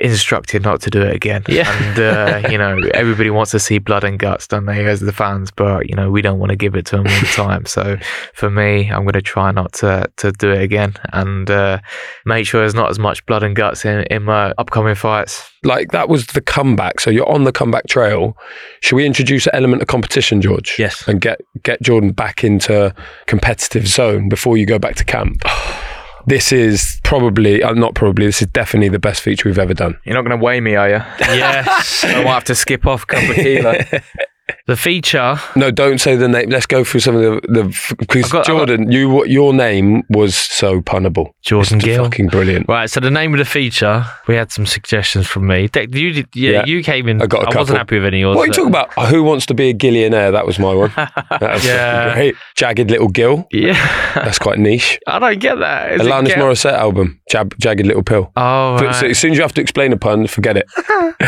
instructed 0.00 0.62
not 0.62 0.80
to 0.82 0.90
do 0.90 1.02
it 1.02 1.14
again 1.14 1.42
Yeah. 1.48 1.70
and 1.82 1.98
uh, 2.44 2.48
you 2.50 2.58
know 2.58 2.78
everybody 2.94 3.30
wants 3.30 3.50
to 3.52 3.58
see 3.58 3.78
blood 3.78 4.04
and 4.04 4.18
guts 4.18 4.46
don't 4.46 4.66
they 4.66 4.84
as 4.86 5.00
the 5.00 5.12
fans 5.12 5.50
but 5.50 5.88
you 5.88 5.94
know 5.94 6.10
we 6.10 6.22
don't 6.22 6.38
want 6.38 6.50
to 6.50 6.56
give 6.56 6.74
it 6.74 6.86
to 6.86 6.96
them 6.96 7.06
all 7.06 7.20
the 7.20 7.26
time 7.26 7.66
so 7.66 7.96
for 8.34 8.50
me 8.50 8.90
i'm 8.90 9.02
going 9.02 9.12
to 9.14 9.22
try 9.22 9.50
not 9.50 9.72
to 9.72 10.08
to 10.16 10.30
do 10.32 10.50
it 10.50 10.62
again 10.62 10.94
and 11.12 11.50
uh, 11.50 11.78
make 12.26 12.46
sure 12.46 12.60
there's 12.60 12.74
not 12.74 12.90
as 12.90 12.98
much 12.98 13.24
blood 13.26 13.42
and 13.42 13.56
guts 13.56 13.84
in, 13.84 14.02
in 14.04 14.22
my 14.22 14.52
upcoming 14.58 14.94
fights 14.94 15.50
like 15.64 15.90
that 15.90 16.08
was 16.08 16.28
the 16.28 16.40
comeback. 16.40 17.00
So 17.00 17.10
you're 17.10 17.28
on 17.28 17.42
the 17.42 17.50
comeback 17.50 17.88
trail. 17.88 18.36
Should 18.80 18.94
we 18.94 19.04
introduce 19.04 19.44
an 19.48 19.56
element 19.56 19.82
of 19.82 19.88
competition, 19.88 20.40
George? 20.40 20.76
Yes. 20.78 21.08
And 21.08 21.20
get 21.20 21.40
get 21.64 21.82
Jordan 21.82 22.12
back 22.12 22.44
into 22.44 22.94
competitive 23.26 23.88
zone 23.88 24.28
before 24.28 24.56
you 24.56 24.66
go 24.66 24.78
back 24.78 24.94
to 24.94 25.04
camp. 25.04 25.42
This 26.28 26.52
is 26.52 27.00
probably, 27.04 27.62
uh, 27.62 27.72
not 27.72 27.94
probably, 27.94 28.26
this 28.26 28.42
is 28.42 28.48
definitely 28.48 28.90
the 28.90 28.98
best 28.98 29.22
feature 29.22 29.48
we've 29.48 29.58
ever 29.58 29.72
done. 29.72 29.98
You're 30.04 30.14
not 30.14 30.26
going 30.26 30.38
to 30.38 30.44
weigh 30.44 30.60
me, 30.60 30.74
are 30.74 30.88
you? 30.90 31.02
Yes. 31.20 32.04
I 32.04 32.22
might 32.22 32.34
have 32.34 32.44
to 32.44 32.54
skip 32.54 32.86
off 32.86 33.04
a 33.04 33.06
couple 33.06 33.30
of 33.30 33.36
kilo. 33.36 33.74
the 34.66 34.76
feature. 34.76 35.36
No, 35.56 35.70
don't 35.70 35.98
say 35.98 36.16
the 36.16 36.28
name. 36.28 36.48
Let's 36.50 36.66
go 36.66 36.84
through 36.84 37.00
some 37.00 37.16
of 37.16 37.22
the 37.22 37.40
the 37.48 37.94
because 37.98 38.30
got- 38.32 38.40
I've 38.40 38.46
Jordan, 38.46 38.90
you 38.90 39.24
your 39.26 39.52
name 39.52 40.02
was 40.10 40.34
so 40.36 40.80
punnable. 40.80 41.30
Jordan 41.42 41.76
It's 41.78 41.84
Gill. 41.84 42.04
fucking 42.04 42.28
brilliant. 42.28 42.68
Right, 42.68 42.88
so 42.90 43.00
the 43.00 43.10
name 43.10 43.32
of 43.34 43.38
the 43.38 43.44
feature, 43.44 44.04
we 44.26 44.34
had 44.34 44.50
some 44.52 44.66
suggestions 44.66 45.26
from 45.26 45.46
me. 45.46 45.68
Dick, 45.68 45.94
You, 45.94 46.12
did- 46.12 46.28
yeah, 46.34 46.50
Yeah. 46.50 46.64
you 46.66 46.82
came 46.82 47.08
in. 47.08 47.20
I 47.22 47.26
got 47.26 47.42
a 47.42 47.44
couple. 47.46 47.60
wasn't 47.60 47.78
happy 47.78 47.96
with 47.98 48.06
any 48.06 48.18
of 48.18 48.28
yours. 48.28 48.36
What 48.36 48.42
are 48.42 48.46
you 48.46 48.52
talking 48.52 48.68
about? 48.70 48.92
Who 49.10 49.22
wants 49.22 49.46
to 49.46 49.54
be 49.54 49.70
a 49.70 49.72
gillionaire? 49.74 50.30
That 50.32 50.46
was 50.46 50.58
my 50.58 50.74
one. 50.74 50.92
That 50.96 51.52
was 51.54 51.64
Yeah. 51.66 52.14
great. 52.14 52.34
Jagged 52.56 52.90
little 52.90 53.08
gill. 53.08 53.46
Yeah, 53.52 53.74
That's 54.14 54.38
quite 54.38 54.58
niche. 54.58 54.98
I 55.06 55.18
don't 55.18 55.38
get 55.38 55.58
that. 55.60 55.92
Is 55.92 56.00
it 56.00 56.04
Alanis 56.10 56.26
get- 56.28 56.38
Morissette 56.38 56.72
album, 56.72 57.20
Jab, 57.30 57.54
Jagged 57.58 57.86
Little 57.86 58.02
Pill. 58.02 58.32
Oh, 58.36 58.76
But 58.78 58.86
right. 58.86 58.94
so 58.94 59.06
as 59.06 59.18
soon 59.18 59.32
as 59.32 59.36
you 59.38 59.42
have 59.42 59.52
to 59.54 59.60
explain 59.60 59.92
a 59.92 59.96
pun, 59.96 60.26
forget 60.26 60.56
it. 60.56 60.66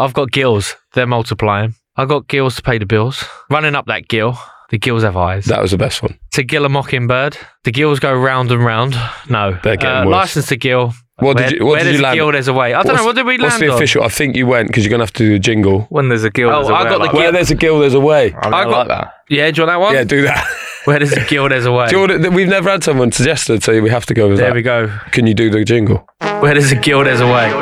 I've 0.00 0.12
got 0.14 0.30
gills. 0.30 0.76
They're 0.94 1.06
multiplying. 1.06 1.74
I've 1.98 2.08
got 2.08 2.28
gills 2.28 2.56
to 2.56 2.62
pay 2.62 2.78
the 2.78 2.86
bills. 2.86 3.24
Running 3.50 3.74
up 3.74 3.86
that 3.86 4.08
gill. 4.08 4.38
The 4.70 4.78
gills 4.78 5.02
have 5.02 5.16
eyes. 5.16 5.46
That 5.46 5.60
was 5.60 5.70
the 5.72 5.78
best 5.78 6.02
one. 6.02 6.18
to 6.32 6.42
gill 6.42 6.64
a 6.64 6.68
mockingbird. 6.68 7.36
The 7.64 7.72
gills 7.72 7.98
go 8.00 8.14
round 8.14 8.50
and 8.52 8.64
round. 8.64 8.94
No. 9.28 9.58
They're 9.62 9.76
getting 9.76 9.88
uh, 9.88 10.06
worse. 10.06 10.12
License 10.12 10.46
to 10.48 10.56
gill. 10.56 10.92
What 11.20 11.36
where, 11.36 11.48
did 11.50 11.58
you? 11.58 11.64
What 11.66 11.72
where 11.72 11.78
did 11.80 11.86
there's 11.86 11.96
you 11.96 12.02
a 12.02 12.04
land? 12.04 12.16
gill, 12.16 12.32
there's 12.32 12.48
a 12.48 12.52
way. 12.52 12.74
I 12.74 12.82
don't 12.82 12.86
What's- 12.92 13.00
know. 13.00 13.06
What 13.06 13.16
did 13.16 13.26
we 13.26 13.32
land 13.32 13.42
What's 13.42 13.54
land 13.54 13.62
the 13.64 13.72
on? 13.72 13.76
official? 13.78 14.02
I 14.04 14.08
think 14.08 14.36
you 14.36 14.46
went 14.46 14.68
because 14.68 14.84
you're 14.84 14.90
gonna 14.92 15.02
have 15.04 15.12
to 15.14 15.24
do 15.24 15.32
the 15.32 15.38
jingle. 15.40 15.86
when 15.90 16.08
there's 16.10 16.22
a 16.22 16.30
gill, 16.30 16.50
Oh, 16.50 16.56
there's 16.56 16.68
a 16.68 16.72
I 16.74 16.84
way, 16.84 16.90
got 16.90 16.92
the 16.92 16.98
like 16.98 17.10
gill. 17.12 17.20
Where 17.20 17.32
there's 17.32 17.50
a 17.50 17.54
gill, 17.56 17.78
there's 17.80 17.94
a 17.94 18.00
way. 18.00 18.28
that. 18.30 18.46
I, 18.46 18.60
I 18.60 18.64
got- 18.64 18.70
like 18.70 18.88
that. 18.88 19.14
Yeah, 19.28 19.50
do 19.50 19.60
you 19.62 19.66
want 19.66 19.74
that 19.74 19.80
one? 19.80 19.94
Yeah, 19.94 20.04
do 20.04 20.22
that. 20.22 20.46
Where 20.84 20.98
there's 21.00 21.12
a 21.12 21.24
gill, 21.26 21.48
there's 21.48 21.66
a 21.66 21.72
way. 21.72 21.88
Jordan, 21.88 22.22
th- 22.22 22.32
we've 22.32 22.48
never 22.48 22.70
had 22.70 22.82
someone 22.84 23.10
suggest 23.12 23.50
it, 23.50 23.62
so 23.62 23.78
we 23.82 23.90
have 23.90 24.06
to 24.06 24.14
go 24.14 24.28
with 24.28 24.38
there 24.38 24.48
that. 24.50 24.54
we 24.54 24.62
go. 24.62 24.86
Can 25.10 25.26
you 25.26 25.34
do 25.34 25.50
the 25.50 25.64
jingle? 25.64 26.06
Where 26.20 26.54
there's 26.54 26.70
a 26.72 26.76
gill, 26.76 27.02
there's 27.04 27.20
a 27.20 27.26
way. 27.26 27.50
A 27.50 27.56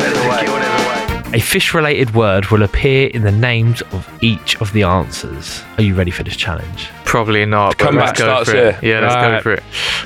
fish 1.41 1.75
related 1.75 2.15
word 2.15 2.47
will 2.47 2.63
appear 2.63 3.09
in 3.09 3.23
the 3.23 3.33
names 3.33 3.83
of 3.93 4.09
each 4.23 4.57
of 4.61 4.73
the 4.73 4.83
answers. 4.85 5.63
Are 5.79 5.83
you 5.83 5.95
ready 5.95 6.11
for 6.11 6.23
this 6.23 6.37
challenge? 6.37 6.89
Probably 7.05 7.45
not. 7.47 7.77
but 7.79 7.87
Comeback 7.87 8.17
starts 8.17 8.51
for 8.51 8.57
it. 8.57 8.77
here. 8.77 8.95
Yeah, 8.95 9.01
let's 9.01 9.15
Right. 9.15 9.37
go 9.37 9.41
for 9.43 9.53
it. 9.53 9.63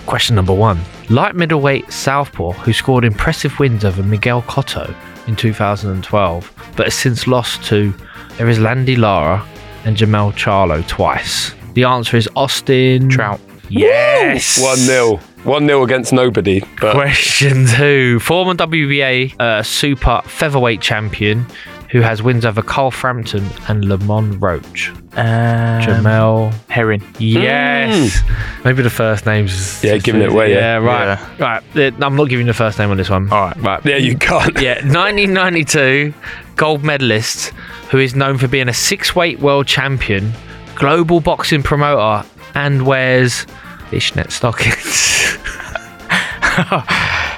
Question 0.06 0.36
number 0.36 0.52
one. 0.54 0.80
Light 1.08 1.34
middleweight 1.34 1.92
Southpaw, 1.92 2.52
who 2.52 2.72
scored 2.72 3.04
impressive 3.04 3.58
wins 3.58 3.84
over 3.84 4.02
Miguel 4.02 4.42
Cotto 4.42 4.94
in 5.26 5.36
2012, 5.36 6.52
but 6.76 6.86
has 6.86 6.94
since 6.94 7.26
lost 7.26 7.62
to 7.64 7.92
Landy 8.38 8.96
Lara 8.96 9.44
and 9.84 9.96
Jamel 9.96 10.32
Charlo 10.34 10.86
twice. 10.86 11.52
The 11.74 11.84
answer 11.84 12.16
is 12.16 12.28
Austin 12.36 13.08
Trout. 13.08 13.40
Yes. 13.68 14.60
1 14.60 14.76
0. 14.76 15.20
1 15.44 15.66
0 15.66 15.82
against 15.82 16.12
nobody. 16.12 16.60
But 16.80 16.94
Question 16.94 17.66
two. 17.66 18.20
Former 18.20 18.54
WBA 18.54 19.40
uh, 19.40 19.62
super 19.62 20.20
featherweight 20.24 20.80
champion 20.80 21.46
who 21.90 22.00
has 22.02 22.22
wins 22.22 22.44
over 22.44 22.62
Carl 22.62 22.92
Frampton 22.92 23.44
and 23.66 23.84
Lamont 23.84 24.40
Roach. 24.40 24.90
Um, 25.14 25.82
Jamel. 25.82 26.54
Herring. 26.68 27.02
Yes. 27.18 28.20
Maybe 28.64 28.82
the 28.82 28.90
first 28.90 29.26
names. 29.26 29.52
is- 29.52 29.82
Yeah, 29.84 29.96
giving 29.98 30.22
it 30.22 30.28
away, 30.30 30.52
Yeah, 30.52 30.78
yeah. 30.80 31.16
right. 31.38 31.38
Right. 31.74 31.92
Uh, 32.00 32.04
I'm 32.06 32.14
not 32.14 32.28
giving 32.28 32.46
the 32.46 32.54
first 32.54 32.78
name 32.78 32.90
on 32.90 32.96
this 32.96 33.10
one. 33.10 33.32
All 33.32 33.46
right. 33.46 33.56
Right. 33.56 33.84
yeah, 33.84 33.96
you 33.96 34.16
can't. 34.16 34.56
Yeah, 34.60 34.74
1992 34.84 36.14
gold 36.56 36.84
medalist 36.84 37.48
who 37.90 37.98
is 37.98 38.14
known 38.14 38.38
for 38.38 38.46
being 38.46 38.68
a 38.68 38.74
six 38.74 39.16
weight 39.16 39.40
world 39.40 39.66
champion, 39.66 40.32
global 40.76 41.20
boxing 41.20 41.62
promoter, 41.62 42.24
and 42.54 42.86
wears 42.86 43.46
fishnet 43.90 44.30
stockings. 44.32 45.36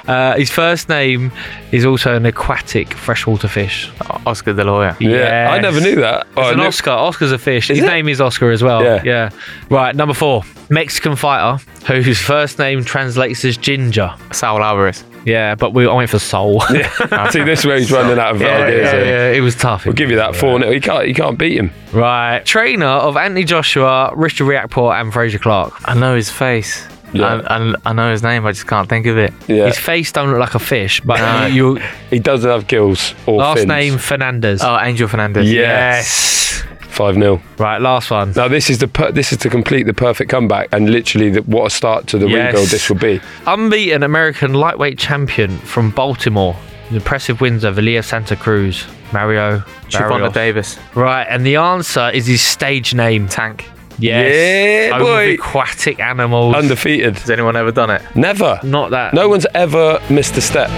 uh, 0.07 0.35
his 0.37 0.49
first 0.49 0.89
name 0.89 1.31
is 1.71 1.85
also 1.85 2.15
an 2.15 2.25
aquatic 2.25 2.93
freshwater 2.93 3.47
fish. 3.47 3.91
Oscar 4.25 4.53
De 4.53 4.63
La. 4.63 4.93
Hoya. 4.93 4.97
Yeah, 4.99 5.49
I 5.51 5.59
never 5.59 5.81
knew 5.81 5.95
that. 5.95 6.27
Oh, 6.37 6.41
It's 6.41 6.49
I 6.49 6.53
an 6.53 6.59
Oscar. 6.61 6.91
Oscar's 6.91 7.31
a 7.31 7.37
fish. 7.37 7.69
Is 7.69 7.77
His 7.77 7.85
it? 7.85 7.89
name 7.89 8.07
is 8.07 8.21
Oscar 8.21 8.51
as 8.51 8.63
well. 8.63 8.83
Yeah. 8.83 9.01
yeah. 9.03 9.29
Right, 9.69 9.95
number 9.95 10.13
four. 10.13 10.43
Mexican 10.69 11.15
fighter 11.15 11.63
whose 11.87 12.19
first 12.19 12.59
name 12.59 12.83
translates 12.83 13.43
as 13.45 13.57
ginger. 13.57 14.13
Saul 14.31 14.61
Alvarez. 14.63 15.03
Yeah, 15.25 15.55
but 15.55 15.73
we 15.73 15.87
I 15.87 15.93
went 15.93 16.09
for 16.09 16.19
soul. 16.19 16.61
Yeah. 16.73 17.29
See, 17.29 17.43
this 17.43 17.59
is 17.59 17.65
where 17.65 17.77
he's 17.77 17.91
running 17.91 18.17
out 18.19 18.35
of 18.35 18.41
yeah, 18.41 18.57
ideas. 18.65 18.93
yeah, 18.93 19.03
yeah, 19.03 19.31
it 19.31 19.41
was 19.41 19.55
tough. 19.55 19.85
We'll 19.85 19.93
give 19.93 20.09
you 20.09 20.17
that 20.17 20.35
4 20.35 20.59
0. 20.59 20.71
You 20.71 20.81
can't, 20.81 21.07
you 21.07 21.13
can't 21.13 21.37
beat 21.37 21.57
him. 21.57 21.71
Right. 21.91 22.43
Trainer 22.45 22.85
of 22.85 23.15
Anthony 23.17 23.43
Joshua, 23.43 24.11
Richard 24.15 24.45
Riakporhe, 24.45 24.99
and 24.99 25.13
Frazer 25.13 25.39
Clarke. 25.39 25.73
I 25.85 25.93
know 25.93 26.15
his 26.15 26.29
face. 26.29 26.85
Yeah. 27.13 27.41
I, 27.47 27.57
I, 27.59 27.73
I 27.85 27.93
know 27.93 28.11
his 28.11 28.23
name. 28.23 28.43
I 28.45 28.51
just 28.53 28.65
can't 28.67 28.89
think 28.89 29.05
of 29.05 29.17
it. 29.19 29.31
Yeah. 29.47 29.67
His 29.67 29.77
face 29.77 30.11
don't 30.11 30.31
look 30.31 30.39
like 30.39 30.55
a 30.55 30.59
fish, 30.59 30.99
but 31.01 31.17
No. 31.19 31.45
you 31.55 31.79
He 32.09 32.17
doesn't 32.19 32.49
have 32.49 32.67
gills 32.67 33.13
or 33.27 33.37
last 33.37 33.59
fins. 33.59 33.67
name 33.69 33.97
Fernandez. 33.99 34.63
Oh, 34.63 34.77
Angel 34.79 35.07
Fernandez. 35.07 35.51
Yes. 35.51 36.63
5 36.93 37.15
0. 37.15 37.41
Right, 37.57 37.81
last 37.81 38.11
one. 38.11 38.31
Now 38.35 38.47
this 38.47 38.69
is 38.69 38.77
the 38.79 38.87
per- 38.87 39.11
this 39.11 39.31
is 39.31 39.37
to 39.39 39.49
complete 39.49 39.83
the 39.83 39.93
perfect 39.93 40.29
comeback 40.29 40.69
and 40.71 40.89
literally 40.89 41.29
the, 41.31 41.41
what 41.43 41.65
a 41.65 41.69
start 41.69 42.07
to 42.07 42.17
the 42.17 42.27
Yes. 42.27 42.47
rebuild 42.53 42.67
this 42.69 42.89
will 42.89 42.97
be. 42.97 43.19
Unbeaten 43.47 44.03
American 44.03 44.53
lightweight 44.53 44.97
champion 44.97 45.57
from 45.59 45.91
Baltimore. 45.91 46.55
Impressive 46.91 47.41
wins 47.41 47.65
over 47.65 47.81
Leo 47.81 48.01
Santa 48.01 48.35
Cruz, 48.35 48.85
Mario 49.11 49.59
Gervonta 49.89 50.31
Davis. 50.31 50.77
Right, 50.95 51.23
and 51.29 51.45
the 51.45 51.55
answer 51.55 52.09
is 52.13 52.27
his 52.27 52.41
stage 52.41 52.93
name. 52.93 53.27
Tank. 53.27 53.65
Yes. 53.99 54.89
Yeah, 54.91 54.99
boy. 54.99 55.33
aquatic 55.35 55.99
animals. 55.99 56.55
Undefeated. 56.55 57.17
Has 57.17 57.29
anyone 57.29 57.55
ever 57.55 57.71
done 57.71 57.89
it? 57.89 58.01
Never. 58.15 58.59
Not 58.63 58.91
that. 58.91 59.13
No 59.13 59.29
one's 59.29 59.45
ever 59.53 59.99
missed 60.09 60.35
a 60.37 60.41
step. 60.41 60.69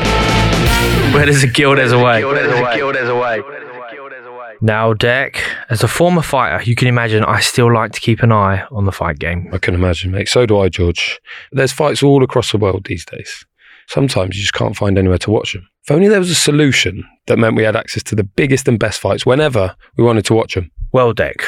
Where 1.13 1.25
there's 1.25 1.43
a 1.43 1.47
gill, 1.47 1.75
there's 1.75 1.91
a 1.93 1.99
way. 1.99 2.21
Now, 4.61 4.93
Deck, 4.93 5.41
as 5.69 5.83
a 5.83 5.87
former 5.87 6.21
fighter, 6.21 6.63
you 6.63 6.75
can 6.75 6.87
imagine 6.87 7.23
I 7.23 7.39
still 7.41 7.73
like 7.73 7.91
to 7.91 7.99
keep 7.99 8.23
an 8.23 8.31
eye 8.31 8.65
on 8.71 8.85
the 8.85 8.91
fight 8.91 9.19
game. 9.19 9.49
I 9.51 9.57
can 9.57 9.73
imagine, 9.73 10.11
mate. 10.11 10.29
So 10.29 10.45
do 10.45 10.59
I, 10.59 10.69
George. 10.69 11.19
There's 11.51 11.71
fights 11.71 12.01
all 12.01 12.23
across 12.23 12.51
the 12.51 12.57
world 12.57 12.85
these 12.85 13.05
days. 13.05 13.45
Sometimes 13.87 14.35
you 14.35 14.41
just 14.41 14.53
can't 14.53 14.75
find 14.75 14.97
anywhere 14.97 15.17
to 15.19 15.31
watch 15.31 15.53
them. 15.53 15.67
If 15.83 15.91
only 15.91 16.07
there 16.07 16.19
was 16.19 16.31
a 16.31 16.35
solution 16.35 17.03
that 17.27 17.37
meant 17.37 17.55
we 17.55 17.63
had 17.63 17.75
access 17.75 18.01
to 18.03 18.15
the 18.15 18.23
biggest 18.23 18.67
and 18.67 18.79
best 18.79 18.99
fights 18.99 19.25
whenever 19.25 19.75
we 19.97 20.03
wanted 20.03 20.25
to 20.25 20.33
watch 20.33 20.55
them. 20.55 20.71
Well, 20.91 21.13
Deck, 21.13 21.43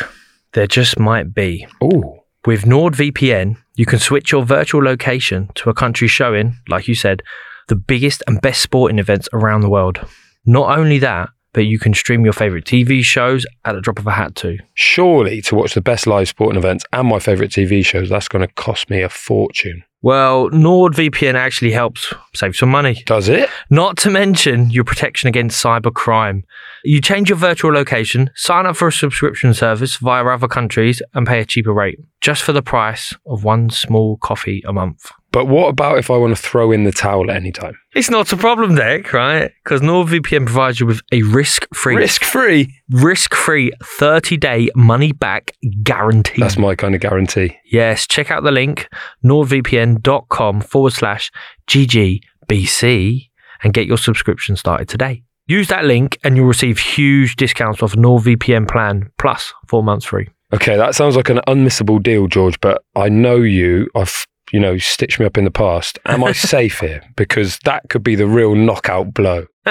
there 0.53 0.67
just 0.67 0.99
might 0.99 1.33
be. 1.33 1.65
Ooh. 1.83 2.19
With 2.45 2.63
NordVPN, 2.63 3.57
you 3.75 3.85
can 3.85 3.99
switch 3.99 4.31
your 4.31 4.45
virtual 4.45 4.83
location 4.83 5.49
to 5.55 5.69
a 5.69 5.73
country 5.73 6.07
showing, 6.07 6.55
like 6.67 6.87
you 6.87 6.95
said, 6.95 7.23
the 7.67 7.75
biggest 7.75 8.23
and 8.27 8.39
best 8.41 8.61
sporting 8.61 8.99
events 8.99 9.27
around 9.33 9.61
the 9.61 9.69
world. 9.69 9.99
Not 10.45 10.77
only 10.77 10.99
that, 10.99 11.29
but 11.53 11.65
you 11.65 11.79
can 11.79 11.93
stream 11.93 12.23
your 12.23 12.33
favorite 12.33 12.65
TV 12.65 13.03
shows 13.03 13.45
at 13.65 13.73
the 13.73 13.81
drop 13.81 13.99
of 13.99 14.07
a 14.07 14.11
hat 14.11 14.35
too. 14.35 14.57
Surely 14.73 15.41
to 15.43 15.55
watch 15.55 15.73
the 15.73 15.81
best 15.81 16.07
live 16.07 16.27
sporting 16.27 16.57
events 16.57 16.85
and 16.93 17.07
my 17.07 17.19
favourite 17.19 17.51
TV 17.51 17.85
shows, 17.85 18.09
that's 18.09 18.27
going 18.27 18.45
to 18.47 18.53
cost 18.53 18.89
me 18.89 19.01
a 19.01 19.09
fortune. 19.09 19.83
Well, 20.03 20.49
NordVPN 20.51 21.33
actually 21.33 21.71
helps 21.71 22.13
save 22.35 22.55
some 22.55 22.69
money. 22.69 23.01
Does 23.07 23.29
it? 23.29 23.49
Not 23.71 23.97
to 23.97 24.11
mention 24.11 24.69
your 24.69 24.83
protection 24.83 25.27
against 25.27 25.63
cybercrime. 25.63 26.43
You 26.83 27.01
change 27.01 27.29
your 27.29 27.37
virtual 27.37 27.73
location, 27.73 28.29
sign 28.35 28.67
up 28.67 28.77
for 28.77 28.87
a 28.87 28.91
subscription 28.91 29.53
service 29.55 29.97
via 29.97 30.23
other 30.25 30.47
countries, 30.47 31.01
and 31.15 31.25
pay 31.25 31.39
a 31.39 31.45
cheaper 31.45 31.73
rate, 31.73 31.99
just 32.21 32.43
for 32.43 32.53
the 32.53 32.61
price 32.61 33.15
of 33.25 33.43
one 33.43 33.71
small 33.71 34.17
coffee 34.17 34.63
a 34.67 34.71
month. 34.71 35.11
But 35.37 35.49
what 35.49 35.67
about 35.67 35.99
if 35.99 36.09
I 36.09 36.17
want 36.17 36.35
to 36.35 36.41
throw 36.41 36.71
in 36.71 36.83
the 36.83 36.91
towel 36.91 37.29
at 37.29 37.35
any 37.35 37.51
time? 37.51 37.77
It's 37.93 38.09
not 38.09 38.33
a 38.33 38.37
problem, 38.37 38.73
Dick, 38.73 39.13
right? 39.13 39.51
Because 39.63 39.81
NordVPN 39.81 40.47
provides 40.47 40.79
you 40.79 40.87
with 40.87 41.01
a 41.11 41.21
risk-free, 41.21 41.95
Risk 41.95 42.23
free. 42.23 42.73
risk-free 42.89 43.71
30-day 43.83 44.69
money-back 44.75 45.51
guarantee. 45.83 46.41
That's 46.41 46.57
my 46.57 46.73
kind 46.73 46.95
of 46.95 47.01
guarantee. 47.01 47.55
Yes, 47.71 48.07
check 48.07 48.31
out 48.31 48.41
the 48.41 48.49
link, 48.49 48.87
nordvpn.com 49.23 50.61
forward 50.61 50.93
slash 50.93 51.29
GGBC 51.67 53.29
and 53.61 53.75
get 53.75 53.85
your 53.85 53.99
subscription 53.99 54.55
started 54.55 54.89
today. 54.89 55.21
Use 55.45 55.67
that 55.67 55.85
link 55.85 56.17
and 56.23 56.35
you'll 56.35 56.47
receive 56.47 56.79
huge 56.79 57.35
discounts 57.35 57.83
off 57.83 57.93
NordVPN 57.93 58.67
plan 58.67 59.11
plus 59.19 59.53
four 59.67 59.83
months 59.83 60.05
free. 60.05 60.29
Okay, 60.51 60.77
that 60.77 60.95
sounds 60.95 61.15
like 61.15 61.29
an 61.29 61.41
unmissable 61.47 62.01
deal, 62.01 62.25
George, 62.27 62.59
but 62.59 62.81
I 62.95 63.09
know 63.09 63.35
you. 63.35 63.87
I've, 63.95 64.25
you 64.51 64.59
know, 64.59 64.77
stitched 64.77 65.19
me 65.19 65.25
up 65.25 65.37
in 65.37 65.43
the 65.43 65.51
past. 65.51 65.99
Am 66.05 66.23
I 66.23 66.31
safe 66.33 66.79
here? 66.79 67.01
Because 67.15 67.59
that 67.65 67.89
could 67.89 68.03
be 68.03 68.15
the 68.15 68.27
real 68.27 68.55
knockout 68.55 69.13
blow. 69.13 69.45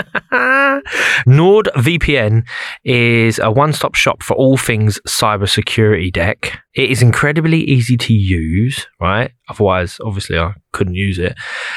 NordVPN 1.27 2.47
is 2.85 3.39
a 3.39 3.51
one 3.51 3.72
stop 3.72 3.95
shop 3.95 4.22
for 4.22 4.35
all 4.35 4.59
things 4.59 5.01
cybersecurity 5.09 6.12
deck. 6.12 6.61
It 6.74 6.91
is 6.91 7.01
incredibly 7.01 7.61
easy 7.61 7.97
to 7.97 8.12
use, 8.12 8.87
right? 9.01 9.31
Otherwise, 9.49 9.97
obviously, 10.05 10.39
I 10.39 10.53
couldn't 10.72 10.97
use 10.97 11.18
it. 11.18 11.35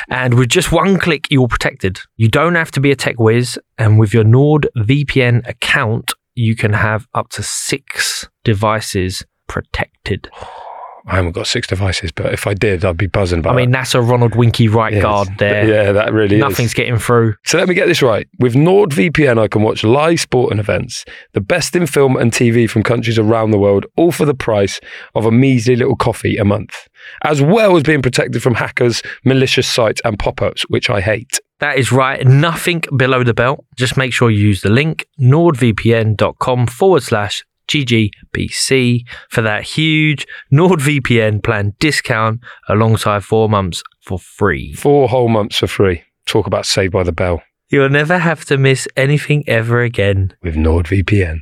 And 0.10 0.34
with 0.34 0.50
just 0.50 0.72
one 0.72 1.00
click, 1.00 1.28
you're 1.30 1.48
protected. 1.48 2.02
You 2.18 2.28
don't 2.28 2.56
have 2.56 2.72
to 2.72 2.82
be 2.82 2.92
a 2.92 2.96
tech 2.96 3.20
whiz. 3.20 3.58
And 3.78 3.98
with 3.98 4.14
your 4.14 4.26
NordVPN 4.26 5.48
account, 5.48 6.12
you 6.36 6.56
can 6.56 6.74
have 6.74 7.08
up 7.14 7.30
to 7.30 7.44
six 7.44 8.28
devices 8.44 9.24
protected. 9.48 10.30
I 11.08 11.16
haven't 11.16 11.32
got 11.32 11.48
six 11.48 11.68
devices, 11.68 12.12
but 12.12 12.34
if 12.34 12.46
I 12.46 12.54
did, 12.54 12.84
I'd 12.86 12.98
be 12.98 13.08
buzzing 13.08 13.40
about 13.40 13.54
I 13.54 13.58
mean, 13.58 13.72
that's 13.72 13.96
a 13.96 14.02
Ronald 14.02 14.36
Winky 14.36 14.68
Wright 14.68 14.94
Yes. 14.94 15.02
guard 15.02 15.30
there. 15.38 15.68
Yeah, 15.68 15.92
that 15.92 16.14
really 16.14 16.36
is. 16.36 16.42
Nothing's 16.42 16.74
getting 16.74 16.98
through. 16.98 17.36
So 17.46 17.58
let 17.58 17.68
me 17.68 17.74
get 17.76 17.88
this 17.88 18.02
right. 18.02 18.28
With 18.40 18.54
NordVPN, 18.56 19.40
I 19.40 19.48
can 19.48 19.62
watch 19.62 19.84
live 19.84 20.20
sporting 20.20 20.60
events, 20.60 21.06
the 21.34 21.42
best 21.42 21.76
in 21.76 21.88
film 21.88 22.16
and 22.18 22.32
TV 22.32 22.70
from 22.70 22.84
countries 22.84 23.18
around 23.18 23.52
the 23.52 23.58
world, 23.60 23.86
all 23.98 24.12
for 24.12 24.26
the 24.26 24.34
price 24.34 24.80
of 25.16 25.26
a 25.26 25.32
measly 25.32 25.76
little 25.76 25.96
coffee 25.96 26.38
a 26.38 26.46
month, 26.46 26.76
as 27.24 27.42
well 27.42 27.76
as 27.78 27.84
being 27.84 28.02
protected 28.02 28.44
from 28.44 28.56
hackers, 28.56 29.02
malicious 29.24 29.68
sites, 29.68 30.02
and 30.04 30.20
pop 30.20 30.42
ups, 30.42 30.64
which 30.70 30.90
I 30.90 31.02
hate. 31.02 31.40
That 31.60 31.78
is 31.78 31.92
right. 31.92 32.26
Nothing 32.26 32.84
below 32.96 33.24
the 33.24 33.34
belt. 33.34 33.66
Just 33.76 33.98
make 33.98 34.14
sure 34.14 34.30
you 34.30 34.40
use 34.40 34.62
the 34.62 34.70
link 34.70 35.06
nordvpn.com 35.20 36.68
forward 36.68 37.04
slash 37.04 37.44
GGBC 37.70 39.08
for 39.30 39.42
that 39.42 39.64
huge 39.64 40.28
NordVPN 40.52 41.44
plan 41.44 41.74
discount 41.80 42.42
alongside 42.68 43.24
four 43.24 43.48
months 43.48 43.82
for 44.02 44.20
free. 44.20 44.74
Four 44.74 45.08
whole 45.08 45.30
months 45.30 45.58
for 45.58 45.68
free. 45.68 46.04
Talk 46.26 46.48
about 46.48 46.66
Saved 46.66 46.92
by 46.92 47.04
the 47.04 47.12
Bell 47.12 47.42
You'll 47.72 47.90
never 47.90 48.18
have 48.18 48.46
to 48.46 48.58
miss 48.58 48.88
anything 48.98 49.44
ever 49.48 49.84
again. 49.84 50.34
with 50.42 50.56
NordVPN. 50.56 51.42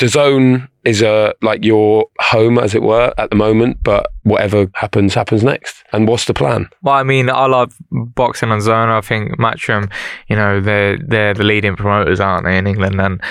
DAZN 0.00 0.69
is 0.84 1.02
a 1.02 1.34
like 1.42 1.64
your 1.64 2.06
home, 2.20 2.58
as 2.58 2.74
it 2.74 2.82
were, 2.82 3.12
at 3.18 3.30
the 3.30 3.36
moment. 3.36 3.78
But 3.82 4.12
whatever 4.22 4.68
happens, 4.74 5.14
happens 5.14 5.42
next. 5.42 5.84
And 5.92 6.06
what's 6.06 6.24
the 6.24 6.34
plan? 6.34 6.68
Well, 6.82 6.94
I 6.94 7.02
mean, 7.02 7.28
I 7.28 7.46
love 7.46 7.74
boxing 7.90 8.50
on 8.50 8.60
Zone. 8.60 8.88
I 8.88 9.00
think 9.00 9.32
Matchroom, 9.38 9.90
you 10.28 10.36
know, 10.36 10.60
they're 10.60 10.98
they're 10.98 11.34
the 11.34 11.44
leading 11.44 11.76
promoters, 11.76 12.20
aren't 12.20 12.44
they, 12.44 12.56
in 12.56 12.66
England? 12.66 13.00
And 13.00 13.22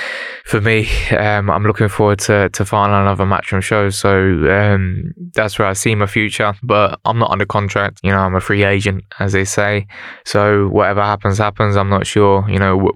for 0.45 0.61
me, 0.61 0.87
um, 1.11 1.49
I'm 1.49 1.63
looking 1.63 1.89
forward 1.89 2.19
to 2.19 2.49
to 2.49 2.65
finding 2.65 2.99
another 2.99 3.25
Matchroom 3.25 3.61
show. 3.61 3.89
So 3.89 4.11
um, 4.49 5.13
that's 5.33 5.57
where 5.57 5.67
I 5.67 5.73
see 5.73 5.95
my 5.95 6.07
future. 6.07 6.53
But 6.63 6.99
I'm 7.05 7.19
not 7.19 7.31
under 7.31 7.45
contract. 7.45 7.99
You 8.03 8.11
know, 8.11 8.19
I'm 8.19 8.35
a 8.35 8.41
free 8.41 8.63
agent, 8.63 9.03
as 9.19 9.33
they 9.33 9.45
say. 9.45 9.87
So 10.25 10.67
whatever 10.67 11.01
happens, 11.01 11.37
happens. 11.37 11.75
I'm 11.75 11.89
not 11.89 12.05
sure. 12.05 12.47
You 12.49 12.59
know, 12.59 12.91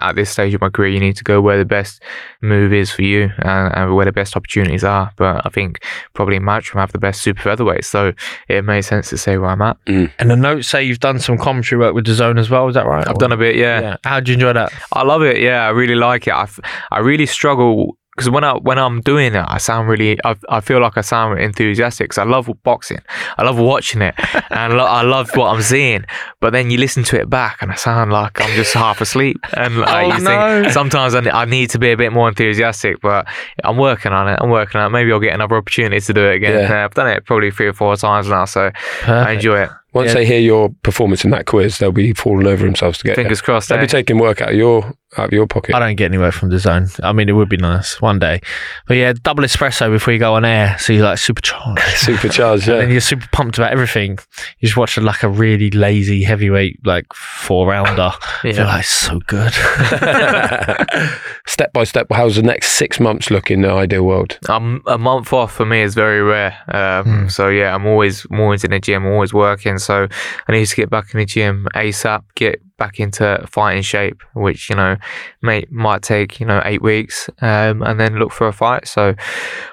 at 0.00 0.16
this 0.16 0.30
stage 0.30 0.54
of 0.54 0.60
my 0.60 0.70
career, 0.70 0.90
you 0.90 1.00
need 1.00 1.16
to 1.16 1.24
go 1.24 1.40
where 1.40 1.58
the 1.58 1.64
best 1.64 2.02
move 2.40 2.72
is 2.72 2.90
for 2.90 3.02
you 3.02 3.30
and, 3.38 3.74
and 3.74 3.97
where 3.98 4.06
the 4.06 4.12
best 4.12 4.36
opportunities 4.36 4.84
are. 4.84 5.12
But 5.16 5.44
I 5.44 5.50
think 5.50 5.84
probably 6.14 6.38
Matchroom 6.38 6.80
have 6.80 6.92
the 6.92 6.98
best 6.98 7.20
super 7.20 7.42
featherweight. 7.42 7.84
So 7.84 8.12
it 8.48 8.64
made 8.64 8.82
sense 8.82 9.10
to 9.10 9.18
say 9.18 9.36
where 9.36 9.50
I'm 9.50 9.60
at. 9.60 9.76
Mm. 9.86 10.10
And 10.18 10.30
the 10.30 10.36
notes 10.36 10.68
say 10.68 10.82
you've 10.82 11.00
done 11.00 11.18
some 11.18 11.36
commentary 11.36 11.78
work 11.78 11.94
with 11.94 12.06
DAZN 12.06 12.38
as 12.38 12.48
well. 12.48 12.68
Is 12.68 12.74
that 12.74 12.86
right? 12.86 13.06
I've 13.06 13.18
done 13.18 13.32
a 13.32 13.36
bit, 13.36 13.56
yeah. 13.56 13.80
Yeah. 13.80 13.96
How'd 14.04 14.28
you 14.28 14.34
enjoy 14.34 14.52
that? 14.54 14.72
I 14.92 15.02
love 15.02 15.22
it. 15.22 15.40
Yeah, 15.40 15.66
I 15.66 15.70
really 15.70 15.96
like 15.96 16.26
it. 16.26 16.32
I, 16.32 16.42
f- 16.42 16.60
I 16.90 17.00
really 17.00 17.26
struggle 17.26 17.98
because 18.18 18.30
when 18.30 18.42
I 18.44 18.54
when 18.54 18.78
I'm 18.78 19.00
doing 19.00 19.34
it, 19.34 19.44
I 19.46 19.58
sound 19.58 19.88
really. 19.88 20.18
I, 20.24 20.34
I 20.48 20.60
feel 20.60 20.80
like 20.80 20.98
I 20.98 21.02
sound 21.02 21.38
enthusiastic 21.40 22.06
because 22.10 22.18
I 22.18 22.24
love 22.24 22.50
boxing. 22.64 22.98
I 23.38 23.44
love 23.44 23.58
watching 23.58 24.02
it, 24.02 24.14
and 24.50 24.74
lo- 24.74 24.84
I 24.84 25.02
love 25.02 25.30
what 25.34 25.54
I'm 25.54 25.62
seeing. 25.62 26.04
But 26.40 26.52
then 26.52 26.70
you 26.70 26.78
listen 26.78 27.04
to 27.04 27.20
it 27.20 27.30
back, 27.30 27.62
and 27.62 27.70
I 27.70 27.76
sound 27.76 28.12
like 28.12 28.40
I'm 28.40 28.54
just 28.56 28.74
half 28.74 29.00
asleep. 29.00 29.36
And 29.54 29.78
like, 29.80 30.12
Oh, 30.12 30.18
no. 30.18 30.62
think 30.62 30.72
sometimes 30.72 31.14
I, 31.14 31.20
I 31.30 31.44
need 31.44 31.70
to 31.70 31.78
be 31.78 31.92
a 31.92 31.96
bit 31.96 32.12
more 32.12 32.28
enthusiastic. 32.28 33.00
But 33.00 33.26
I'm 33.64 33.76
working 33.76 34.12
on 34.12 34.28
it. 34.28 34.38
I'm 34.42 34.50
working 34.50 34.80
on 34.80 34.88
it. 34.88 34.90
Maybe 34.90 35.12
I'll 35.12 35.20
get 35.20 35.34
another 35.34 35.56
opportunity 35.56 36.00
to 36.00 36.12
do 36.12 36.24
it 36.26 36.34
again. 36.34 36.68
Yeah. 36.68 36.82
Uh, 36.82 36.84
I've 36.84 36.94
done 36.94 37.06
it 37.08 37.24
probably 37.24 37.50
three 37.52 37.68
or 37.68 37.72
four 37.72 37.96
times 37.96 38.28
now, 38.28 38.44
so 38.44 38.70
I 39.06 39.32
enjoy 39.32 39.62
it. 39.62 39.70
Once 39.98 40.08
Yeah. 40.10 40.14
they 40.14 40.26
hear 40.26 40.38
your 40.40 40.68
performance 40.84 41.24
in 41.24 41.30
that 41.32 41.46
quiz, 41.46 41.78
they'll 41.78 41.90
be 41.92 42.12
falling 42.12 42.46
over 42.46 42.64
themselves 42.64 42.98
to 42.98 43.04
get 43.04 43.16
Fingers 43.16 43.40
crossed. 43.40 43.68
They'll 43.68 43.78
eh? 43.78 43.82
be 43.82 43.86
taking 43.88 44.18
work 44.18 44.40
out 44.40 44.50
of 44.50 44.54
your 44.54 44.92
out 45.16 45.24
of 45.28 45.32
your 45.32 45.46
pocket. 45.46 45.74
I 45.74 45.78
don't 45.80 45.96
get 45.96 46.04
anywhere 46.04 46.30
from 46.30 46.50
DAZN. 46.50 47.00
I 47.02 47.12
mean, 47.12 47.30
it 47.30 47.32
would 47.32 47.48
be 47.48 47.56
nice 47.56 47.98
one 48.00 48.18
day. 48.18 48.40
But 48.86 48.98
yeah, 48.98 49.14
double 49.22 49.42
espresso 49.42 49.90
before 49.90 50.12
you 50.12 50.18
go 50.18 50.34
on 50.34 50.44
air. 50.44 50.76
So 50.78 50.92
you're 50.92 51.04
like 51.06 51.16
supercharged. 51.18 51.80
Supercharged, 51.96 52.68
yeah. 52.68 52.80
And 52.80 52.92
you're 52.92 53.00
super 53.00 53.26
pumped 53.32 53.56
about 53.56 53.72
everything. 53.72 54.18
You 54.58 54.68
just 54.68 54.76
watch 54.76 54.98
like 54.98 55.22
a 55.22 55.28
really 55.28 55.70
lazy 55.70 56.22
heavyweight, 56.24 56.84
like 56.86 57.12
four 57.14 57.66
rounder. 57.68 58.12
Yeah. 58.44 58.52
You're 58.52 58.64
like, 58.66 58.84
so 58.84 59.18
good. 59.26 59.52
step 61.46 61.72
by 61.72 61.84
step, 61.84 62.06
how's 62.12 62.36
the 62.36 62.42
next 62.42 62.72
six 62.72 63.00
months 63.00 63.30
look 63.30 63.50
in 63.50 63.62
the 63.62 63.70
ideal 63.70 64.04
world? 64.04 64.38
Um, 64.48 64.82
a 64.86 64.98
month 64.98 65.32
off 65.32 65.52
for 65.52 65.64
me 65.64 65.80
is 65.80 65.94
very 65.94 66.22
rare. 66.22 66.56
Um, 66.68 67.04
Hmm. 67.08 67.28
So 67.28 67.48
yeah, 67.48 67.74
I'm 67.74 67.86
always 67.86 68.26
I'm 68.30 68.40
always 68.40 68.64
in 68.64 68.70
the 68.70 68.80
gym, 68.80 69.06
always 69.06 69.32
working. 69.32 69.78
So 69.78 69.87
I 69.94 70.52
need 70.52 70.66
to 70.66 70.76
get 70.76 70.90
back 70.90 71.12
in 71.14 71.18
the 71.18 71.26
gym 71.26 71.68
ASAP, 71.74 72.22
get 72.34 72.60
back 72.78 73.00
into 73.00 73.44
fighting 73.48 73.82
shape, 73.82 74.22
which 74.34 74.70
you 74.70 74.76
know 74.76 74.96
may 75.42 75.66
might 75.70 76.02
take 76.02 76.40
you 76.40 76.46
know 76.46 76.62
eight 76.64 76.82
weeks, 76.82 77.28
um, 77.42 77.82
and 77.82 78.00
then 78.00 78.16
look 78.16 78.32
for 78.32 78.46
a 78.48 78.52
fight. 78.52 78.86
So 78.86 79.14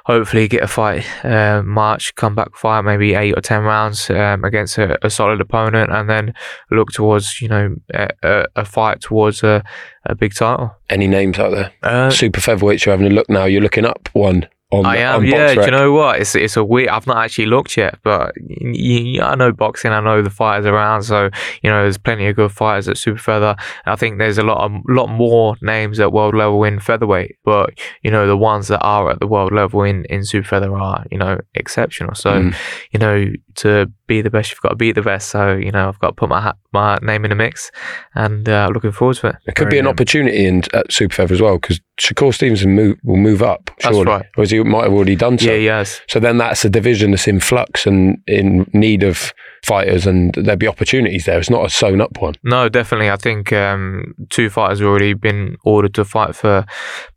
hopefully 0.06 0.48
get 0.48 0.64
a 0.64 0.68
fight 0.68 1.06
uh, 1.24 1.62
March, 1.64 2.14
come 2.16 2.36
back 2.36 2.56
fight 2.56 2.82
maybe 2.82 3.14
eight 3.14 3.38
or 3.38 3.42
ten 3.42 3.64
rounds 3.64 4.10
um, 4.10 4.44
against 4.44 4.78
a, 4.78 5.04
a 5.06 5.10
solid 5.10 5.40
opponent, 5.40 5.92
and 5.92 6.10
then 6.10 6.34
look 6.72 6.92
towards 6.92 7.42
you 7.42 7.48
know 7.48 7.76
a, 7.94 8.10
a, 8.24 8.46
a 8.58 8.66
fight 8.66 9.02
towards 9.02 9.44
a, 9.44 9.64
a 10.06 10.16
big 10.16 10.34
title. 10.34 10.76
Any 10.90 11.08
names 11.08 11.40
out 11.40 11.52
there? 11.52 11.72
Uh, 11.84 12.10
Super 12.10 12.42
featherweights, 12.42 12.86
you're 12.86 12.94
having 12.94 13.12
a 13.12 13.16
look 13.16 13.30
now. 13.30 13.46
You're 13.46 13.62
looking 13.62 13.86
up 13.86 14.10
one 14.14 14.48
on, 14.80 14.86
I 14.86 14.98
am, 14.98 15.16
on 15.22 15.26
yeah. 15.26 15.54
Do 15.56 15.62
you 15.62 15.72
know 15.72 15.92
what? 15.94 16.20
It's 16.20 16.36
it's 16.36 16.58
a 16.58 16.64
weird. 16.64 16.90
I've 16.90 17.08
not 17.08 17.18
actually 17.18 17.46
looked 17.48 17.78
yet, 17.78 17.98
but 18.04 18.34
y- 18.40 19.18
y- 19.20 19.26
I 19.26 19.36
know 19.36 19.52
boxing. 19.52 19.92
I 19.92 20.00
know 20.00 20.22
the 20.22 20.30
fighters 20.30 20.66
around, 20.66 21.04
so 21.04 21.30
you 21.62 21.70
know 21.70 21.84
there's 21.84 21.98
plenty 21.98 22.28
of 22.28 22.36
good 22.36 22.52
fighters 22.52 22.88
at 22.88 22.98
super 22.98 23.20
feather. 23.20 23.56
I 23.86 23.96
think 23.96 24.18
there's 24.18 24.38
a 24.38 24.44
lot 24.44 24.60
of 24.66 24.72
lot 24.88 25.08
more 25.08 25.56
names 25.62 26.00
at 26.00 26.12
world 26.12 26.36
level 26.36 26.64
in 26.64 26.80
featherweight, 26.80 27.38
but 27.44 27.72
you 28.04 28.12
know 28.12 28.28
the 28.28 28.38
ones 28.38 28.68
that 28.68 28.82
are 28.82 29.12
at 29.12 29.20
the 29.20 29.28
world 29.28 29.52
level 29.54 29.84
in 29.84 30.06
in 30.06 30.24
super 30.26 30.48
feather 30.48 30.76
are 30.76 31.06
you 31.12 31.18
know 31.18 31.40
exceptional. 31.56 32.16
So 32.16 32.32
Mm. 32.34 32.56
you 32.92 33.00
know 33.00 33.26
to 33.56 33.92
be 34.08 34.22
the 34.22 34.30
best, 34.30 34.52
you've 34.52 34.62
got 34.62 34.70
to 34.70 34.76
beat 34.76 34.92
the 34.94 35.02
best. 35.02 35.30
So 35.30 35.54
you 35.56 35.72
know 35.72 35.88
I've 35.88 36.00
got 36.00 36.08
to 36.10 36.14
put 36.14 36.30
my 36.30 36.42
hat, 36.42 36.58
my 36.76 37.00
name 37.02 37.26
in 37.26 37.30
the 37.30 37.36
mix, 37.36 37.72
and 38.14 38.48
uh, 38.48 38.70
looking 38.74 38.92
forward 38.92 39.18
to 39.18 39.28
it. 39.28 39.36
It 39.48 39.56
could 39.56 39.70
be 39.70 39.80
an 39.80 39.86
Brilliant. 39.86 39.88
opportunity 39.88 40.46
in 40.46 40.64
at 40.74 40.92
super 40.92 41.16
feather 41.16 41.34
as 41.34 41.42
well 41.42 41.58
because 41.58 41.80
Shakur 42.00 42.34
Stevenson 42.34 42.72
move, 42.76 42.98
will 43.04 43.16
move 43.18 43.42
up. 43.42 43.72
That's 43.82 43.98
right. 44.06 44.26
Whereas 44.36 44.52
he 44.52 44.62
might 44.64 44.84
have 44.84 44.94
already 44.94 45.16
done 45.16 45.38
so. 45.38 45.52
Yeah, 45.52 45.58
yes. 45.58 46.02
So 46.08 46.20
then 46.20 46.38
that's 46.38 46.66
a 46.66 46.70
division 46.70 47.12
that's 47.12 47.28
in 47.28 47.40
flux 47.40 47.88
and 47.88 48.22
in 48.28 48.70
need 48.74 49.04
of 49.04 49.34
fighters, 49.64 50.06
and 50.06 50.34
there'll 50.34 50.58
be 50.58 50.68
opportunities 50.68 51.26
there. 51.26 51.40
It's 51.40 51.50
not 51.50 51.66
a 51.66 51.70
sewn 51.70 52.02
up 52.02 52.22
one. 52.22 52.36
No, 52.44 52.70
definitely. 52.70 53.10
I 53.10 53.16
think 53.16 53.52
um, 53.54 54.14
two 54.30 54.50
fighters 54.50 54.80
have 54.80 54.88
already 54.88 55.14
been 55.14 55.58
ordered 55.64 55.94
to 55.96 56.06
fight 56.06 56.36
for 56.36 56.66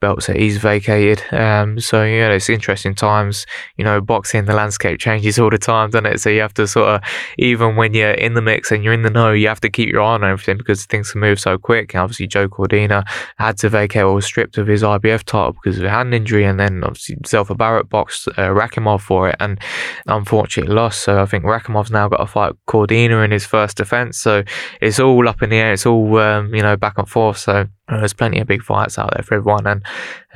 belts 0.01 0.29
that 0.29 0.37
he's 0.37 0.59
vacated. 0.59 1.23
Um, 1.33 1.81
so 1.81 2.05
yeah, 2.05 2.31
it's 2.31 2.49
interesting 2.49 2.95
times. 2.95 3.47
You 3.77 3.85
know, 3.85 4.01
boxing 4.01 4.45
the 4.45 4.55
landscape 4.55 5.01
changes 5.01 5.39
all 5.39 5.51
the 5.51 5.59
time, 5.59 5.91
doesn't 5.91 6.07
it? 6.07 6.21
So 6.21 6.31
you 6.31 6.41
have 6.41 6.55
to 6.55 6.67
sort 6.67 6.89
of, 6.89 7.01
even 7.37 7.77
when 7.77 7.95
you're 7.95 8.13
in 8.13 8.35
the 8.35 8.43
mix 8.43 8.71
and 8.71 8.85
you're 8.85 8.95
in 8.95 9.03
the 9.03 9.11
know, 9.11 9.33
you 9.33 9.48
have 9.49 9.61
to 9.61 9.71
keep 9.71 9.91
your 9.91 10.03
eye 10.03 10.15
on 10.15 10.25
everything 10.25 10.59
because 10.59 10.87
things 10.87 11.13
can 11.13 11.21
move 11.21 11.41
so 11.41 11.59
quick. 11.59 11.95
And 11.95 12.03
obviously, 12.03 12.27
Joe 12.27 12.49
Cordina 12.49 13.05
had 13.39 13.59
to 13.59 13.69
vacate 13.69 14.03
or 14.03 14.15
was 14.15 14.27
stripped 14.27 14.59
of 14.59 14.67
his 14.67 14.83
IBF 14.83 15.25
title 15.25 15.53
because 15.53 15.79
of 15.79 15.85
a 15.85 15.91
hand 15.91 16.15
injury, 16.15 16.45
and 16.45 16.59
then 16.59 16.85
obviously 16.85 17.17
Zelfa 17.17 17.57
Barrett 17.57 17.89
boxed 17.89 18.29
uh, 18.29 18.51
Rakhimov 18.51 19.01
for 19.01 19.29
it, 19.29 19.37
and 19.41 19.59
unfortunately 20.07 20.75
lost. 20.75 21.03
So 21.03 21.21
I 21.21 21.27
think 21.27 21.45
Rakhimov's 21.45 21.91
now 21.91 22.09
got 22.09 22.19
to 22.19 22.27
fight 22.27 22.53
Cordina 22.67 23.25
in 23.25 23.31
his 23.31 23.47
first 23.47 23.77
defense. 23.77 24.19
So 24.19 24.45
it's 24.81 25.01
all 25.01 25.29
up 25.29 25.43
in 25.43 25.51
the 25.51 25.57
air. 25.57 25.73
It's 25.73 25.87
all 25.87 26.19
um, 26.19 26.55
you 26.55 26.63
know 26.63 26.77
back 26.77 26.99
and 26.99 27.09
forth. 27.09 27.39
So 27.39 27.67
there's 27.89 28.13
plenty 28.13 28.39
of 28.41 28.47
big 28.47 28.63
fights 28.63 28.99
out 28.99 29.11
there 29.15 29.23
for 29.23 29.35
everyone, 29.37 29.67
and 29.67 29.83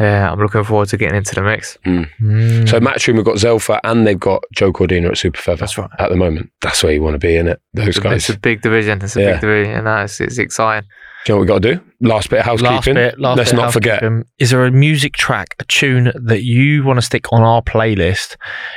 uh, 0.00 0.04
I'm 0.32 0.38
looking 0.38 0.64
forward 0.64 0.88
to 0.88 0.96
getting 0.96 1.16
into 1.16 1.34
the 1.34 1.42
mix. 1.42 1.76
Mm. 1.84 2.68
So 2.68 2.80
Matchroom 2.80 3.16
have 3.16 3.24
got 3.24 3.36
Zelfa 3.36 3.78
and 3.84 4.06
they've 4.06 4.18
got 4.18 4.42
Joe 4.52 4.72
Cordina 4.72 5.10
at 5.10 5.18
super 5.18 5.40
feather. 5.40 5.58
That's 5.58 5.76
right. 5.76 5.90
At 5.98 6.08
the 6.10 6.16
moment, 6.16 6.50
that's 6.62 6.82
where 6.82 6.92
you 6.92 7.02
want 7.02 7.14
to 7.14 7.18
be 7.18 7.36
in 7.36 7.48
it. 7.48 7.60
Those 7.74 7.88
It's 7.88 7.98
guys. 7.98 8.28
it's 8.28 8.36
a 8.36 8.38
big 8.38 8.62
division. 8.62 9.00
It's 9.02 9.16
a 9.16 9.20
Yeah. 9.20 9.32
big 9.32 9.40
division, 9.42 9.74
and 9.74 9.86
that's 9.86 10.20
it's 10.20 10.38
exciting. 10.38 10.88
Do 11.24 11.32
you 11.32 11.34
know 11.34 11.38
what 11.38 11.40
we 11.42 11.46
got 11.46 11.62
to 11.62 11.74
do? 11.76 11.80
Last 12.08 12.30
bit 12.30 12.40
of 12.40 12.46
housekeeping. 12.46 12.94
Last 12.96 13.12
bit, 13.12 13.20
last 13.20 13.36
Let's 13.38 13.50
bit 13.52 13.56
not 13.56 13.72
forget. 13.72 14.02
Is 14.40 14.50
there 14.50 14.64
a 14.66 14.72
music 14.72 15.12
track, 15.14 15.54
a 15.60 15.64
tune 15.66 16.12
that 16.20 16.42
you 16.42 16.82
want 16.82 16.96
to 16.98 17.02
stick 17.02 17.32
on 17.32 17.42
our 17.42 17.62
playlist? 17.62 18.34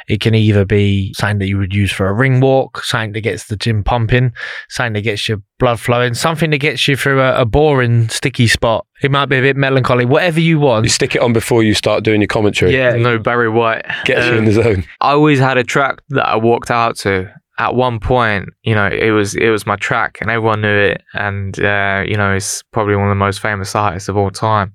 It 0.08 0.22
can 0.22 0.36
either 0.36 0.64
be 0.64 1.12
something 1.16 1.40
that 1.40 1.48
you 1.48 1.58
would 1.58 1.74
use 1.74 1.92
for 1.92 2.08
a 2.08 2.14
ring 2.14 2.42
walk, 2.42 2.84
something 2.84 3.14
that 3.14 3.22
gets 3.22 3.46
the 3.46 3.56
gym 3.56 3.84
pumping, 3.84 4.32
something 4.70 4.94
that 4.94 5.02
gets 5.02 5.28
your 5.28 5.42
blood 5.58 5.80
flowing, 5.80 6.14
something 6.14 6.52
that 6.52 6.60
gets 6.60 6.88
you 6.88 6.96
through 6.96 7.20
a, 7.20 7.42
a 7.42 7.46
boring, 7.46 8.10
sticky 8.10 8.46
spot. 8.46 8.86
It 9.02 9.10
might 9.10 9.26
be 9.26 9.38
a 9.38 9.42
bit 9.42 9.56
melancholy, 9.58 10.06
whatever 10.06 10.40
you 10.40 10.60
want. 10.60 10.86
You 10.86 10.90
stick 10.90 11.16
it 11.16 11.22
on 11.24 11.34
before 11.34 11.64
you 11.64 11.74
start 11.74 12.04
doing 12.04 12.22
your 12.22 12.28
commentary. 12.28 12.76
Yeah, 12.76 12.92
No 12.92 13.18
Barry 13.18 13.50
White. 13.50 13.86
Gets 14.06 14.28
you 14.28 14.34
Um, 14.34 14.38
in 14.38 14.46
the 14.46 14.52
zone. 14.52 14.84
I 15.02 15.14
always 15.14 15.40
had 15.40 15.58
a 15.58 15.64
track 15.64 16.00
that 16.10 16.28
I 16.28 16.36
walked 16.36 16.70
out 16.70 16.96
to. 16.98 17.34
At 17.58 17.76
one 17.76 18.00
point, 18.00 18.50
you 18.64 18.76
know, 18.76 18.88
it 18.88 19.12
was 19.12 19.36
it 19.36 19.50
was 19.50 19.66
my 19.66 19.78
track, 19.78 20.18
and 20.22 20.30
everyone 20.30 20.62
knew 20.62 20.78
it. 20.78 21.02
And 21.14 21.58
uh, 21.60 22.04
you 22.06 22.18
know, 22.18 22.34
it's 22.34 22.64
probably 22.72 22.96
one 22.96 23.06
of 23.06 23.12
the 23.12 23.16
most 23.16 23.40
famous 23.40 23.76
artists 23.76 24.10
of 24.10 24.18
all 24.18 24.30
time. 24.32 24.74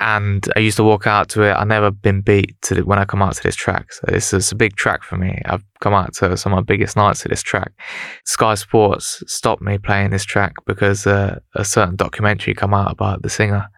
and 0.00 0.48
I 0.56 0.60
used 0.60 0.76
to 0.76 0.84
walk 0.84 1.06
out 1.06 1.28
to 1.30 1.42
it. 1.42 1.52
I've 1.54 1.68
never 1.68 1.90
been 1.90 2.20
beat 2.20 2.60
to 2.62 2.74
the, 2.74 2.84
when 2.84 2.98
I 2.98 3.04
come 3.04 3.22
out 3.22 3.34
to 3.36 3.42
this 3.42 3.54
track. 3.54 3.92
So 3.92 4.02
this 4.08 4.32
is 4.32 4.50
a 4.50 4.56
big 4.56 4.76
track 4.76 5.02
for 5.04 5.16
me. 5.16 5.40
I've 5.46 5.64
come 5.80 5.94
out 5.94 6.14
to 6.14 6.36
some 6.36 6.52
of 6.52 6.56
my 6.56 6.62
biggest 6.62 6.96
nights 6.96 7.22
to 7.22 7.28
this 7.28 7.42
track. 7.42 7.72
Sky 8.24 8.54
Sports 8.54 9.22
stopped 9.26 9.62
me 9.62 9.78
playing 9.78 10.10
this 10.10 10.24
track 10.24 10.54
because 10.66 11.06
uh, 11.06 11.38
a 11.54 11.64
certain 11.64 11.96
documentary 11.96 12.54
come 12.54 12.74
out 12.74 12.90
about 12.90 13.22
the 13.22 13.30
singer, 13.30 13.68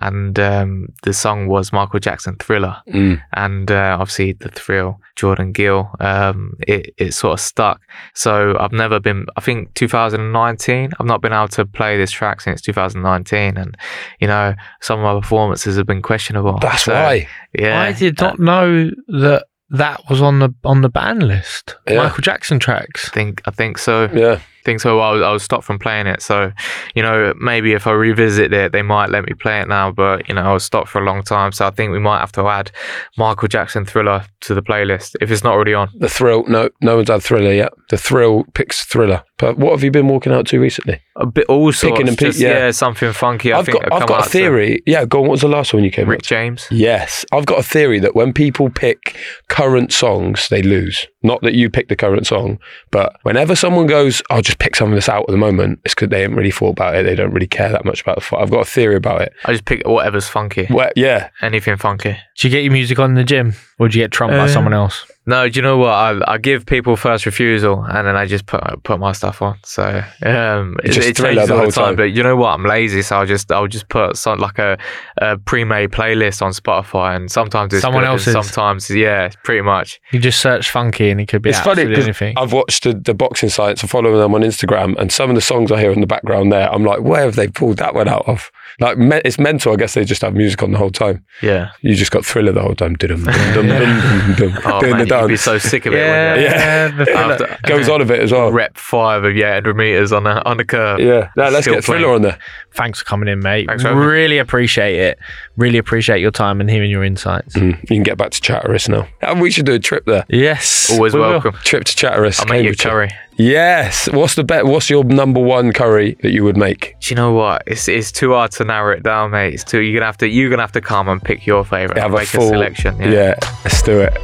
and 0.00 0.38
um, 0.38 0.88
the 1.02 1.12
song 1.12 1.46
was 1.48 1.72
Michael 1.72 2.00
Jackson 2.00 2.36
Thriller, 2.36 2.76
Mm. 2.88 3.20
and 3.32 3.70
uh, 3.70 3.96
obviously 4.00 4.32
the 4.32 4.48
thrill 4.50 5.00
Jordan 5.16 5.52
Gill. 5.52 5.90
Um, 6.00 6.54
it 6.66 6.94
it 6.98 7.12
sort 7.14 7.34
of 7.34 7.40
stuck. 7.40 7.80
So 8.14 8.56
I've 8.58 8.72
never 8.72 9.00
been. 9.00 9.26
I 9.36 9.40
think 9.40 9.72
2019. 9.74 10.92
I've 10.98 11.06
not 11.06 11.20
been 11.22 11.32
able 11.32 11.48
to 11.48 11.64
play 11.66 11.96
this 11.96 12.10
track 12.10 12.40
since 12.40 12.60
2019, 12.60 13.56
and 13.56 13.76
you 14.20 14.26
know 14.28 14.54
some 14.80 15.00
of 15.00 15.04
my 15.04 15.20
performances 15.20 15.76
have 15.76 15.86
been 15.86 16.02
questionable. 16.02 16.58
That's 16.60 16.84
So, 16.84 16.92
why. 16.94 17.28
Yeah, 17.58 17.80
I 17.80 17.92
did 17.92 18.20
not 18.20 18.38
know 18.38 18.90
that 19.08 19.46
that 19.70 20.00
was 20.10 20.20
on 20.22 20.38
the 20.40 20.54
on 20.64 20.82
the 20.82 20.88
ban 20.88 21.20
list. 21.20 21.76
Yeah. 21.88 21.96
Michael 22.04 22.22
Jackson 22.22 22.58
tracks. 22.58 23.08
I 23.08 23.12
think 23.12 23.42
I 23.46 23.50
think 23.50 23.78
so. 23.78 24.08
Yeah. 24.12 24.40
Think 24.64 24.80
so. 24.80 25.00
I 25.00 25.12
was, 25.12 25.22
I 25.22 25.30
was 25.32 25.42
stopped 25.42 25.64
from 25.64 25.78
playing 25.78 26.06
it. 26.06 26.22
So, 26.22 26.52
you 26.94 27.02
know, 27.02 27.34
maybe 27.40 27.72
if 27.72 27.86
I 27.86 27.92
revisit 27.92 28.52
it, 28.52 28.72
they 28.72 28.82
might 28.82 29.10
let 29.10 29.24
me 29.24 29.34
play 29.34 29.60
it 29.60 29.68
now. 29.68 29.90
But 29.90 30.28
you 30.28 30.34
know, 30.34 30.42
I 30.42 30.52
was 30.52 30.64
stopped 30.64 30.88
for 30.88 31.00
a 31.00 31.04
long 31.04 31.22
time, 31.22 31.52
so 31.52 31.66
I 31.66 31.70
think 31.70 31.92
we 31.92 31.98
might 31.98 32.20
have 32.20 32.32
to 32.32 32.46
add 32.48 32.70
Michael 33.16 33.48
Jackson 33.48 33.84
Thriller 33.84 34.24
to 34.42 34.54
the 34.54 34.62
playlist 34.62 35.16
if 35.20 35.30
it's 35.30 35.44
not 35.44 35.54
already 35.54 35.74
on. 35.74 35.90
The 35.98 36.08
thrill. 36.08 36.44
No, 36.48 36.68
no 36.80 36.96
one's 36.96 37.08
had 37.08 37.22
thriller 37.22 37.52
yet. 37.52 37.72
The 37.90 37.96
thrill 37.98 38.44
picks 38.54 38.84
thriller. 38.84 39.22
But 39.38 39.58
what 39.58 39.72
have 39.72 39.82
you 39.82 39.90
been 39.90 40.08
walking 40.08 40.32
out 40.32 40.46
to 40.48 40.60
recently? 40.60 41.00
A 41.16 41.26
bit 41.26 41.46
all 41.48 41.72
sorts, 41.72 41.92
Picking 41.92 42.08
and 42.08 42.16
pick- 42.16 42.28
just, 42.28 42.40
yeah. 42.40 42.50
yeah. 42.66 42.70
something 42.70 43.12
funky. 43.12 43.52
I 43.52 43.58
I've 43.58 43.66
think 43.66 43.82
got, 43.82 43.92
I've 43.92 43.98
come 44.00 44.08
got 44.08 44.20
a 44.20 44.24
to 44.24 44.30
theory. 44.30 44.82
Yeah, 44.86 45.04
go 45.04 45.18
on. 45.18 45.24
What 45.24 45.32
was 45.32 45.40
the 45.42 45.48
last 45.48 45.74
one 45.74 45.84
you 45.84 45.90
came 45.90 46.08
Rick 46.08 46.22
to? 46.22 46.28
James. 46.28 46.66
Yes, 46.70 47.24
I've 47.32 47.46
got 47.46 47.58
a 47.58 47.62
theory 47.62 47.98
that 48.00 48.14
when 48.14 48.32
people 48.32 48.70
pick 48.70 49.16
current 49.48 49.92
songs, 49.92 50.48
they 50.48 50.62
lose. 50.62 51.06
Not 51.24 51.40
that 51.42 51.54
you 51.54 51.68
pick 51.70 51.88
the 51.88 51.96
current 51.96 52.26
song, 52.26 52.58
but 52.92 53.16
whenever 53.22 53.56
someone 53.56 53.86
goes, 53.86 54.22
"I'll 54.30 54.42
just 54.42 54.58
pick 54.60 54.76
something 54.76 54.94
that's 54.94 55.08
out 55.08 55.22
at 55.22 55.32
the 55.32 55.36
moment," 55.38 55.80
it's 55.84 55.94
because 55.94 56.10
they 56.10 56.20
haven't 56.22 56.36
really 56.36 56.50
thought 56.52 56.70
about 56.72 56.94
it. 56.94 57.02
They 57.04 57.14
don't 57.16 57.32
really 57.32 57.46
care 57.48 57.70
that 57.70 57.84
much 57.84 58.02
about 58.02 58.20
the. 58.22 58.36
I've 58.36 58.50
got 58.50 58.60
a 58.60 58.64
theory 58.70 58.94
about 58.96 59.22
it. 59.22 59.32
I 59.46 59.52
just 59.52 59.64
pick 59.64 59.86
whatever's 59.88 60.28
funky. 60.28 60.66
Well, 60.70 60.90
yeah, 60.94 61.30
Anything 61.42 61.76
funky. 61.78 62.16
Do 62.38 62.46
you 62.46 62.52
get 62.52 62.62
your 62.62 62.72
music 62.72 62.98
on 62.98 63.10
in 63.10 63.16
the 63.16 63.24
gym, 63.24 63.54
or 63.78 63.88
do 63.88 63.98
you 63.98 64.04
get 64.04 64.12
trumped 64.12 64.36
by 64.36 64.44
Uh, 64.44 64.48
someone 64.48 64.74
else? 64.74 65.06
No, 65.26 65.48
do 65.48 65.56
you 65.58 65.62
know 65.62 65.78
what? 65.78 65.88
I, 65.88 66.34
I 66.34 66.38
give 66.38 66.66
people 66.66 66.96
first 66.96 67.24
refusal, 67.24 67.82
and 67.82 68.06
then 68.06 68.14
I 68.14 68.26
just 68.26 68.44
put 68.44 68.62
put 68.82 69.00
my 69.00 69.12
stuff 69.12 69.40
on. 69.40 69.58
So 69.64 70.02
um, 70.22 70.76
it, 70.84 70.90
Just 70.90 71.08
it 71.08 71.16
Thriller 71.16 71.34
changes 71.34 71.48
the 71.48 71.54
all 71.54 71.60
whole 71.60 71.66
the 71.68 71.72
time. 71.72 71.84
time. 71.86 71.96
But 71.96 72.12
you 72.12 72.22
know 72.22 72.36
what? 72.36 72.48
I'm 72.50 72.64
lazy, 72.64 73.00
so 73.00 73.16
I'll 73.16 73.26
just 73.26 73.50
I'll 73.50 73.66
just 73.66 73.88
put 73.88 74.18
some 74.18 74.38
like 74.38 74.58
a, 74.58 74.76
a 75.18 75.38
pre-made 75.38 75.90
playlist 75.92 76.42
on 76.42 76.52
Spotify, 76.52 77.16
and 77.16 77.30
sometimes 77.30 77.72
it's 77.72 77.80
Someone 77.80 78.02
good, 78.02 78.08
and 78.10 78.12
else's. 78.18 78.32
Sometimes, 78.34 78.90
yeah, 78.90 79.30
pretty 79.44 79.62
much. 79.62 79.98
You 80.12 80.20
just 80.20 80.40
search 80.42 80.70
funky, 80.70 81.08
and 81.08 81.20
it 81.20 81.28
could 81.28 81.40
be 81.40 81.50
it's 81.50 81.60
funny 81.60 81.82
anything. 81.82 82.36
I've 82.36 82.52
watched 82.52 82.84
the, 82.84 82.92
the 82.92 83.14
boxing 83.14 83.48
sites 83.48 83.80
and 83.80 83.90
following 83.90 84.18
them 84.18 84.34
on 84.34 84.42
Instagram, 84.42 84.94
and 84.98 85.10
some 85.10 85.30
of 85.30 85.36
the 85.36 85.40
songs 85.42 85.72
I 85.72 85.80
hear 85.80 85.90
in 85.90 86.00
the 86.02 86.06
background 86.06 86.52
there, 86.52 86.70
I'm 86.70 86.84
like, 86.84 87.00
where 87.00 87.22
have 87.22 87.36
they 87.36 87.48
pulled 87.48 87.78
that 87.78 87.94
one 87.94 88.08
out 88.08 88.28
of? 88.28 88.50
Like, 88.80 88.98
me- 88.98 89.20
it's 89.24 89.38
mental. 89.38 89.72
I 89.72 89.76
guess 89.76 89.94
they 89.94 90.04
just 90.04 90.22
have 90.22 90.34
music 90.34 90.62
on 90.62 90.72
the 90.72 90.78
whole 90.78 90.90
time. 90.90 91.24
Yeah. 91.42 91.70
You 91.80 91.94
just 91.94 92.10
got 92.10 92.24
thriller 92.26 92.52
the 92.52 92.62
whole 92.62 92.74
time. 92.74 92.94
Dum, 92.94 93.08
dum, 93.08 93.24
dum, 93.54 93.54
dum, 93.54 93.68
dum, 93.68 94.34
dum, 94.36 94.58
Oh 94.64 94.80
doing 94.80 94.92
man, 94.96 95.08
the 95.08 95.18
you'd 95.20 95.28
be 95.28 95.36
so 95.36 95.58
sick 95.58 95.86
of 95.86 95.92
it. 95.94 95.98
yeah, 95.98 96.34
wouldn't 96.34 96.50
you? 96.50 96.56
Yeah. 96.56 96.88
the. 97.04 97.12
After- 97.12 97.58
Goes 97.68 97.88
on 97.88 98.00
a 98.00 98.04
bit 98.04 98.20
as 98.20 98.32
well. 98.32 98.50
Rep 98.52 98.76
five 98.76 99.24
of 99.24 99.36
yeah, 99.36 99.52
800 99.58 99.74
meters 99.76 100.12
on 100.12 100.24
the 100.24 100.44
on 100.44 100.56
the 100.58 100.64
curve. 100.64 101.00
Yeah. 101.00 101.30
No, 101.36 101.48
let's 101.50 101.64
Still 101.64 101.74
get 101.74 101.84
thriller 101.84 102.00
playing. 102.00 102.14
on 102.16 102.22
there. 102.22 102.38
Thanks 102.72 102.98
for 102.98 103.04
coming 103.04 103.28
in, 103.28 103.40
mate. 103.40 103.66
Thanks 103.68 103.82
for 103.82 103.88
having 103.88 104.02
me. 104.02 104.06
really 104.08 104.38
appreciate 104.38 104.96
it. 104.98 105.18
Really 105.56 105.78
appreciate 105.78 106.20
your 106.20 106.30
time 106.32 106.60
and 106.60 106.68
hearing 106.68 106.90
your 106.90 107.04
insights. 107.04 107.54
Mm, 107.54 107.80
you 107.82 107.86
can 107.96 108.02
get 108.02 108.18
back 108.18 108.32
to 108.32 108.40
Chatteris 108.40 108.88
now. 108.88 109.06
And 109.22 109.40
we 109.40 109.50
should 109.50 109.66
do 109.66 109.74
a 109.74 109.78
trip 109.78 110.04
there. 110.06 110.24
Yes, 110.28 110.90
Always 110.90 111.14
we 111.14 111.20
will. 111.20 111.30
welcome. 111.30 111.54
Trip 111.64 111.84
to 111.84 111.92
Chatteris. 111.94 112.40
I'll 112.40 112.46
make 112.46 112.64
you 112.64 112.70
a 112.72 112.74
Cambridgeshire. 112.74 112.90
curry. 112.90 113.10
Yes. 113.36 114.08
What's 114.12 114.34
the 114.34 114.44
bet? 114.44 114.66
What's 114.66 114.88
your 114.88 115.04
number 115.04 115.40
one 115.40 115.72
curry 115.72 116.16
that 116.22 116.32
you 116.32 116.44
would 116.44 116.56
make? 116.56 116.96
Do 117.00 117.10
you 117.10 117.16
know 117.16 117.32
what? 117.32 117.62
It's 117.66 117.88
it's 117.88 118.12
too 118.12 118.32
hard 118.32 118.52
to 118.52 118.64
narrow 118.64 118.94
it 118.94 119.02
down, 119.02 119.32
mate. 119.32 119.54
It's 119.54 119.64
too. 119.64 119.80
You're 119.80 119.98
gonna 120.00 120.06
have 120.06 120.18
to. 120.18 120.28
You're 120.28 120.50
gonna 120.50 120.62
have 120.62 120.72
to 120.72 120.80
come 120.80 121.08
and 121.08 121.22
pick 121.22 121.46
your 121.46 121.64
favorite. 121.64 121.98
Have 121.98 122.06
and 122.06 122.14
a 122.14 122.18
make 122.18 122.28
full 122.28 122.48
selection. 122.48 122.98
Yeah. 123.00 123.10
Yeah. 123.10 123.34
let's 123.64 123.82
do 123.82 124.00
it. 124.00 124.16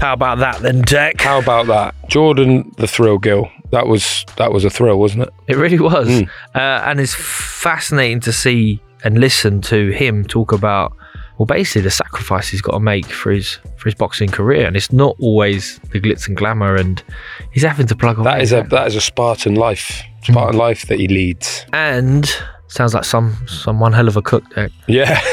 How 0.00 0.14
about 0.14 0.38
that 0.38 0.60
then, 0.60 0.80
Deck? 0.82 1.20
How 1.20 1.40
about 1.40 1.66
that, 1.66 1.94
Jordan? 2.08 2.72
The 2.78 2.86
thrill, 2.86 3.18
Gill. 3.18 3.50
That 3.70 3.86
was 3.86 4.24
that 4.36 4.50
was 4.50 4.64
a 4.64 4.70
thrill, 4.70 4.98
wasn't 4.98 5.24
it? 5.24 5.34
It 5.48 5.56
really 5.56 5.78
was. 5.78 6.08
Mm. 6.08 6.28
Uh, 6.54 6.58
and 6.58 7.00
it's 7.00 7.14
fascinating 7.14 8.20
to 8.20 8.32
see 8.32 8.80
and 9.04 9.18
listen 9.18 9.60
to 9.62 9.90
him 9.90 10.24
talk 10.24 10.52
about, 10.52 10.96
well, 11.40 11.46
basically 11.46 11.80
the 11.80 11.90
sacrifice 11.90 12.48
he's 12.50 12.60
got 12.60 12.72
to 12.72 12.80
make 12.80 13.06
for 13.06 13.32
his 13.32 13.54
for 13.78 13.84
his 13.86 13.94
boxing 13.94 14.28
career. 14.28 14.66
And 14.66 14.76
it's 14.76 14.92
not 14.92 15.16
always 15.18 15.78
the 15.90 15.98
glitz 15.98 16.28
and 16.28 16.36
glamour, 16.36 16.76
and 16.76 17.02
he's 17.50 17.62
having 17.62 17.86
to 17.86 17.96
plug 17.96 18.18
away. 18.18 18.30
That 18.30 18.42
is 18.42 18.52
a 18.52 18.62
that 18.64 18.86
is 18.88 18.94
a 18.94 19.00
Spartan 19.00 19.54
life. 19.54 20.02
Spartan 20.22 20.58
life 20.58 20.86
that 20.88 21.00
he 21.00 21.08
leads. 21.08 21.64
and 21.72 22.30
sounds 22.68 22.92
like 22.92 23.04
some 23.04 23.34
some 23.46 23.80
one 23.80 23.94
hell 23.94 24.06
of 24.06 24.18
a 24.18 24.22
cook. 24.22 24.44
Deck. 24.54 24.70
Yeah. 24.86 25.18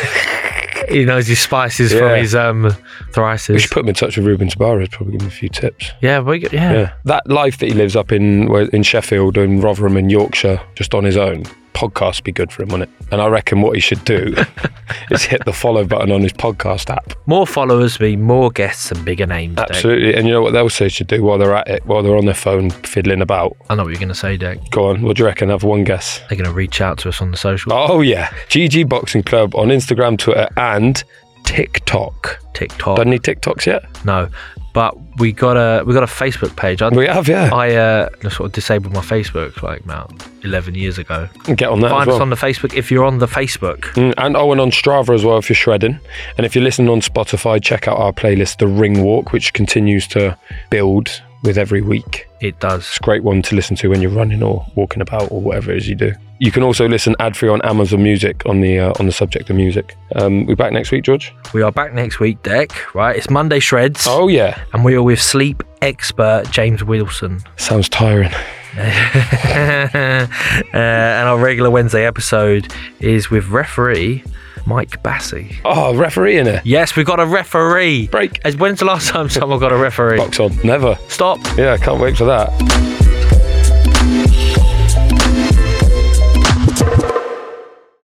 He 0.89 1.03
knows 1.03 1.27
his 1.27 1.39
spices 1.39 1.91
Yeah. 1.91 1.99
from 1.99 2.17
his 2.19 2.33
um 2.33 2.63
we 2.63 2.69
thrices. 3.11 3.59
should 3.59 3.71
put 3.71 3.83
him 3.83 3.89
in 3.89 3.95
touch 3.95 4.15
with 4.15 4.25
Ruben 4.25 4.47
Tabares. 4.47 4.89
Probably 4.89 5.11
give 5.13 5.21
him 5.23 5.27
a 5.27 5.31
few 5.31 5.49
tips. 5.49 5.91
Yeah, 6.01 6.21
we, 6.21 6.43
yeah. 6.43 6.49
Yeah. 6.73 6.93
That 7.03 7.27
life 7.27 7.57
that 7.57 7.65
he 7.67 7.73
lives 7.73 7.97
up 7.97 8.13
in 8.13 8.49
in 8.71 8.83
Sheffield 8.83 9.37
and 9.37 9.61
Rotherham 9.61 9.97
and 9.97 10.09
Yorkshire, 10.09 10.61
just 10.75 10.93
on 10.95 11.03
his 11.03 11.17
own. 11.17 11.43
Podcast 11.77 12.23
be 12.23 12.31
good 12.31 12.51
for 12.51 12.63
him, 12.63 12.69
wouldn't 12.69 12.89
it? 12.89 13.07
And 13.11 13.21
I 13.21 13.27
reckon 13.27 13.61
what 13.61 13.75
he 13.75 13.79
should 13.79 14.03
do 14.03 14.35
is 15.11 15.21
hit 15.23 15.45
the 15.45 15.53
follow 15.53 15.85
button 15.85 16.11
on 16.11 16.21
his 16.21 16.33
podcast 16.33 16.89
app. 16.89 17.13
More 17.27 17.45
followers 17.45 17.99
mean 17.99 18.23
more 18.23 18.49
guests 18.49 18.91
and 18.91 19.05
bigger 19.05 19.27
names. 19.27 19.59
Absolutely. 19.59 20.15
And 20.15 20.25
you 20.25 20.33
know 20.33 20.41
what 20.41 20.53
they 20.53 20.59
also 20.59 20.87
should 20.87 21.05
do 21.05 21.21
while 21.21 21.37
they're 21.37 21.53
at 21.55 21.67
it, 21.67 21.85
while 21.85 22.01
they're 22.01 22.17
on 22.17 22.25
their 22.25 22.33
phone 22.33 22.71
fiddling 22.71 23.21
about? 23.21 23.55
I 23.69 23.75
know 23.75 23.83
what 23.83 23.89
you're 23.89 23.99
going 23.99 24.07
to 24.09 24.15
say, 24.15 24.37
Deck. 24.37 24.57
Go 24.71 24.89
on, 24.89 25.03
what 25.03 25.17
do 25.17 25.21
you 25.21 25.27
reckon? 25.27 25.49
Have 25.49 25.61
one 25.63 25.83
guess. 25.83 26.17
They're 26.29 26.37
going 26.37 26.45
to 26.49 26.51
reach 26.51 26.81
out 26.81 26.97
to 26.99 27.09
us 27.09 27.21
on 27.21 27.29
the 27.29 27.37
social 27.37 27.71
Oh, 27.73 28.01
yeah. 28.01 28.29
GG 28.49 28.89
Boxing 28.89 29.21
Club 29.21 29.53
on 29.55 29.67
Instagram, 29.67 30.17
Twitter, 30.17 30.49
and 30.57 31.03
TikTok. 31.43 32.39
TikTok. 32.53 32.97
Done 32.97 33.07
any 33.09 33.19
TikToks 33.19 33.65
yet? 33.67 33.83
No, 34.03 34.29
but 34.77 34.95
we 35.17 35.31
got 35.31 35.57
a 35.57 35.83
we 35.85 35.95
got 35.95 36.03
a 36.03 36.05
Facebook 36.05 36.55
page. 36.55 36.83
I, 36.83 36.89
We 36.89 37.07
have, 37.07 37.27
yeah. 37.27 37.49
I 37.51 37.73
uh, 37.73 38.09
sort 38.29 38.41
of 38.41 38.51
disabled 38.51 38.93
my 38.93 39.01
Facebook 39.01 39.63
like 39.63 39.83
about 39.83 40.13
eleven 40.43 40.75
years 40.75 40.99
ago. 40.99 41.27
Get 41.45 41.69
on 41.69 41.79
that 41.79 41.89
Find 41.89 42.05
well. 42.05 42.17
us 42.17 42.21
on 42.21 42.29
the 42.29 42.35
Facebook 42.35 42.75
if 42.75 42.91
you're 42.91 43.03
on 43.03 43.17
the 43.17 43.25
Facebook. 43.25 43.79
Mm, 43.95 44.13
and 44.19 44.37
Owen 44.37 44.59
on 44.59 44.69
Strava 44.69 45.15
as 45.15 45.25
well 45.25 45.39
if 45.39 45.49
you're 45.49 45.55
shredding. 45.55 45.99
And 46.37 46.45
if 46.45 46.53
you're 46.53 46.63
listening 46.63 46.89
on 46.89 47.01
Spotify, 47.01 47.59
check 47.59 47.87
out 47.87 47.97
our 47.97 48.13
playlist, 48.13 48.59
The 48.59 48.67
Ring 48.67 49.01
Walk, 49.01 49.31
which 49.31 49.51
continues 49.53 50.05
to 50.09 50.37
build 50.69 51.23
with 51.43 51.57
every 51.57 51.81
week. 51.81 52.27
It 52.41 52.59
does. 52.59 52.81
It's 52.87 52.97
a 52.97 53.03
great 53.03 53.23
one 53.23 53.41
to 53.43 53.55
listen 53.55 53.75
to 53.77 53.87
when 53.89 54.01
you're 54.01 54.11
running 54.11 54.43
or 54.43 54.65
walking 54.75 55.01
about 55.01 55.31
or 55.31 55.41
whatever 55.41 55.71
it 55.71 55.77
is 55.77 55.87
you 55.87 55.95
do. 55.95 56.13
You 56.39 56.51
can 56.51 56.61
also 56.61 56.87
listen 56.87 57.15
ad 57.19 57.35
free 57.35 57.49
on 57.49 57.61
Amazon 57.63 58.03
Music 58.03 58.45
on 58.45 58.61
the 58.61 58.79
uh, 58.79 58.93
on 58.99 59.07
the 59.07 59.11
subject 59.11 59.49
of 59.49 59.55
music. 59.55 59.95
Um, 60.15 60.45
we 60.45 60.53
back 60.53 60.71
next 60.71 60.91
week, 60.91 61.03
George. 61.03 61.33
We 61.53 61.63
are 61.63 61.71
back 61.71 61.93
next 61.93 62.19
week, 62.19 62.43
Deck. 62.43 62.93
Right, 62.93 63.15
it's 63.15 63.29
Monday 63.29 63.59
Shreds, 63.59 64.05
Oh 64.07 64.27
yeah, 64.27 64.63
and 64.73 64.85
we 64.85 64.93
are 64.93 65.01
with 65.01 65.19
sleep 65.21 65.63
expert 65.81 66.43
James 66.51 66.83
Wilson. 66.83 67.39
sounds 67.55 67.89
tiring. 67.89 68.31
uh, 68.77 70.27
and 70.73 71.27
our 71.27 71.39
regular 71.39 71.71
Wednesday 71.71 72.05
episode 72.05 72.71
is 72.99 73.31
with 73.31 73.47
referee 73.47 74.23
Mike 74.67 75.01
Bassey. 75.01 75.55
Oh, 75.63 75.95
referee 75.95 76.37
in 76.37 76.45
it. 76.45 76.65
Yes, 76.65 76.97
we've 76.97 77.05
got 77.05 77.21
a 77.21 77.25
referee. 77.25 78.07
Break. 78.07 78.41
As 78.43 78.57
when's 78.57 78.79
the 78.79 78.85
last 78.85 79.07
time 79.07 79.29
someone 79.29 79.59
got 79.59 79.71
a 79.71 79.77
referee? 79.77 80.17
Box 80.17 80.41
on. 80.41 80.51
Never. 80.61 80.99
Stop. 81.07 81.39
Yeah, 81.57 81.77
can't 81.77 82.01
wait 82.01 82.17
for 82.17 82.25
that. 82.25 82.51